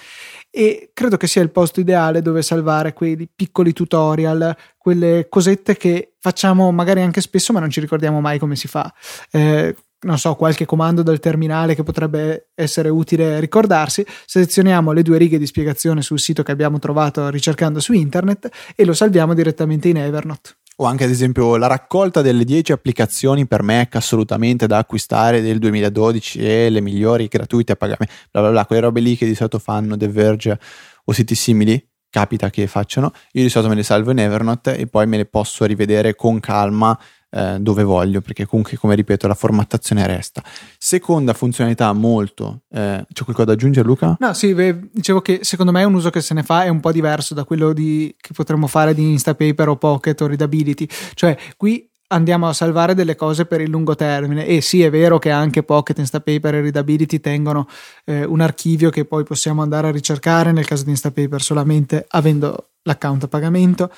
e 0.50 0.90
credo 0.92 1.16
che 1.16 1.26
sia 1.26 1.42
il 1.42 1.50
posto 1.50 1.78
ideale 1.78 2.22
dove 2.22 2.42
salvare 2.42 2.92
quei 2.92 3.28
piccoli 3.32 3.72
tutorial, 3.72 4.56
quelle 4.76 5.26
cosette 5.28 5.76
che 5.76 6.14
facciamo 6.18 6.72
magari 6.72 7.02
anche 7.02 7.20
spesso 7.20 7.52
ma 7.52 7.60
non 7.60 7.70
ci 7.70 7.80
ricordiamo 7.80 8.20
mai 8.20 8.38
come 8.38 8.56
si 8.56 8.66
fa. 8.66 8.92
Eh, 9.30 9.74
non 10.02 10.18
so, 10.18 10.34
qualche 10.34 10.64
comando 10.64 11.02
dal 11.02 11.18
terminale 11.18 11.74
che 11.74 11.82
potrebbe 11.82 12.48
essere 12.54 12.88
utile 12.88 13.38
ricordarsi, 13.38 14.04
selezioniamo 14.24 14.92
le 14.92 15.02
due 15.02 15.18
righe 15.18 15.38
di 15.38 15.46
spiegazione 15.46 16.00
sul 16.00 16.18
sito 16.18 16.42
che 16.42 16.52
abbiamo 16.52 16.78
trovato 16.78 17.28
ricercando 17.28 17.80
su 17.80 17.92
internet 17.92 18.48
e 18.74 18.86
lo 18.86 18.94
salviamo 18.94 19.34
direttamente 19.34 19.88
in 19.88 19.98
Evernote 19.98 20.59
o 20.80 20.86
anche 20.86 21.04
ad 21.04 21.10
esempio 21.10 21.56
la 21.56 21.66
raccolta 21.66 22.22
delle 22.22 22.44
10 22.44 22.72
applicazioni 22.72 23.46
per 23.46 23.62
Mac 23.62 23.96
assolutamente 23.96 24.66
da 24.66 24.78
acquistare 24.78 25.42
del 25.42 25.58
2012 25.58 26.38
e 26.38 26.70
le 26.70 26.80
migliori 26.80 27.28
gratuite 27.28 27.72
a 27.72 27.76
pagamento, 27.76 28.12
bla 28.30 28.40
bla 28.40 28.50
bla, 28.50 28.66
quelle 28.66 28.82
robe 28.82 29.00
lì 29.00 29.16
che 29.16 29.26
di 29.26 29.34
solito 29.34 29.58
fanno 29.58 29.96
The 29.96 30.08
Verge 30.08 30.58
o 31.04 31.12
siti 31.12 31.34
simili, 31.34 31.89
capita 32.10 32.50
che 32.50 32.66
facciano, 32.66 33.12
io 33.32 33.42
di 33.42 33.48
solito 33.48 33.70
me 33.70 33.76
le 33.76 33.84
salvo 33.84 34.10
in 34.10 34.18
Evernote 34.18 34.76
e 34.76 34.86
poi 34.86 35.06
me 35.06 35.16
le 35.16 35.26
posso 35.26 35.64
rivedere 35.64 36.14
con 36.14 36.40
calma 36.40 36.98
eh, 37.30 37.58
dove 37.60 37.84
voglio, 37.84 38.20
perché 38.20 38.44
comunque, 38.44 38.76
come 38.76 38.94
ripeto, 38.96 39.26
la 39.26 39.34
formattazione 39.34 40.06
resta. 40.06 40.42
Seconda 40.76 41.32
funzionalità 41.32 41.92
molto... 41.92 42.62
Eh, 42.70 43.04
c'è 43.12 43.24
qualcosa 43.24 43.44
da 43.44 43.52
aggiungere 43.52 43.86
Luca? 43.86 44.16
No, 44.18 44.34
sì, 44.34 44.52
beh, 44.52 44.90
dicevo 44.92 45.20
che 45.20 45.40
secondo 45.42 45.72
me 45.72 45.84
un 45.84 45.94
uso 45.94 46.10
che 46.10 46.20
se 46.20 46.34
ne 46.34 46.42
fa 46.42 46.64
è 46.64 46.68
un 46.68 46.80
po' 46.80 46.92
diverso 46.92 47.34
da 47.34 47.44
quello 47.44 47.72
di, 47.72 48.14
che 48.18 48.32
potremmo 48.34 48.66
fare 48.66 48.94
di 48.94 49.10
Instapaper 49.10 49.68
o 49.68 49.76
Pocket 49.76 50.20
o 50.20 50.26
Readability. 50.26 50.88
Cioè, 51.14 51.38
qui 51.56 51.89
andiamo 52.12 52.48
a 52.48 52.52
salvare 52.52 52.94
delle 52.94 53.16
cose 53.16 53.46
per 53.46 53.60
il 53.60 53.70
lungo 53.70 53.94
termine. 53.94 54.46
E 54.46 54.60
sì 54.60 54.82
è 54.82 54.90
vero 54.90 55.18
che 55.18 55.30
anche 55.30 55.62
Pocket, 55.62 55.98
Instapaper 55.98 56.54
e 56.54 56.60
Readability 56.60 57.20
tengono 57.20 57.66
eh, 58.04 58.24
un 58.24 58.40
archivio 58.40 58.90
che 58.90 59.04
poi 59.04 59.24
possiamo 59.24 59.62
andare 59.62 59.88
a 59.88 59.92
ricercare 59.92 60.52
nel 60.52 60.66
caso 60.66 60.84
di 60.84 60.90
Instapaper 60.90 61.40
solamente 61.40 62.04
avendo 62.08 62.70
l'account 62.82 63.24
a 63.24 63.28
pagamento. 63.28 63.90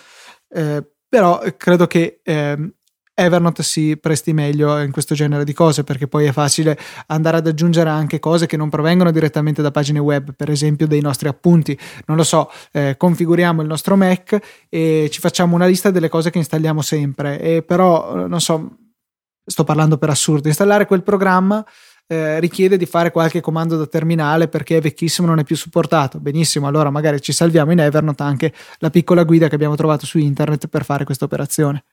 Eh, 0.49 0.85
però 1.09 1.41
credo 1.57 1.87
che 1.87 2.21
eh, 2.23 2.73
Evernote 3.15 3.63
si 3.63 3.99
presti 3.99 4.33
meglio 4.33 4.81
in 4.81 4.91
questo 4.91 5.15
genere 5.15 5.45
di 5.45 5.53
cose 5.53 5.85
perché 5.85 6.09
poi 6.09 6.25
è 6.27 6.33
facile 6.33 6.79
andare 7.09 7.37
ad 7.37 7.47
aggiungere 7.47 7.91
anche 7.91 8.19
cose 8.19 8.47
che 8.47 8.57
non 8.57 8.71
provengono 8.71 9.11
direttamente 9.11 9.61
da 9.61 9.71
pagine 9.71 9.99
web, 9.99 10.33
per 10.35 10.51
esempio 10.51 10.87
dei 10.87 11.01
nostri 11.01 11.29
appunti. 11.29 11.79
Non 12.07 12.17
lo 12.17 12.25
so, 12.25 12.51
eh, 12.73 12.97
configuriamo 12.97 13.61
il 13.61 13.69
nostro 13.69 13.97
Mac 13.97 14.39
e 14.69 15.09
ci 15.11 15.21
facciamo 15.21 15.55
una 15.55 15.67
lista 15.67 15.91
delle 15.91 16.09
cose 16.09 16.31
che 16.31 16.39
installiamo 16.39 16.81
sempre, 16.81 17.39
e 17.39 17.63
però 17.63 18.27
non 18.27 18.41
so, 18.41 18.79
sto 19.45 19.65
parlando 19.65 19.99
per 19.99 20.09
assurdo, 20.09 20.49
installare 20.49 20.87
quel 20.87 21.03
programma 21.03 21.65
eh, 22.07 22.41
richiede 22.41 22.77
di 22.77 22.87
fare 22.87 23.11
qualche 23.11 23.41
comando 23.41 23.77
da 23.77 23.87
terminale 23.87 24.49
perché 24.49 24.79
è 24.79 24.81
vecchissimo, 24.81 25.27
non 25.27 25.39
è 25.39 25.45
più 25.45 25.57
supportato. 25.57 26.19
Benissimo, 26.19 26.67
allora 26.67 26.91
magari 26.91 27.21
ci 27.21 27.33
salviamo 27.33 27.73
in 27.73 27.81
Evernote 27.81 28.23
anche 28.23 28.53
la 28.79 28.91
piccola 28.91 29.25
guida 29.25 29.49
che 29.49 29.55
abbiamo 29.55 29.77
trovato 29.77 30.07
su 30.07 30.19
internet 30.19 30.69
per 30.69 30.85
fare 30.85 31.05
questa 31.05 31.25
operazione. 31.25 31.85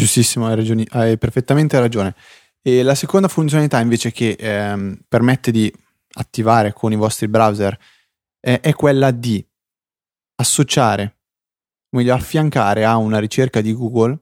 Giustissimo, 0.00 0.46
hai, 0.46 0.54
ragioni, 0.54 0.86
hai 0.90 1.18
perfettamente 1.18 1.76
ragione. 1.80 2.14
E 2.62 2.84
la 2.84 2.94
seconda 2.94 3.26
funzionalità 3.26 3.80
invece 3.80 4.12
che 4.12 4.36
ehm, 4.38 5.00
permette 5.08 5.50
di 5.50 5.72
attivare 6.14 6.72
con 6.72 6.92
i 6.92 6.96
vostri 6.96 7.26
browser 7.26 7.76
è, 8.38 8.60
è 8.60 8.74
quella 8.74 9.10
di 9.10 9.44
associare, 10.36 11.16
meglio 11.96 12.14
affiancare 12.14 12.84
a 12.84 12.96
una 12.96 13.18
ricerca 13.18 13.60
di 13.60 13.72
Google 13.72 14.20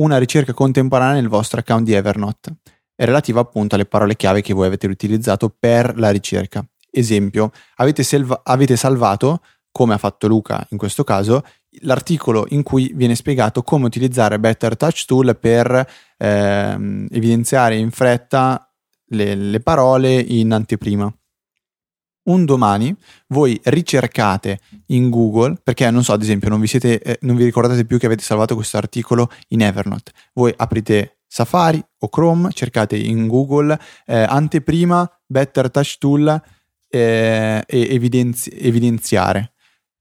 una 0.00 0.16
ricerca 0.16 0.52
contemporanea 0.52 1.14
nel 1.20 1.28
vostro 1.28 1.58
account 1.58 1.84
di 1.84 1.92
Evernote 1.92 2.56
relativa 2.94 3.40
appunto 3.40 3.74
alle 3.74 3.86
parole 3.86 4.14
chiave 4.14 4.42
che 4.42 4.52
voi 4.52 4.66
avete 4.66 4.86
utilizzato 4.86 5.48
per 5.50 5.98
la 5.98 6.10
ricerca. 6.10 6.64
Esempio, 6.88 7.50
avete, 7.76 8.04
selva- 8.04 8.42
avete 8.44 8.76
salvato, 8.76 9.42
come 9.70 9.94
ha 9.94 9.98
fatto 9.98 10.26
Luca 10.26 10.66
in 10.70 10.78
questo 10.78 11.04
caso, 11.04 11.42
l'articolo 11.82 12.46
in 12.50 12.62
cui 12.62 12.92
viene 12.94 13.14
spiegato 13.14 13.62
come 13.62 13.86
utilizzare 13.86 14.38
Better 14.38 14.76
Touch 14.76 15.04
Tool 15.04 15.36
per 15.38 15.86
ehm, 16.16 17.06
evidenziare 17.10 17.76
in 17.76 17.90
fretta 17.90 18.68
le, 19.06 19.34
le 19.34 19.60
parole 19.60 20.18
in 20.18 20.52
anteprima. 20.52 21.12
Un 22.22 22.44
domani 22.44 22.94
voi 23.28 23.58
ricercate 23.64 24.60
in 24.86 25.08
Google, 25.08 25.58
perché 25.62 25.90
non 25.90 26.04
so, 26.04 26.12
ad 26.12 26.22
esempio, 26.22 26.48
non 26.48 26.60
vi, 26.60 26.66
siete, 26.66 27.00
eh, 27.00 27.18
non 27.22 27.34
vi 27.34 27.44
ricordate 27.44 27.84
più 27.84 27.98
che 27.98 28.06
avete 28.06 28.22
salvato 28.22 28.54
questo 28.54 28.76
articolo 28.76 29.30
in 29.48 29.62
Evernote. 29.62 30.12
Voi 30.34 30.52
aprite 30.56 31.20
Safari 31.26 31.82
o 32.00 32.08
Chrome, 32.08 32.50
cercate 32.52 32.96
in 32.96 33.26
Google 33.26 33.78
eh, 34.06 34.22
anteprima 34.22 35.10
Better 35.26 35.70
Touch 35.70 35.96
Tool 35.98 36.42
eh, 36.88 37.64
e 37.66 37.94
evidenzi- 37.94 38.50
evidenziare 38.50 39.52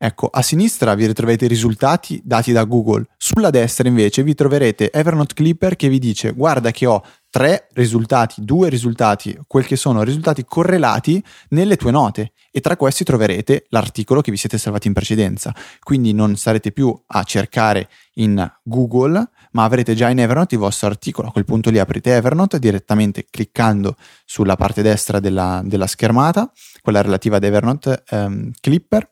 Ecco, 0.01 0.29
a 0.31 0.41
sinistra 0.41 0.95
vi 0.95 1.05
ritroverete 1.05 1.43
i 1.43 1.49
risultati 1.49 2.21
dati 2.23 2.53
da 2.53 2.63
Google, 2.63 3.05
sulla 3.17 3.49
destra 3.49 3.85
invece 3.85 4.23
vi 4.23 4.33
troverete 4.33 4.91
Evernote 4.91 5.33
Clipper 5.33 5.75
che 5.75 5.89
vi 5.89 5.99
dice 5.99 6.31
guarda 6.31 6.71
che 6.71 6.85
ho 6.85 7.03
tre 7.29 7.67
risultati, 7.73 8.45
due 8.45 8.69
risultati, 8.69 9.37
quel 9.45 9.65
che 9.65 9.75
sono 9.75 10.01
risultati 10.03 10.45
correlati 10.45 11.21
nelle 11.49 11.75
tue 11.75 11.91
note 11.91 12.31
e 12.49 12.61
tra 12.61 12.77
questi 12.77 13.03
troverete 13.03 13.65
l'articolo 13.71 14.21
che 14.21 14.31
vi 14.31 14.37
siete 14.37 14.57
salvati 14.57 14.87
in 14.87 14.93
precedenza. 14.93 15.53
Quindi 15.81 16.13
non 16.13 16.37
sarete 16.37 16.71
più 16.71 16.97
a 17.07 17.23
cercare 17.23 17.89
in 18.13 18.49
Google, 18.63 19.29
ma 19.51 19.65
avrete 19.65 19.95
già 19.95 20.09
in 20.09 20.19
Evernote 20.19 20.55
il 20.55 20.61
vostro 20.61 20.87
articolo. 20.87 21.27
A 21.27 21.31
quel 21.33 21.43
punto 21.43 21.69
lì 21.69 21.77
aprite 21.77 22.15
Evernote 22.15 22.57
direttamente 22.57 23.25
cliccando 23.29 23.97
sulla 24.23 24.55
parte 24.55 24.81
destra 24.81 25.19
della, 25.19 25.61
della 25.63 25.87
schermata, 25.87 26.49
quella 26.81 27.01
relativa 27.01 27.35
ad 27.35 27.43
Evernote 27.43 28.03
um, 28.11 28.49
Clipper 28.61 29.09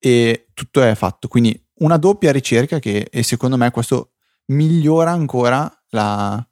e 0.00 0.48
tutto 0.54 0.82
è 0.82 0.94
fatto. 0.94 1.28
Quindi 1.28 1.62
una 1.80 1.98
doppia 1.98 2.32
ricerca 2.32 2.78
che 2.78 3.08
e 3.10 3.22
secondo 3.22 3.56
me 3.56 3.70
questo 3.70 4.14
migliora 4.46 5.12
ancora 5.12 5.70
la, 5.90 6.44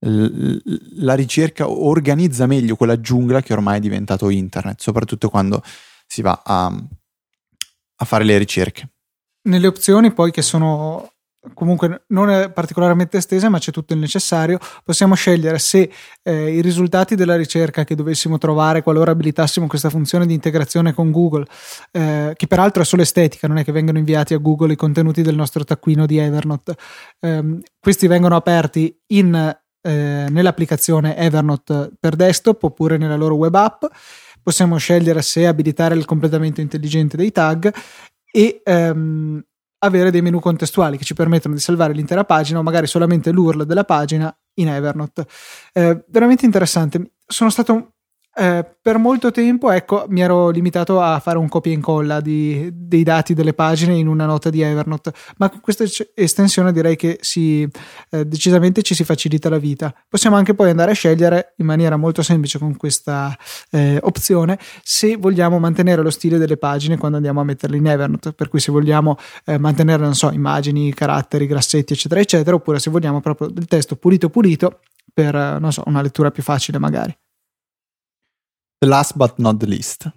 la 0.00 1.14
ricerca, 1.14 1.68
organizza 1.68 2.46
meglio 2.46 2.76
quella 2.76 3.00
giungla 3.00 3.42
che 3.42 3.52
ormai 3.52 3.76
è 3.76 3.80
diventato 3.80 4.30
internet, 4.30 4.80
soprattutto 4.80 5.28
quando 5.28 5.62
si 6.06 6.22
va 6.22 6.42
a, 6.44 6.66
a 6.66 8.04
fare 8.04 8.24
le 8.24 8.38
ricerche. 8.38 8.90
Nelle 9.42 9.66
opzioni 9.68 10.12
poi 10.12 10.32
che 10.32 10.42
sono 10.42 11.12
comunque 11.54 12.04
non 12.08 12.30
è 12.30 12.50
particolarmente 12.50 13.18
estesa, 13.18 13.48
ma 13.48 13.58
c'è 13.58 13.70
tutto 13.70 13.94
il 13.94 13.98
necessario. 13.98 14.58
Possiamo 14.84 15.14
scegliere 15.14 15.58
se 15.58 15.90
eh, 16.22 16.54
i 16.54 16.60
risultati 16.60 17.14
della 17.14 17.36
ricerca 17.36 17.84
che 17.84 17.94
dovessimo 17.94 18.38
trovare 18.38 18.82
qualora 18.82 19.12
abilitassimo 19.12 19.66
questa 19.66 19.90
funzione 19.90 20.26
di 20.26 20.34
integrazione 20.34 20.92
con 20.92 21.10
Google, 21.10 21.46
eh, 21.92 22.32
che 22.34 22.46
peraltro 22.46 22.82
è 22.82 22.84
solo 22.84 23.02
estetica, 23.02 23.48
non 23.48 23.58
è 23.58 23.64
che 23.64 23.72
vengano 23.72 23.98
inviati 23.98 24.34
a 24.34 24.38
Google 24.38 24.72
i 24.72 24.76
contenuti 24.76 25.22
del 25.22 25.34
nostro 25.34 25.64
taccuino 25.64 26.06
di 26.06 26.18
Evernote. 26.18 26.76
Eh, 27.20 27.58
questi 27.78 28.06
vengono 28.06 28.36
aperti 28.36 28.96
in, 29.08 29.34
eh, 29.34 30.26
nell'applicazione 30.28 31.16
Evernote 31.16 31.92
per 31.98 32.16
desktop 32.16 32.62
oppure 32.64 32.96
nella 32.96 33.16
loro 33.16 33.34
web 33.34 33.54
app. 33.54 33.84
Possiamo 34.42 34.76
scegliere 34.76 35.22
se 35.22 35.46
abilitare 35.46 35.96
il 35.96 36.04
completamento 36.04 36.60
intelligente 36.60 37.16
dei 37.16 37.32
tag 37.32 37.72
e 38.30 38.60
ehm, 38.62 39.42
avere 39.78 40.10
dei 40.10 40.22
menu 40.22 40.40
contestuali 40.40 40.96
che 40.96 41.04
ci 41.04 41.14
permettono 41.14 41.54
di 41.54 41.60
salvare 41.60 41.92
l'intera 41.92 42.24
pagina 42.24 42.58
o 42.58 42.62
magari 42.62 42.86
solamente 42.86 43.30
l'URL 43.30 43.64
della 43.64 43.84
pagina 43.84 44.34
in 44.54 44.68
Evernote. 44.68 45.26
Eh, 45.72 46.04
veramente 46.08 46.44
interessante. 46.44 47.12
Sono 47.26 47.50
stato 47.50 47.95
eh, 48.38 48.66
per 48.82 48.98
molto 48.98 49.30
tempo, 49.30 49.70
ecco, 49.70 50.04
mi 50.08 50.20
ero 50.20 50.50
limitato 50.50 51.00
a 51.00 51.18
fare 51.20 51.38
un 51.38 51.48
copia 51.48 51.72
e 51.72 51.74
incolla 51.74 52.20
di, 52.20 52.68
dei 52.70 53.02
dati 53.02 53.32
delle 53.32 53.54
pagine 53.54 53.94
in 53.94 54.08
una 54.08 54.26
nota 54.26 54.50
di 54.50 54.60
Evernote, 54.60 55.12
ma 55.38 55.48
con 55.48 55.60
questa 55.60 55.84
estensione 56.14 56.70
direi 56.70 56.96
che 56.96 57.16
si, 57.22 57.66
eh, 58.10 58.26
decisamente 58.26 58.82
ci 58.82 58.94
si 58.94 59.04
facilita 59.04 59.48
la 59.48 59.56
vita. 59.56 59.94
Possiamo 60.06 60.36
anche 60.36 60.52
poi 60.52 60.68
andare 60.68 60.90
a 60.90 60.94
scegliere 60.94 61.54
in 61.56 61.64
maniera 61.64 61.96
molto 61.96 62.22
semplice 62.22 62.58
con 62.58 62.76
questa 62.76 63.34
eh, 63.70 63.98
opzione 64.02 64.58
se 64.82 65.16
vogliamo 65.16 65.58
mantenere 65.58 66.02
lo 66.02 66.10
stile 66.10 66.36
delle 66.36 66.58
pagine 66.58 66.98
quando 66.98 67.16
andiamo 67.16 67.40
a 67.40 67.44
metterle 67.44 67.78
in 67.78 67.86
Evernote, 67.86 68.34
per 68.34 68.50
cui 68.50 68.60
se 68.60 68.70
vogliamo 68.70 69.16
eh, 69.46 69.56
mantenere, 69.56 70.02
non 70.02 70.14
so, 70.14 70.30
immagini, 70.30 70.92
caratteri, 70.92 71.46
grassetti, 71.46 71.94
eccetera, 71.94 72.20
eccetera, 72.20 72.54
oppure 72.54 72.80
se 72.80 72.90
vogliamo 72.90 73.22
proprio 73.22 73.48
del 73.48 73.64
testo 73.64 73.96
pulito 73.96 74.28
pulito 74.28 74.80
per, 75.14 75.34
eh, 75.34 75.58
non 75.58 75.72
so, 75.72 75.82
una 75.86 76.02
lettura 76.02 76.30
più 76.30 76.42
facile 76.42 76.78
magari. 76.78 77.16
The 78.78 78.86
last 78.86 79.16
but 79.16 79.38
not 79.38 79.56
the 79.58 79.66
least. 79.66 80.12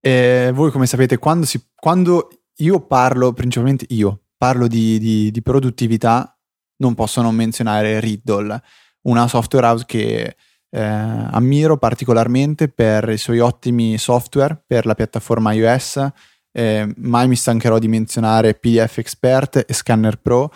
E 0.00 0.50
voi 0.52 0.70
come 0.70 0.86
sapete, 0.86 1.16
quando, 1.16 1.46
si, 1.46 1.64
quando 1.74 2.28
io 2.56 2.80
parlo, 2.80 3.32
principalmente 3.32 3.86
io, 3.88 4.24
parlo 4.36 4.66
di, 4.66 4.98
di, 4.98 5.30
di, 5.30 5.42
produttività, 5.42 6.38
non 6.78 6.94
posso 6.94 7.22
non 7.22 7.34
menzionare 7.34 8.00
Riddle, 8.00 8.62
una 9.02 9.28
software 9.28 9.66
house 9.66 9.84
che 9.86 10.36
eh, 10.68 10.80
ammiro 10.80 11.78
particolarmente 11.78 12.68
per 12.68 13.08
i 13.08 13.16
suoi 13.16 13.38
ottimi 13.38 13.96
software 13.96 14.62
per 14.66 14.84
la 14.84 14.94
piattaforma 14.94 15.52
iOS. 15.52 16.06
Eh, 16.52 16.92
mai 16.98 17.26
mi 17.26 17.36
stancherò 17.36 17.78
di 17.78 17.88
menzionare 17.88 18.54
PDF 18.54 18.98
Expert 18.98 19.64
e 19.66 19.72
Scanner 19.72 20.18
Pro, 20.18 20.52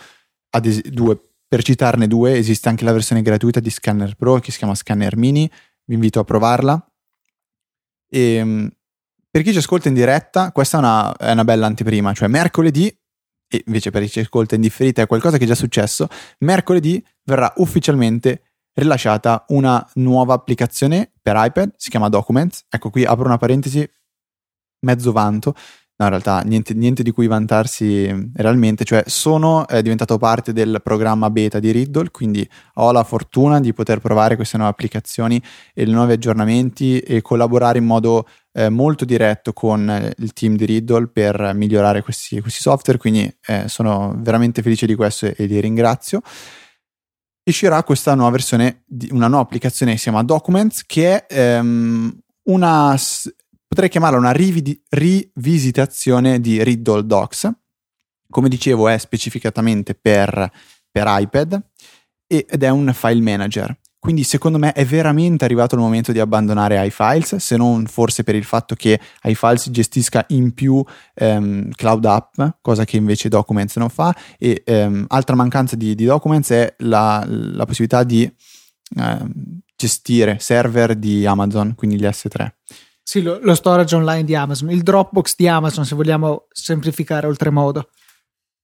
es- 0.51 0.83
due, 0.83 1.19
per 1.49 1.63
citarne 1.63 2.07
due, 2.07 2.37
esiste 2.37 2.69
anche 2.69 2.85
la 2.85 2.93
versione 2.93 3.23
gratuita 3.23 3.61
di 3.61 3.71
Scanner 3.71 4.15
Pro 4.15 4.41
che 4.41 4.51
si 4.51 4.59
chiama 4.59 4.75
Scanner 4.75 5.17
Mini 5.17 5.51
vi 5.89 5.95
invito 5.95 6.21
a 6.21 6.25
provarla. 6.25 6.93
E, 8.09 8.35
ehm, 8.35 8.71
per 9.31 9.43
chi 9.43 9.53
ci 9.53 9.59
ascolta 9.59 9.89
in 9.89 9.95
diretta, 9.95 10.53
questa 10.53 10.77
è 10.77 10.81
una, 10.81 11.17
è 11.17 11.33
una 11.33 11.45
bella 11.45 11.67
anteprima, 11.67 12.13
cioè 12.13 12.29
mercoledì, 12.29 12.87
e 13.51 13.63
invece 13.67 13.91
per 13.91 14.03
chi 14.03 14.09
ci 14.09 14.21
ascolta 14.21 14.55
in 14.55 14.61
differita 14.61 15.03
è 15.03 15.07
qualcosa 15.07 15.39
che 15.39 15.45
è 15.45 15.47
già 15.47 15.55
successo, 15.55 16.09
mercoledì 16.41 17.05
verrà 17.25 17.53
ufficialmente 17.57 18.43
rilasciata 18.75 19.45
una 19.49 19.87
nuova 19.95 20.35
applicazione 20.35 21.13
per 21.21 21.35
iPad, 21.37 21.73
si 21.77 21.91
chiama 21.91 22.09
Documents. 22.09 22.65
Ecco 22.69 22.91
qui 22.91 23.05
apro 23.05 23.25
una 23.25 23.39
parentesi, 23.39 23.89
mezzo 24.81 25.13
vanto, 25.13 25.55
No, 26.01 26.05
in 26.05 26.13
realtà 26.13 26.43
niente, 26.43 26.75
niente, 26.75 27.03
di 27.03 27.11
cui 27.11 27.27
vantarsi 27.27 28.31
realmente, 28.35 28.85
cioè 28.85 29.03
sono 29.07 29.67
eh, 29.67 29.83
diventato 29.83 30.17
parte 30.17 30.53
del 30.53 30.81
programma 30.81 31.29
beta 31.29 31.59
di 31.59 31.73
Riddle, 31.73 32.13
quindi 32.13 32.49
ho 32.75 32.93
la 32.93 33.03
fortuna 33.03 33.59
di 33.59 33.73
poter 33.73 33.99
provare 33.99 34.37
queste 34.37 34.59
nuove 34.59 34.71
applicazioni 34.71 35.43
e 35.75 35.83
i 35.83 35.91
nuovi 35.91 36.13
aggiornamenti 36.13 37.01
e 37.01 37.21
collaborare 37.21 37.79
in 37.79 37.85
modo 37.87 38.29
eh, 38.53 38.69
molto 38.69 39.05
diretto 39.05 39.53
con 39.53 39.91
eh, 39.91 40.15
il 40.19 40.33
team 40.35 40.55
di 40.55 40.67
Riddle 40.67 41.09
per 41.09 41.53
migliorare 41.55 42.01
questi, 42.03 42.41
questi 42.41 42.61
software, 42.61 42.97
quindi 42.97 43.29
eh, 43.47 43.65
sono 43.67 44.15
veramente 44.19 44.63
felice 44.63 44.87
di 44.87 44.95
questo 44.95 45.27
e, 45.27 45.35
e 45.37 45.47
li 45.47 45.59
ringrazio. 45.59 46.21
Uscirà 47.43 47.83
questa 47.83 48.15
nuova 48.15 48.31
versione, 48.31 48.85
una 49.11 49.27
nuova 49.27 49.43
applicazione 49.43 49.93
che 49.93 49.97
si 49.99 50.05
chiama 50.05 50.23
Documents, 50.23 50.85
che 50.87 51.27
è 51.27 51.57
ehm, 51.57 52.17
una 52.45 52.97
potrei 53.69 53.91
chiamarla 53.91 54.19
una 54.19 54.33
rividi- 54.33 54.83
rivisitazione 54.89 56.41
di 56.41 56.63
Riddle 56.65 57.07
Docs. 57.07 57.51
Come 58.31 58.49
dicevo, 58.49 58.89
è 58.89 58.99
specificatamente 58.99 59.95
per, 59.95 60.51
per 60.91 61.05
iPad 61.07 61.63
ed 62.27 62.63
è 62.63 62.69
un 62.69 62.93
file 62.93 63.21
manager. 63.21 63.79
Quindi 64.01 64.23
secondo 64.23 64.59
me 64.59 64.73
è 64.73 64.85
veramente 64.85 65.45
arrivato 65.45 65.75
il 65.75 65.81
momento 65.81 66.13
di 66.13 66.21
abbandonare 66.21 66.87
iFiles, 66.87 67.37
se 67.37 67.57
non 67.57 67.87
forse 67.87 68.23
per 68.23 68.37
il 68.37 68.45
fatto 68.45 68.77
che 68.77 68.99
iFiles 69.25 69.71
gestisca 69.71 70.25
in 70.29 70.55
più 70.55 70.83
um, 71.21 71.69
Cloud 71.73 72.05
App, 72.05 72.41
cosa 72.63 72.85
che 72.85 72.97
invece 72.97 73.29
Documents 73.29 73.77
non 73.77 73.89
fa. 73.89 74.15
E 74.39 74.63
um, 74.67 75.05
altra 75.09 75.35
mancanza 75.35 75.75
di, 75.75 75.97
di, 75.97 76.05
Documents 76.05 76.51
è 76.51 76.75
la, 76.79 77.25
la 77.27 77.65
possibilità 77.65 78.05
di 78.05 78.33
uh, 78.97 79.31
gestire 79.75 80.39
server 80.39 80.95
di 80.95 81.27
Amazon, 81.27 81.75
quindi 81.75 81.99
gli 81.99 82.05
S3. 82.05 82.53
Sì, 83.09 83.23
lo, 83.23 83.39
lo, 83.41 83.55
storage 83.55 83.97
online 83.97 84.23
di 84.25 84.35
Amazon, 84.35 84.71
il 84.71 84.83
Dropbox 84.83 85.35
di 85.35 85.49
Amazon, 85.49 85.87
se 85.87 85.95
vogliamo 85.95 86.45
semplificare 86.51 87.27
oltremodo. 87.27 87.89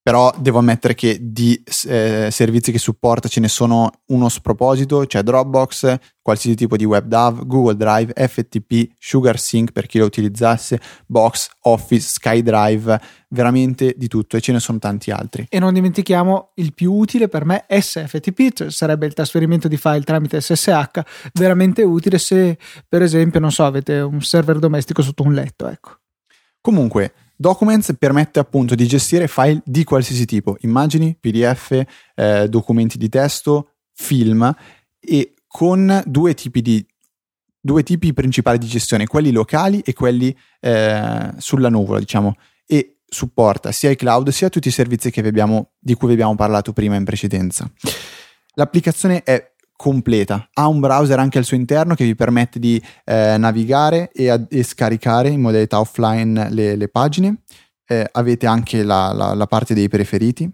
Però 0.05 0.31
devo 0.39 0.59
ammettere 0.59 0.95
che 0.95 1.17
di 1.19 1.59
eh, 1.87 2.29
servizi 2.31 2.71
che 2.71 2.77
supporta 2.77 3.27
ce 3.27 3.41
ne 3.41 3.49
sono 3.49 3.91
uno 4.09 4.29
sproposito, 4.29 5.07
cioè 5.07 5.23
Dropbox, 5.23 5.97
qualsiasi 6.21 6.55
tipo 6.57 6.77
di 6.77 6.85
WebDAV, 6.85 7.47
Google 7.47 7.75
Drive, 7.75 8.13
FTP, 8.15 8.97
SugarSync 8.99 9.73
per 9.73 9.87
chi 9.87 9.97
lo 9.97 10.05
utilizzasse, 10.05 10.79
Box, 11.07 11.49
Office, 11.63 12.07
SkyDrive, 12.07 13.01
veramente 13.31 13.95
di 13.97 14.07
tutto 14.07 14.37
e 14.37 14.43
ce 14.43 14.53
ne 14.53 14.61
sono 14.61 14.79
tanti 14.79 15.11
altri. 15.11 15.47
E 15.49 15.59
non 15.59 15.73
dimentichiamo 15.73 16.51
il 16.57 16.75
più 16.75 16.93
utile 16.93 17.29
per 17.29 17.47
me 17.47 17.65
SFTP, 17.67 18.53
cioè 18.53 18.71
sarebbe 18.71 19.07
il 19.07 19.15
trasferimento 19.15 19.69
di 19.69 19.79
file 19.79 20.03
tramite 20.03 20.39
SSH, 20.39 21.01
veramente 21.33 21.83
utile 21.83 22.19
se 22.19 22.59
per 22.87 23.01
esempio, 23.01 23.41
non 23.41 23.51
so, 23.51 23.65
avete 23.65 24.01
un 24.01 24.21
server 24.21 24.59
domestico 24.59 25.01
sotto 25.01 25.23
un 25.23 25.33
letto, 25.33 25.67
ecco. 25.67 25.97
Comunque, 26.61 27.13
Documents 27.37 27.95
permette 27.99 28.39
appunto 28.39 28.75
di 28.75 28.87
gestire 28.87 29.29
file 29.29 29.61
di 29.65 29.85
qualsiasi 29.85 30.25
tipo, 30.25 30.57
immagini, 30.61 31.17
PDF, 31.19 31.85
eh, 32.15 32.49
documenti 32.49 32.99
di 32.99 33.09
testo, 33.09 33.71
film 33.93 34.55
e 35.01 35.35
con 35.47 36.03
due 36.07 36.35
tipi 36.35 36.63
di 36.63 36.87
due 37.61 37.83
tipi 37.83 38.13
principali 38.13 38.59
di 38.59 38.67
gestione, 38.67 39.07
quelli 39.07 39.33
locali 39.33 39.81
e 39.81 39.95
quelli 39.95 40.37
eh, 40.61 41.33
sulla 41.39 41.71
nuvola, 41.71 41.99
diciamo, 41.99 42.37
e 42.67 42.99
supporta 43.07 43.73
sia 43.73 43.89
i 43.89 43.97
cloud 43.97 44.29
sia 44.29 44.51
tutti 44.51 44.69
i 44.69 44.73
servizi 44.73 45.11
abbiamo, 45.17 45.71
di 45.79 45.95
cui 45.95 46.09
vi 46.09 46.15
abbiamo 46.15 46.35
parlato 46.35 46.75
prima 46.75 46.97
in 46.97 47.05
precedenza. 47.05 47.71
L'applicazione 48.57 49.23
è 49.23 49.54
completa. 49.77 50.49
Ha 50.53 50.67
un 50.67 50.81
browser 50.81 51.19
anche 51.19 51.39
al 51.39 51.45
suo 51.45 51.57
interno 51.57 51.95
che 51.95 52.05
vi 52.05 52.15
permette 52.15 52.59
di 52.59 52.83
eh, 53.05 53.37
navigare 53.39 54.11
e, 54.13 54.29
a, 54.29 54.41
e, 54.49 54.63
scaricare 54.63 55.29
in 55.29 55.41
modalità 55.41 55.81
offline 55.81 56.49
le, 56.51 56.77
le 56.77 56.89
pagine. 56.89 57.43
Eh, 57.87 58.09
avete 58.13 58.47
anche 58.47 58.83
la, 58.83 59.13
la, 59.13 59.35
la 59.35 59.47
parte 59.47 59.75
dei 59.75 59.89
preferiti 59.89 60.51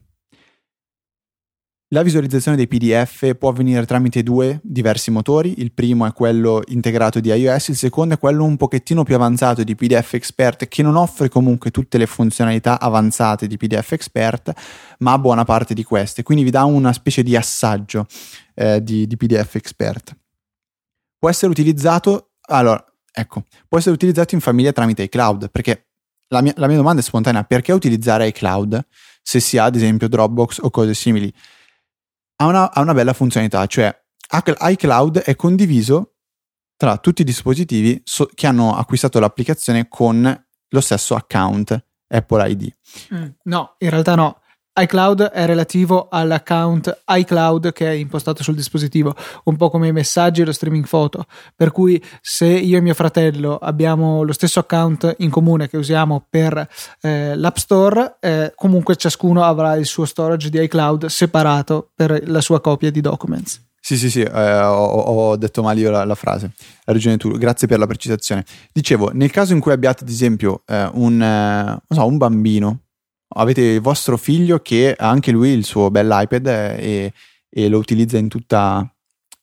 la 1.93 2.03
visualizzazione 2.03 2.57
dei 2.57 2.69
PDF 2.69 3.35
può 3.35 3.49
avvenire 3.49 3.85
tramite 3.85 4.23
due 4.23 4.61
diversi 4.63 5.11
motori, 5.11 5.61
il 5.61 5.73
primo 5.73 6.07
è 6.07 6.13
quello 6.13 6.63
integrato 6.69 7.19
di 7.19 7.31
iOS, 7.31 7.69
il 7.69 7.77
secondo 7.77 8.15
è 8.15 8.19
quello 8.19 8.45
un 8.45 8.57
pochettino 8.57 9.03
più 9.03 9.17
avanzato 9.17 9.65
di 9.65 9.75
PDF 9.75 10.15
Expert 10.15 10.69
che 10.69 10.83
non 10.83 10.95
offre 10.95 11.29
comunque 11.29 11.73
tutte 11.73 11.99
le 11.99 12.07
funzionalità 12.07 12.79
avanzate 12.79 13.49
di 13.49 13.57
PDF 13.57 13.91
Expert, 13.91 14.53
ma 14.99 15.19
buona 15.19 15.43
parte 15.43 15.75
di 15.75 15.83
queste, 15.83 16.23
quindi 16.23 16.45
vi 16.45 16.51
dà 16.51 16.63
una 16.63 16.93
specie 16.93 17.25
di 17.25 17.35
assaggio 17.35 18.07
eh, 18.55 18.81
di, 18.81 19.09
di 19.09 19.17
PDF 19.17 19.57
Expert. 19.57 20.17
Può 21.19 21.29
essere 21.29 21.51
utilizzato, 21.51 22.35
allora, 22.43 22.85
ecco, 23.13 23.43
può 23.67 23.79
essere 23.79 23.97
utilizzato 23.97 24.37
in 24.37 24.41
famiglia 24.41 24.71
tramite 24.71 25.03
iCloud, 25.03 25.51
perché 25.51 25.89
la 26.29 26.41
mia, 26.41 26.53
la 26.55 26.69
mia 26.69 26.77
domanda 26.77 27.01
è 27.01 27.05
spontanea, 27.05 27.43
perché 27.43 27.73
utilizzare 27.73 28.29
iCloud 28.29 28.87
se 29.23 29.41
si 29.41 29.59
ha 29.59 29.65
ad 29.65 29.75
esempio 29.75 30.09
Dropbox 30.09 30.61
o 30.63 30.71
cose 30.71 30.95
simili? 30.95 31.35
Ha 32.41 32.47
una, 32.47 32.73
ha 32.73 32.81
una 32.81 32.95
bella 32.95 33.13
funzionalità, 33.13 33.67
cioè 33.67 33.95
iCloud 34.33 35.19
è 35.19 35.37
condiviso 35.37 36.15
tra 36.77 36.97
tutti 36.97 37.23
i 37.23 37.25
dispositivi 37.25 38.01
so- 38.05 38.29
che 38.35 38.47
hanno 38.47 38.75
acquistato 38.77 39.19
l'applicazione 39.19 39.89
con 39.89 40.45
lo 40.69 40.81
stesso 40.81 41.15
account 41.15 41.87
Apple 42.09 42.51
ID. 42.51 42.75
Mm, 43.15 43.27
no, 43.45 43.75
in 43.79 43.91
realtà 43.91 44.15
no 44.15 44.40
iCloud 44.83 45.23
è 45.23 45.47
relativo 45.47 46.09
all'account 46.11 47.03
iCloud 47.07 47.73
che 47.73 47.87
è 47.87 47.93
impostato 47.93 48.43
sul 48.43 48.55
dispositivo, 48.55 49.15
un 49.45 49.57
po' 49.57 49.71
come 49.71 49.89
i 49.89 49.93
messaggi 49.93 50.43
e 50.43 50.45
lo 50.45 50.53
streaming 50.53 50.87
foto. 50.87 51.27
Per 51.55 51.71
cui 51.71 52.03
se 52.21 52.47
io 52.47 52.79
e 52.79 52.81
mio 52.81 52.95
fratello 52.95 53.59
abbiamo 53.59 54.23
lo 54.23 54.33
stesso 54.33 54.61
account 54.61 55.17
in 55.19 55.31
comune 55.31 55.69
che 55.69 55.77
usiamo 55.77 56.25
per 56.29 56.69
eh, 57.01 57.37
l'App 57.37 57.57
Store, 57.57 58.17
eh, 58.21 58.53
comunque 58.55 58.97
ciascuno 58.97 59.43
avrà 59.43 59.75
il 59.75 59.87
suo 59.87 60.05
storage 60.05 60.51
di 60.51 60.63
iCloud 60.63 61.07
separato 61.07 61.91
per 61.95 62.29
la 62.29 62.41
sua 62.41 62.61
copia 62.61 62.91
di 62.91 63.01
documents. 63.01 63.69
Sì, 63.83 63.97
sì, 63.97 64.11
sì, 64.11 64.21
eh, 64.21 64.61
ho, 64.61 64.85
ho, 64.85 65.37
detto 65.37 65.63
male 65.63 65.81
io 65.81 65.91
la, 65.91 66.05
la, 66.05 66.15
frase. 66.15 66.53
Hai 66.85 66.95
ragione 66.95 67.17
tu, 67.17 67.31
grazie 67.39 67.67
per 67.67 67.79
la 67.79 67.87
precisazione. 67.87 68.45
Dicevo, 68.73 69.11
nel 69.13 69.31
caso 69.31 69.55
in 69.55 69.61
cui 69.61 69.73
abbiate, 69.73 70.05
ad 70.05 70.11
esempio, 70.11 70.63
eh, 70.67 70.89
un, 70.93 71.21
eh, 71.21 71.83
so, 71.89 72.07
un 72.07 72.19
bambino 72.19 72.81
avete 73.35 73.63
il 73.63 73.81
vostro 73.81 74.17
figlio 74.17 74.61
che 74.61 74.95
ha 74.97 75.09
anche 75.09 75.31
lui 75.31 75.51
il 75.51 75.65
suo 75.65 75.91
bell'iPad 75.91 76.47
e, 76.47 77.13
e 77.49 77.69
lo 77.69 77.79
utilizza 77.79 78.19
in 78.19 78.29
tutta 78.29 78.93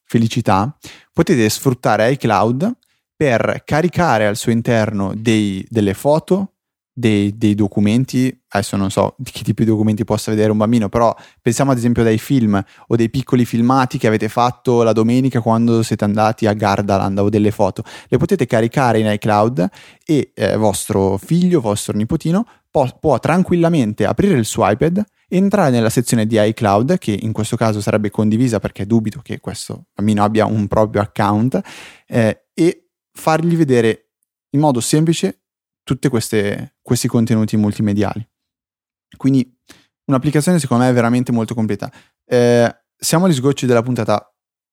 felicità, 0.04 0.76
potete 1.12 1.48
sfruttare 1.50 2.12
iCloud 2.12 2.72
per 3.16 3.64
caricare 3.66 4.28
al 4.28 4.36
suo 4.36 4.52
interno 4.52 5.14
dei, 5.16 5.66
delle 5.70 5.94
foto, 5.94 6.54
dei, 7.00 7.38
dei, 7.38 7.54
documenti, 7.54 8.36
adesso 8.50 8.76
non 8.76 8.90
so 8.90 9.14
di 9.20 9.30
che 9.30 9.44
tipo 9.44 9.62
di 9.62 9.70
documenti 9.70 10.04
possa 10.04 10.32
vedere 10.32 10.50
un 10.50 10.58
bambino, 10.58 10.90
però 10.90 11.16
pensiamo 11.40 11.70
ad 11.70 11.78
esempio 11.78 12.02
dai 12.02 12.18
film 12.18 12.60
o 12.88 12.96
dei 12.96 13.12
piccoli 13.12 13.46
filmati 13.46 14.00
che 14.00 14.08
avete 14.08 14.30
fatto 14.30 14.82
la 14.82 14.94
domenica 14.94 15.40
quando 15.40 15.84
siete 15.84 16.04
andati 16.06 16.48
a 16.48 16.54
Gardaland 16.54 17.20
o 17.20 17.30
delle 17.30 17.52
foto, 17.52 17.84
le 18.08 18.18
potete 18.18 18.48
caricare 18.48 18.98
in 18.98 19.06
iCloud 19.12 19.70
e 20.04 20.32
eh, 20.34 20.58
vostro 20.58 21.18
figlio, 21.18 21.62
vostro 21.62 21.96
nipotino 21.96 22.46
può, 22.72 22.88
può 23.00 23.20
tranquillamente 23.20 24.04
aprire 24.04 24.34
il 24.34 24.46
suo 24.46 24.68
iPad 24.68 25.04
entrare 25.30 25.70
nella 25.70 25.92
sezione 25.92 26.26
di 26.26 26.38
iCloud, 26.40 26.98
che 26.98 27.16
in 27.22 27.32
questo 27.32 27.58
caso 27.58 27.80
sarebbe 27.80 28.10
condivisa 28.10 28.60
perché 28.60 28.88
dubito 28.88 29.20
che 29.22 29.40
questo 29.40 29.86
bambino 29.94 30.24
abbia 30.24 30.48
un 30.48 30.68
proprio 30.68 31.02
account, 31.02 31.62
eh, 32.08 32.46
e 32.56 32.90
fargli 33.12 33.56
vedere 33.56 34.14
in 34.52 34.62
modo 34.62 34.80
semplice 34.80 35.42
tutti 35.88 36.10
questi 36.10 37.08
contenuti 37.08 37.56
multimediali. 37.56 38.28
Quindi 39.16 39.50
un'applicazione 40.08 40.60
secondo 40.60 40.84
me 40.84 40.90
è 40.90 40.94
veramente 40.94 41.32
molto 41.32 41.54
completa. 41.54 41.90
Eh, 42.26 42.76
siamo 42.98 43.26
agli 43.26 43.34
sgocci 43.34 43.66
della 43.66 43.82
puntata. 43.82 44.30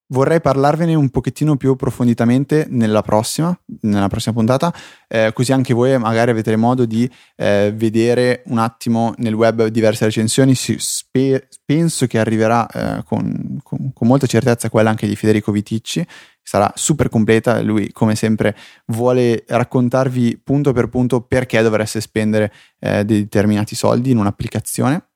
Vorrei 0.07 0.39
parlarvene 0.39 0.93
un 0.93 1.09
pochettino 1.09 1.55
più 1.55 1.71
approfonditamente 1.71 2.67
nella 2.69 3.01
prossima, 3.01 3.57
nella 3.81 4.07
prossima 4.07 4.35
puntata, 4.35 4.71
eh, 5.07 5.31
così 5.33 5.51
anche 5.51 5.73
voi 5.73 5.97
magari 5.97 6.29
avete 6.29 6.55
modo 6.57 6.85
di 6.85 7.09
eh, 7.37 7.73
vedere 7.73 8.43
un 8.47 8.59
attimo 8.59 9.15
nel 9.17 9.33
web 9.33 9.65
diverse 9.65 10.05
recensioni. 10.05 10.53
Spe- 10.53 11.47
penso 11.65 12.05
che 12.05 12.19
arriverà 12.19 12.67
eh, 12.67 13.03
con, 13.03 13.57
con, 13.63 13.93
con, 13.93 14.07
molta 14.07 14.27
certezza 14.27 14.69
quella 14.69 14.91
anche 14.91 15.07
di 15.07 15.15
Federico 15.15 15.51
Viticci, 15.51 16.05
sarà 16.45 16.71
super 16.75 17.09
completa. 17.09 17.61
Lui, 17.61 17.91
come 17.91 18.15
sempre, 18.15 18.55
vuole 18.87 19.43
raccontarvi 19.47 20.39
punto 20.43 20.71
per 20.71 20.87
punto 20.87 21.21
perché 21.21 21.61
dovreste 21.61 21.99
spendere 21.99 22.53
eh, 22.79 23.03
determinati 23.03 23.75
soldi 23.75 24.11
in 24.11 24.17
un'applicazione 24.17 25.09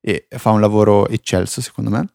e 0.00 0.26
fa 0.28 0.50
un 0.50 0.60
lavoro 0.60 1.08
eccelso, 1.08 1.62
secondo 1.62 1.90
me. 1.90 2.06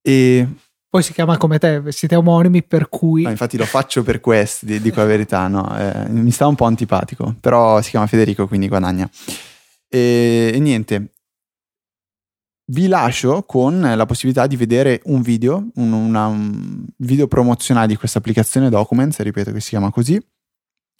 E 0.00 0.48
poi 0.88 1.02
si 1.02 1.12
chiama 1.12 1.36
come 1.36 1.58
te, 1.58 1.82
siete 1.88 2.14
omonimi 2.14 2.62
per 2.62 2.88
cui... 2.88 3.24
No, 3.24 3.30
infatti 3.30 3.58
lo 3.58 3.66
faccio 3.66 4.02
per 4.02 4.20
questo, 4.20 4.64
dico 4.64 5.00
la 5.00 5.06
verità, 5.06 5.46
no? 5.46 5.76
eh, 5.78 6.08
mi 6.08 6.30
sta 6.30 6.46
un 6.46 6.54
po' 6.54 6.64
antipatico, 6.64 7.34
però 7.38 7.82
si 7.82 7.90
chiama 7.90 8.06
Federico, 8.06 8.46
quindi 8.48 8.68
guadagna. 8.68 9.10
E, 9.88 10.52
e 10.54 10.58
niente, 10.58 11.15
vi 12.66 12.88
lascio 12.88 13.44
con 13.44 13.80
la 13.80 14.06
possibilità 14.06 14.46
di 14.46 14.56
vedere 14.56 15.00
un 15.04 15.22
video, 15.22 15.68
un, 15.74 15.92
una, 15.92 16.26
un 16.26 16.84
video 16.96 17.28
promozionale 17.28 17.86
di 17.86 17.96
questa 17.96 18.18
applicazione 18.18 18.70
Documents, 18.70 19.20
ripeto 19.20 19.52
che 19.52 19.60
si 19.60 19.70
chiama 19.70 19.90
così, 19.90 20.20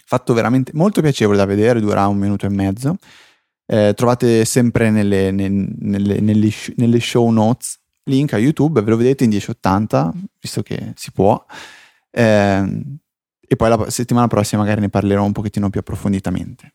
fatto 0.04 0.34
veramente 0.34 0.72
molto 0.74 1.00
piacevole 1.00 1.36
da 1.36 1.44
vedere, 1.44 1.80
dura 1.80 2.06
un 2.06 2.18
minuto 2.18 2.46
e 2.46 2.50
mezzo. 2.50 2.96
Eh, 3.66 3.94
trovate 3.96 4.44
sempre 4.44 4.90
nelle, 4.90 5.32
nelle, 5.32 6.20
nelle, 6.20 6.50
nelle, 6.76 7.00
show 7.00 7.28
notes 7.30 7.80
link 8.04 8.32
a 8.32 8.38
YouTube, 8.38 8.80
ve 8.80 8.90
lo 8.90 8.96
vedete 8.96 9.24
in 9.24 9.30
1080, 9.30 10.12
visto 10.40 10.62
che 10.62 10.92
si 10.94 11.10
può. 11.10 11.44
Eh, 12.10 12.82
e 13.48 13.56
poi 13.56 13.68
la 13.68 13.90
settimana 13.90 14.28
prossima 14.28 14.62
magari 14.62 14.80
ne 14.80 14.88
parlerò 14.88 15.24
un 15.24 15.32
pochettino 15.32 15.68
più 15.68 15.80
approfonditamente. 15.80 16.74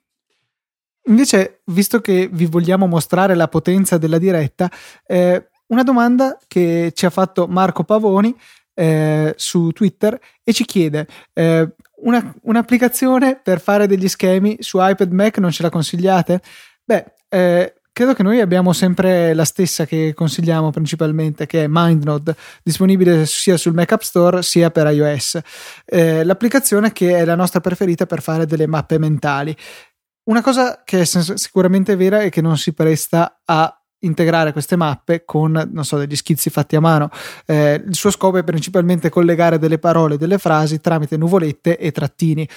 Invece, 1.06 1.62
visto 1.66 2.00
che 2.00 2.30
vi 2.32 2.46
vogliamo 2.46 2.86
mostrare 2.88 3.36
la 3.36 3.48
potenza 3.48 3.98
della 3.98 4.18
diretta, 4.18 4.70
eh, 5.06 5.50
una 5.68 5.84
domanda 5.84 6.38
che 6.48 6.92
ci 6.94 7.06
ha 7.06 7.10
fatto 7.10 7.48
Marco 7.48 7.84
Pavoni 7.84 8.36
eh, 8.74 9.34
su 9.36 9.72
Twitter 9.72 10.20
e 10.44 10.54
ci 10.54 10.66
chiede 10.66 11.08
eh, 11.34 11.76
una, 12.04 12.34
un'applicazione 12.44 13.40
per 13.42 13.60
fare 13.60 13.88
degli 13.88 14.08
schemi 14.08 14.58
su 14.60 14.78
iPad 14.80 15.12
Mac 15.12 15.38
non 15.38 15.52
ce 15.52 15.64
la 15.64 15.70
consigliate? 15.70 16.42
Beh, 16.84 17.14
eh, 17.30 17.74
credo 17.92 18.14
che 18.14 18.24
noi 18.24 18.40
abbiamo 18.40 18.74
sempre 18.74 19.34
la 19.34 19.46
stessa 19.46 19.86
che 19.86 20.14
consigliamo 20.14 20.72
principalmente, 20.72 21.46
che 21.46 21.64
è 21.64 21.68
MindNode, 21.70 22.36
disponibile 22.64 23.26
sia 23.26 23.58
sul 23.58 23.74
Mac 23.74 23.92
App 23.92 24.02
Store 24.02 24.42
sia 24.42 24.72
per 24.72 24.88
iOS. 24.88 25.40
Eh, 25.86 26.24
l'applicazione 26.24 26.92
che 26.92 27.18
è 27.18 27.26
la 27.26 27.36
nostra 27.36 27.60
preferita 27.60 28.06
per 28.06 28.22
fare 28.22 28.46
delle 28.46 28.68
mappe 28.68 28.98
mentali. 28.98 29.56
Una 30.24 30.42
cosa 30.42 30.84
che 30.84 31.02
è 31.02 31.06
sicuramente 31.06 31.96
vera 31.96 32.22
è 32.22 32.30
che 32.30 32.42
non 32.42 32.58
si 32.58 32.74
presta 32.74 33.42
a 33.44 33.76
integrare 34.04 34.52
queste 34.52 34.76
mappe 34.76 35.24
con, 35.26 35.80
so, 35.82 35.98
degli 35.98 36.16
schizzi 36.16 36.50
fatti 36.50 36.76
a 36.76 36.80
mano. 36.80 37.10
Eh, 37.46 37.84
il 37.86 37.96
suo 37.96 38.12
scopo 38.12 38.38
è 38.38 38.44
principalmente 38.44 39.10
collegare 39.10 39.58
delle 39.58 39.80
parole, 39.80 40.18
delle 40.18 40.38
frasi 40.38 40.80
tramite 40.80 41.18
nuvolette 41.18 41.78
e 41.78 41.92
trattini. 41.92 42.48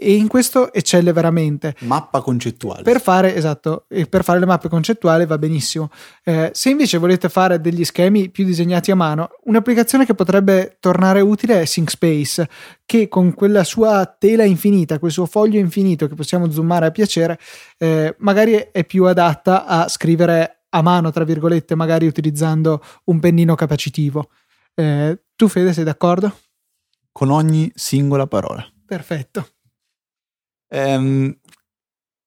E 0.00 0.14
in 0.14 0.28
questo 0.28 0.72
eccelle 0.72 1.12
veramente. 1.12 1.74
Mappa 1.80 2.20
concettuale. 2.20 2.82
Per 2.82 3.00
fare, 3.00 3.34
esatto, 3.34 3.86
per 4.08 4.22
fare 4.22 4.38
le 4.38 4.46
mappe 4.46 4.68
concettuali 4.68 5.26
va 5.26 5.38
benissimo. 5.38 5.90
Eh, 6.22 6.50
se 6.54 6.70
invece 6.70 6.98
volete 6.98 7.28
fare 7.28 7.60
degli 7.60 7.84
schemi 7.84 8.30
più 8.30 8.44
disegnati 8.44 8.92
a 8.92 8.94
mano, 8.94 9.30
un'applicazione 9.44 10.06
che 10.06 10.14
potrebbe 10.14 10.76
tornare 10.78 11.20
utile 11.20 11.60
è 11.60 11.66
SyncSpace, 11.66 12.48
che 12.86 13.08
con 13.08 13.34
quella 13.34 13.64
sua 13.64 14.06
tela 14.06 14.44
infinita, 14.44 15.00
quel 15.00 15.10
suo 15.10 15.26
foglio 15.26 15.58
infinito 15.58 16.06
che 16.06 16.14
possiamo 16.14 16.48
zoomare 16.48 16.86
a 16.86 16.90
piacere, 16.92 17.36
eh, 17.76 18.14
magari 18.18 18.68
è 18.70 18.84
più 18.84 19.04
adatta 19.04 19.66
a 19.66 19.88
scrivere 19.88 20.60
a 20.68 20.80
mano, 20.80 21.10
tra 21.10 21.24
virgolette, 21.24 21.74
magari 21.74 22.06
utilizzando 22.06 22.80
un 23.06 23.18
pennino 23.18 23.56
capacitivo. 23.56 24.30
Eh, 24.76 25.22
tu, 25.34 25.48
Fede, 25.48 25.72
sei 25.72 25.82
d'accordo? 25.82 26.32
Con 27.10 27.30
ogni 27.30 27.68
singola 27.74 28.28
parola. 28.28 28.64
Perfetto. 28.86 29.48
Um, 30.70 31.34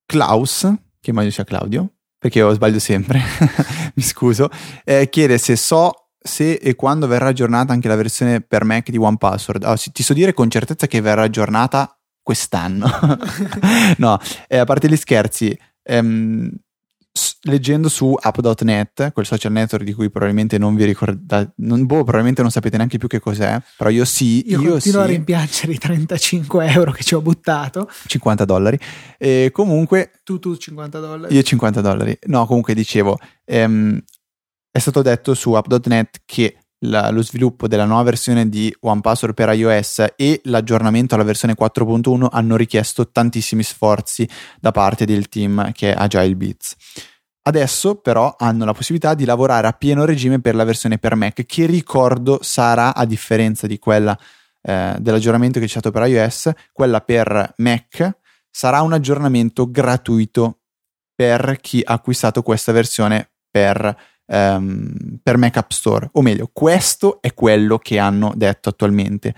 Klaus, 0.06 0.68
che 1.00 1.10
immagino 1.10 1.32
sia 1.32 1.44
Claudio, 1.44 1.94
perché 2.18 2.40
io 2.40 2.54
sbaglio 2.54 2.80
sempre, 2.80 3.22
mi 3.96 4.04
scuso, 4.04 4.50
eh, 4.84 5.10
chiede 5.10 5.38
se 5.38 5.56
so 5.56 6.02
se 6.24 6.54
e 6.54 6.76
quando 6.76 7.08
verrà 7.08 7.30
aggiornata 7.30 7.74
anche 7.74 7.88
la 7.88 7.96
versione 7.96 8.42
per 8.42 8.64
Mac 8.64 8.90
di 8.90 8.98
OnePassword. 8.98 9.64
Oh, 9.64 9.76
ti 9.76 10.04
so 10.04 10.14
dire 10.14 10.34
con 10.34 10.50
certezza 10.50 10.86
che 10.88 11.02
verrà 11.02 11.24
aggiornata 11.24 11.98
quest'anno. 12.22 12.88
no, 13.98 14.20
eh, 14.48 14.58
a 14.58 14.64
parte 14.66 14.88
gli 14.88 14.96
scherzi, 14.96 15.58
ehm, 15.84 16.52
leggendo 17.44 17.90
su 17.90 18.16
app.net, 18.20 19.12
quel 19.14 19.26
social 19.26 19.52
network 19.52 19.84
di 19.84 19.94
cui 19.94 20.10
probabilmente 20.10 20.58
non 20.58 20.76
vi 20.76 20.86
ricordate, 20.86 21.54
non, 21.58 21.86
boh, 21.86 22.04
probabilmente 22.04 22.42
non 22.42 22.52
sapete 22.52 22.78
neanche 22.78 22.98
più 22.98 23.08
che 23.08 23.20
cos'è, 23.20 23.62
però 23.78 23.90
io 23.90 24.06
sì. 24.06 24.50
Io, 24.50 24.62
io 24.62 24.72
continuo 24.72 25.02
sì. 25.02 25.08
a 25.08 25.12
rimpiangere 25.12 25.72
i 25.74 25.78
35 25.78 26.68
euro 26.68 26.92
che 26.92 27.04
ci 27.04 27.16
ho 27.16 27.22
buttato. 27.22 27.90
50 28.06 28.46
dollari. 28.46 28.80
E 29.18 29.50
comunque... 29.52 30.12
Tu, 30.24 30.40
tu 30.40 30.56
50 30.56 31.00
dollari. 31.00 31.34
Io 31.34 31.42
50 31.42 31.82
dollari. 31.82 32.18
No, 32.28 32.46
comunque 32.46 32.74
dicevo, 32.74 33.18
ehm, 33.46 34.00
è 34.72 34.80
stato 34.80 35.02
detto 35.02 35.34
su 35.34 35.54
app.net 35.54 36.22
che 36.26 36.58
la, 36.86 37.10
lo 37.10 37.22
sviluppo 37.22 37.68
della 37.68 37.86
nuova 37.86 38.04
versione 38.04 38.50
di 38.50 38.74
OnePassword 38.80 39.34
per 39.34 39.54
iOS 39.54 40.14
e 40.16 40.42
l'aggiornamento 40.46 41.16
alla 41.16 41.24
versione 41.24 41.56
4.1 41.60 42.28
hanno 42.32 42.56
richiesto 42.56 43.10
tantissimi 43.10 43.64
sforzi 43.64 44.28
da 44.60 44.72
parte 44.72 45.06
del 45.06 45.30
team 45.30 45.72
che 45.72 45.94
è 45.94 45.96
Agile 45.98 46.36
Beats. 46.36 46.76
Adesso 47.44 47.96
però 47.96 48.36
hanno 48.38 48.66
la 48.66 48.74
possibilità 48.74 49.16
di 49.16 49.26
lavorare 49.26 49.68
a 49.68 49.74
pieno 49.74 50.06
regime 50.06 50.40
per 50.40 50.54
la 50.54 50.64
versione 50.64 51.00
per 51.00 51.16
Mac, 51.16 51.44
che 51.46 51.66
ricordo 51.66 52.40
sarà, 52.42 52.94
a 52.94 53.06
differenza 53.06 53.66
di 53.66 53.80
quella 53.80 54.18
eh, 54.62 54.96
dell'aggiornamento 55.00 55.60
che 55.60 55.66
c'è 55.66 55.72
stato 55.72 55.90
per 55.92 56.08
iOS, 56.08 56.52
quella 56.72 57.02
per 57.02 57.54
Mac 57.58 58.20
sarà 58.50 58.82
un 58.82 58.94
aggiornamento 58.94 59.72
gratuito 59.72 60.60
per 61.16 61.58
chi 61.62 61.82
ha 61.84 61.94
acquistato 61.94 62.44
questa 62.44 62.72
versione 62.72 63.32
per, 63.50 63.96
ehm, 64.26 65.20
per 65.22 65.38
Mac 65.38 65.58
App 65.58 65.72
Store. 65.72 66.10
O 66.14 66.22
meglio, 66.22 66.50
questo 66.52 67.22
è 67.22 67.34
quello 67.34 67.78
che 67.78 68.00
hanno 68.00 68.34
detto 68.36 68.70
attualmente. 68.70 69.34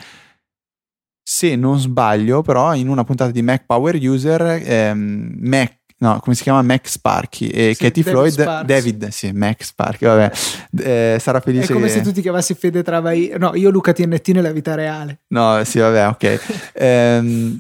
Se 1.21 1.55
non 1.55 1.79
sbaglio, 1.79 2.41
però, 2.41 2.75
in 2.75 2.89
una 2.89 3.03
puntata 3.03 3.31
di 3.31 3.41
Mac 3.41 3.65
Power 3.65 3.95
User, 3.95 4.61
ehm, 4.63 5.35
Mac 5.37 5.81
no, 6.03 6.19
come 6.19 6.35
si 6.35 6.43
chiama? 6.43 6.61
Mac 6.61 6.87
Sparky 6.87 7.47
e 7.47 7.73
sì, 7.73 7.83
Katie 7.83 8.03
David 8.03 8.19
Floyd, 8.19 8.31
Sparks. 8.31 8.67
David, 8.67 9.07
sì, 9.07 9.31
Mac 9.31 9.63
Sparky, 9.63 10.05
vabbè, 10.05 10.31
eh, 10.83 11.17
sarà 11.19 11.39
felice. 11.39 11.71
È 11.71 11.73
come 11.73 11.87
che... 11.87 11.93
se 11.93 12.01
tu 12.01 12.11
ti 12.11 12.21
chiamassi 12.21 12.53
Fede 12.53 12.83
Travai, 12.83 13.33
no, 13.37 13.55
io 13.55 13.69
Luca 13.69 13.93
TNT 13.93 14.29
nella 14.29 14.51
vita 14.51 14.75
reale. 14.75 15.21
No, 15.27 15.63
sì, 15.63 15.79
vabbè, 15.79 16.07
ok. 16.09 16.71
ehm, 16.75 17.57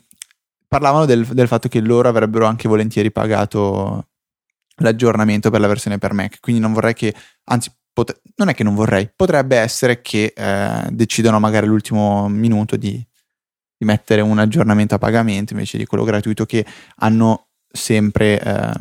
parlavano 0.67 1.05
del, 1.05 1.25
del, 1.25 1.47
fatto 1.47 1.69
che 1.69 1.79
loro 1.79 2.09
avrebbero 2.09 2.45
anche 2.45 2.67
volentieri 2.67 3.11
pagato 3.11 4.07
l'aggiornamento 4.77 5.49
per 5.49 5.59
la 5.59 5.67
versione 5.67 5.97
per 5.97 6.13
Mac, 6.13 6.39
quindi 6.39 6.61
non 6.61 6.73
vorrei 6.73 6.93
che, 6.93 7.13
anzi, 7.45 7.71
pot- 7.91 8.21
non 8.35 8.49
è 8.49 8.53
che 8.53 8.63
non 8.63 8.75
vorrei, 8.75 9.11
potrebbe 9.15 9.57
essere 9.57 10.01
che 10.01 10.33
eh, 10.35 10.87
decidono 10.89 11.39
magari 11.39 11.65
all'ultimo 11.65 12.27
minuto 12.27 12.75
di, 12.75 12.91
di 13.77 13.85
mettere 13.85 14.21
un 14.21 14.39
aggiornamento 14.39 14.95
a 14.95 14.99
pagamento 14.99 15.53
invece 15.53 15.77
di 15.77 15.85
quello 15.85 16.03
gratuito 16.03 16.45
che 16.45 16.65
hanno 16.97 17.49
sempre 17.67 18.41
eh, 18.41 18.71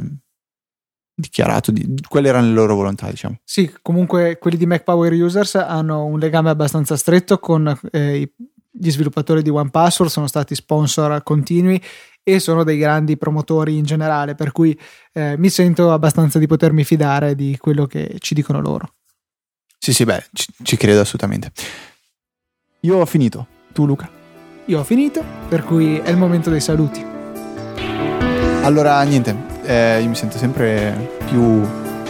dichiarato, 1.15 1.71
di, 1.71 1.95
quelle 2.09 2.29
erano 2.29 2.47
le 2.47 2.53
loro 2.53 2.75
volontà, 2.75 3.09
diciamo. 3.09 3.39
Sì, 3.45 3.73
comunque 3.83 4.39
quelli 4.39 4.57
di 4.57 4.67
Mac 4.67 4.83
Power 4.83 5.13
Users 5.13 5.55
hanno 5.57 6.05
un 6.05 6.19
legame 6.19 6.51
abbastanza 6.51 6.97
stretto 6.97 7.39
con 7.39 7.79
eh, 7.91 8.17
i, 8.17 8.33
gli 8.73 8.91
sviluppatori 8.91 9.43
di 9.43 9.51
OnePassword 9.51 10.11
sono 10.11 10.27
stati 10.27 10.55
sponsor 10.55 11.23
continui 11.23 11.81
e 12.23 12.39
sono 12.39 12.65
dei 12.65 12.79
grandi 12.79 13.17
promotori 13.17 13.77
in 13.77 13.85
generale, 13.85 14.35
per 14.35 14.53
cui 14.53 14.79
eh, 15.13 15.37
mi 15.37 15.51
sento 15.51 15.93
abbastanza 15.93 16.39
di 16.39 16.47
potermi 16.47 16.85
fidare 16.85 17.35
di 17.35 17.57
quello 17.59 17.87
che 17.87 18.17
ci 18.19 18.35
dicono 18.35 18.61
loro. 18.61 18.95
Sì, 19.79 19.93
sì, 19.93 20.05
beh, 20.05 20.27
ci, 20.33 20.47
ci 20.63 20.77
credo 20.77 21.01
assolutamente. 21.01 21.51
Io 22.81 22.99
ho 22.99 23.07
finito. 23.07 23.47
Tu, 23.73 23.85
Luca? 23.85 24.09
Io 24.67 24.79
ho 24.79 24.85
finito, 24.85 25.25
per 25.49 25.65
cui 25.65 25.99
è 25.99 26.11
il 26.11 26.17
momento 26.17 26.51
dei 26.51 26.61
saluti. 26.61 27.05
Allora, 28.63 29.03
niente, 29.03 29.37
eh, 29.65 30.01
io 30.01 30.09
mi 30.09 30.15
sento 30.15 30.39
sempre 30.39 31.17
più 31.27 31.43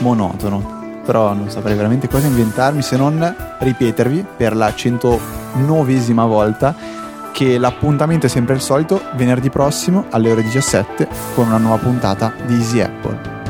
monotono, 0.01 0.72
però 1.05 1.33
non 1.33 1.51
saprei 1.51 1.77
veramente 1.77 2.09
cosa 2.09 2.27
inventarmi 2.27 2.83
se 2.83 2.97
non 2.97 3.35
ripetervi 3.59 4.25
per 4.37 4.57
la 4.57 4.69
109esima 4.69 6.27
volta 6.27 6.75
che 7.33 7.59
l'appuntamento 7.59 8.27
è 8.27 8.29
sempre 8.29 8.55
il 8.55 8.61
solito, 8.61 9.01
venerdì 9.15 9.51
prossimo 9.51 10.07
alle 10.11 10.31
ore 10.31 10.43
17 10.43 11.09
con 11.35 11.47
una 11.47 11.57
nuova 11.57 11.79
puntata 11.79 12.33
di 12.47 12.55
Easy 12.55 12.81
Apple. 12.81 13.42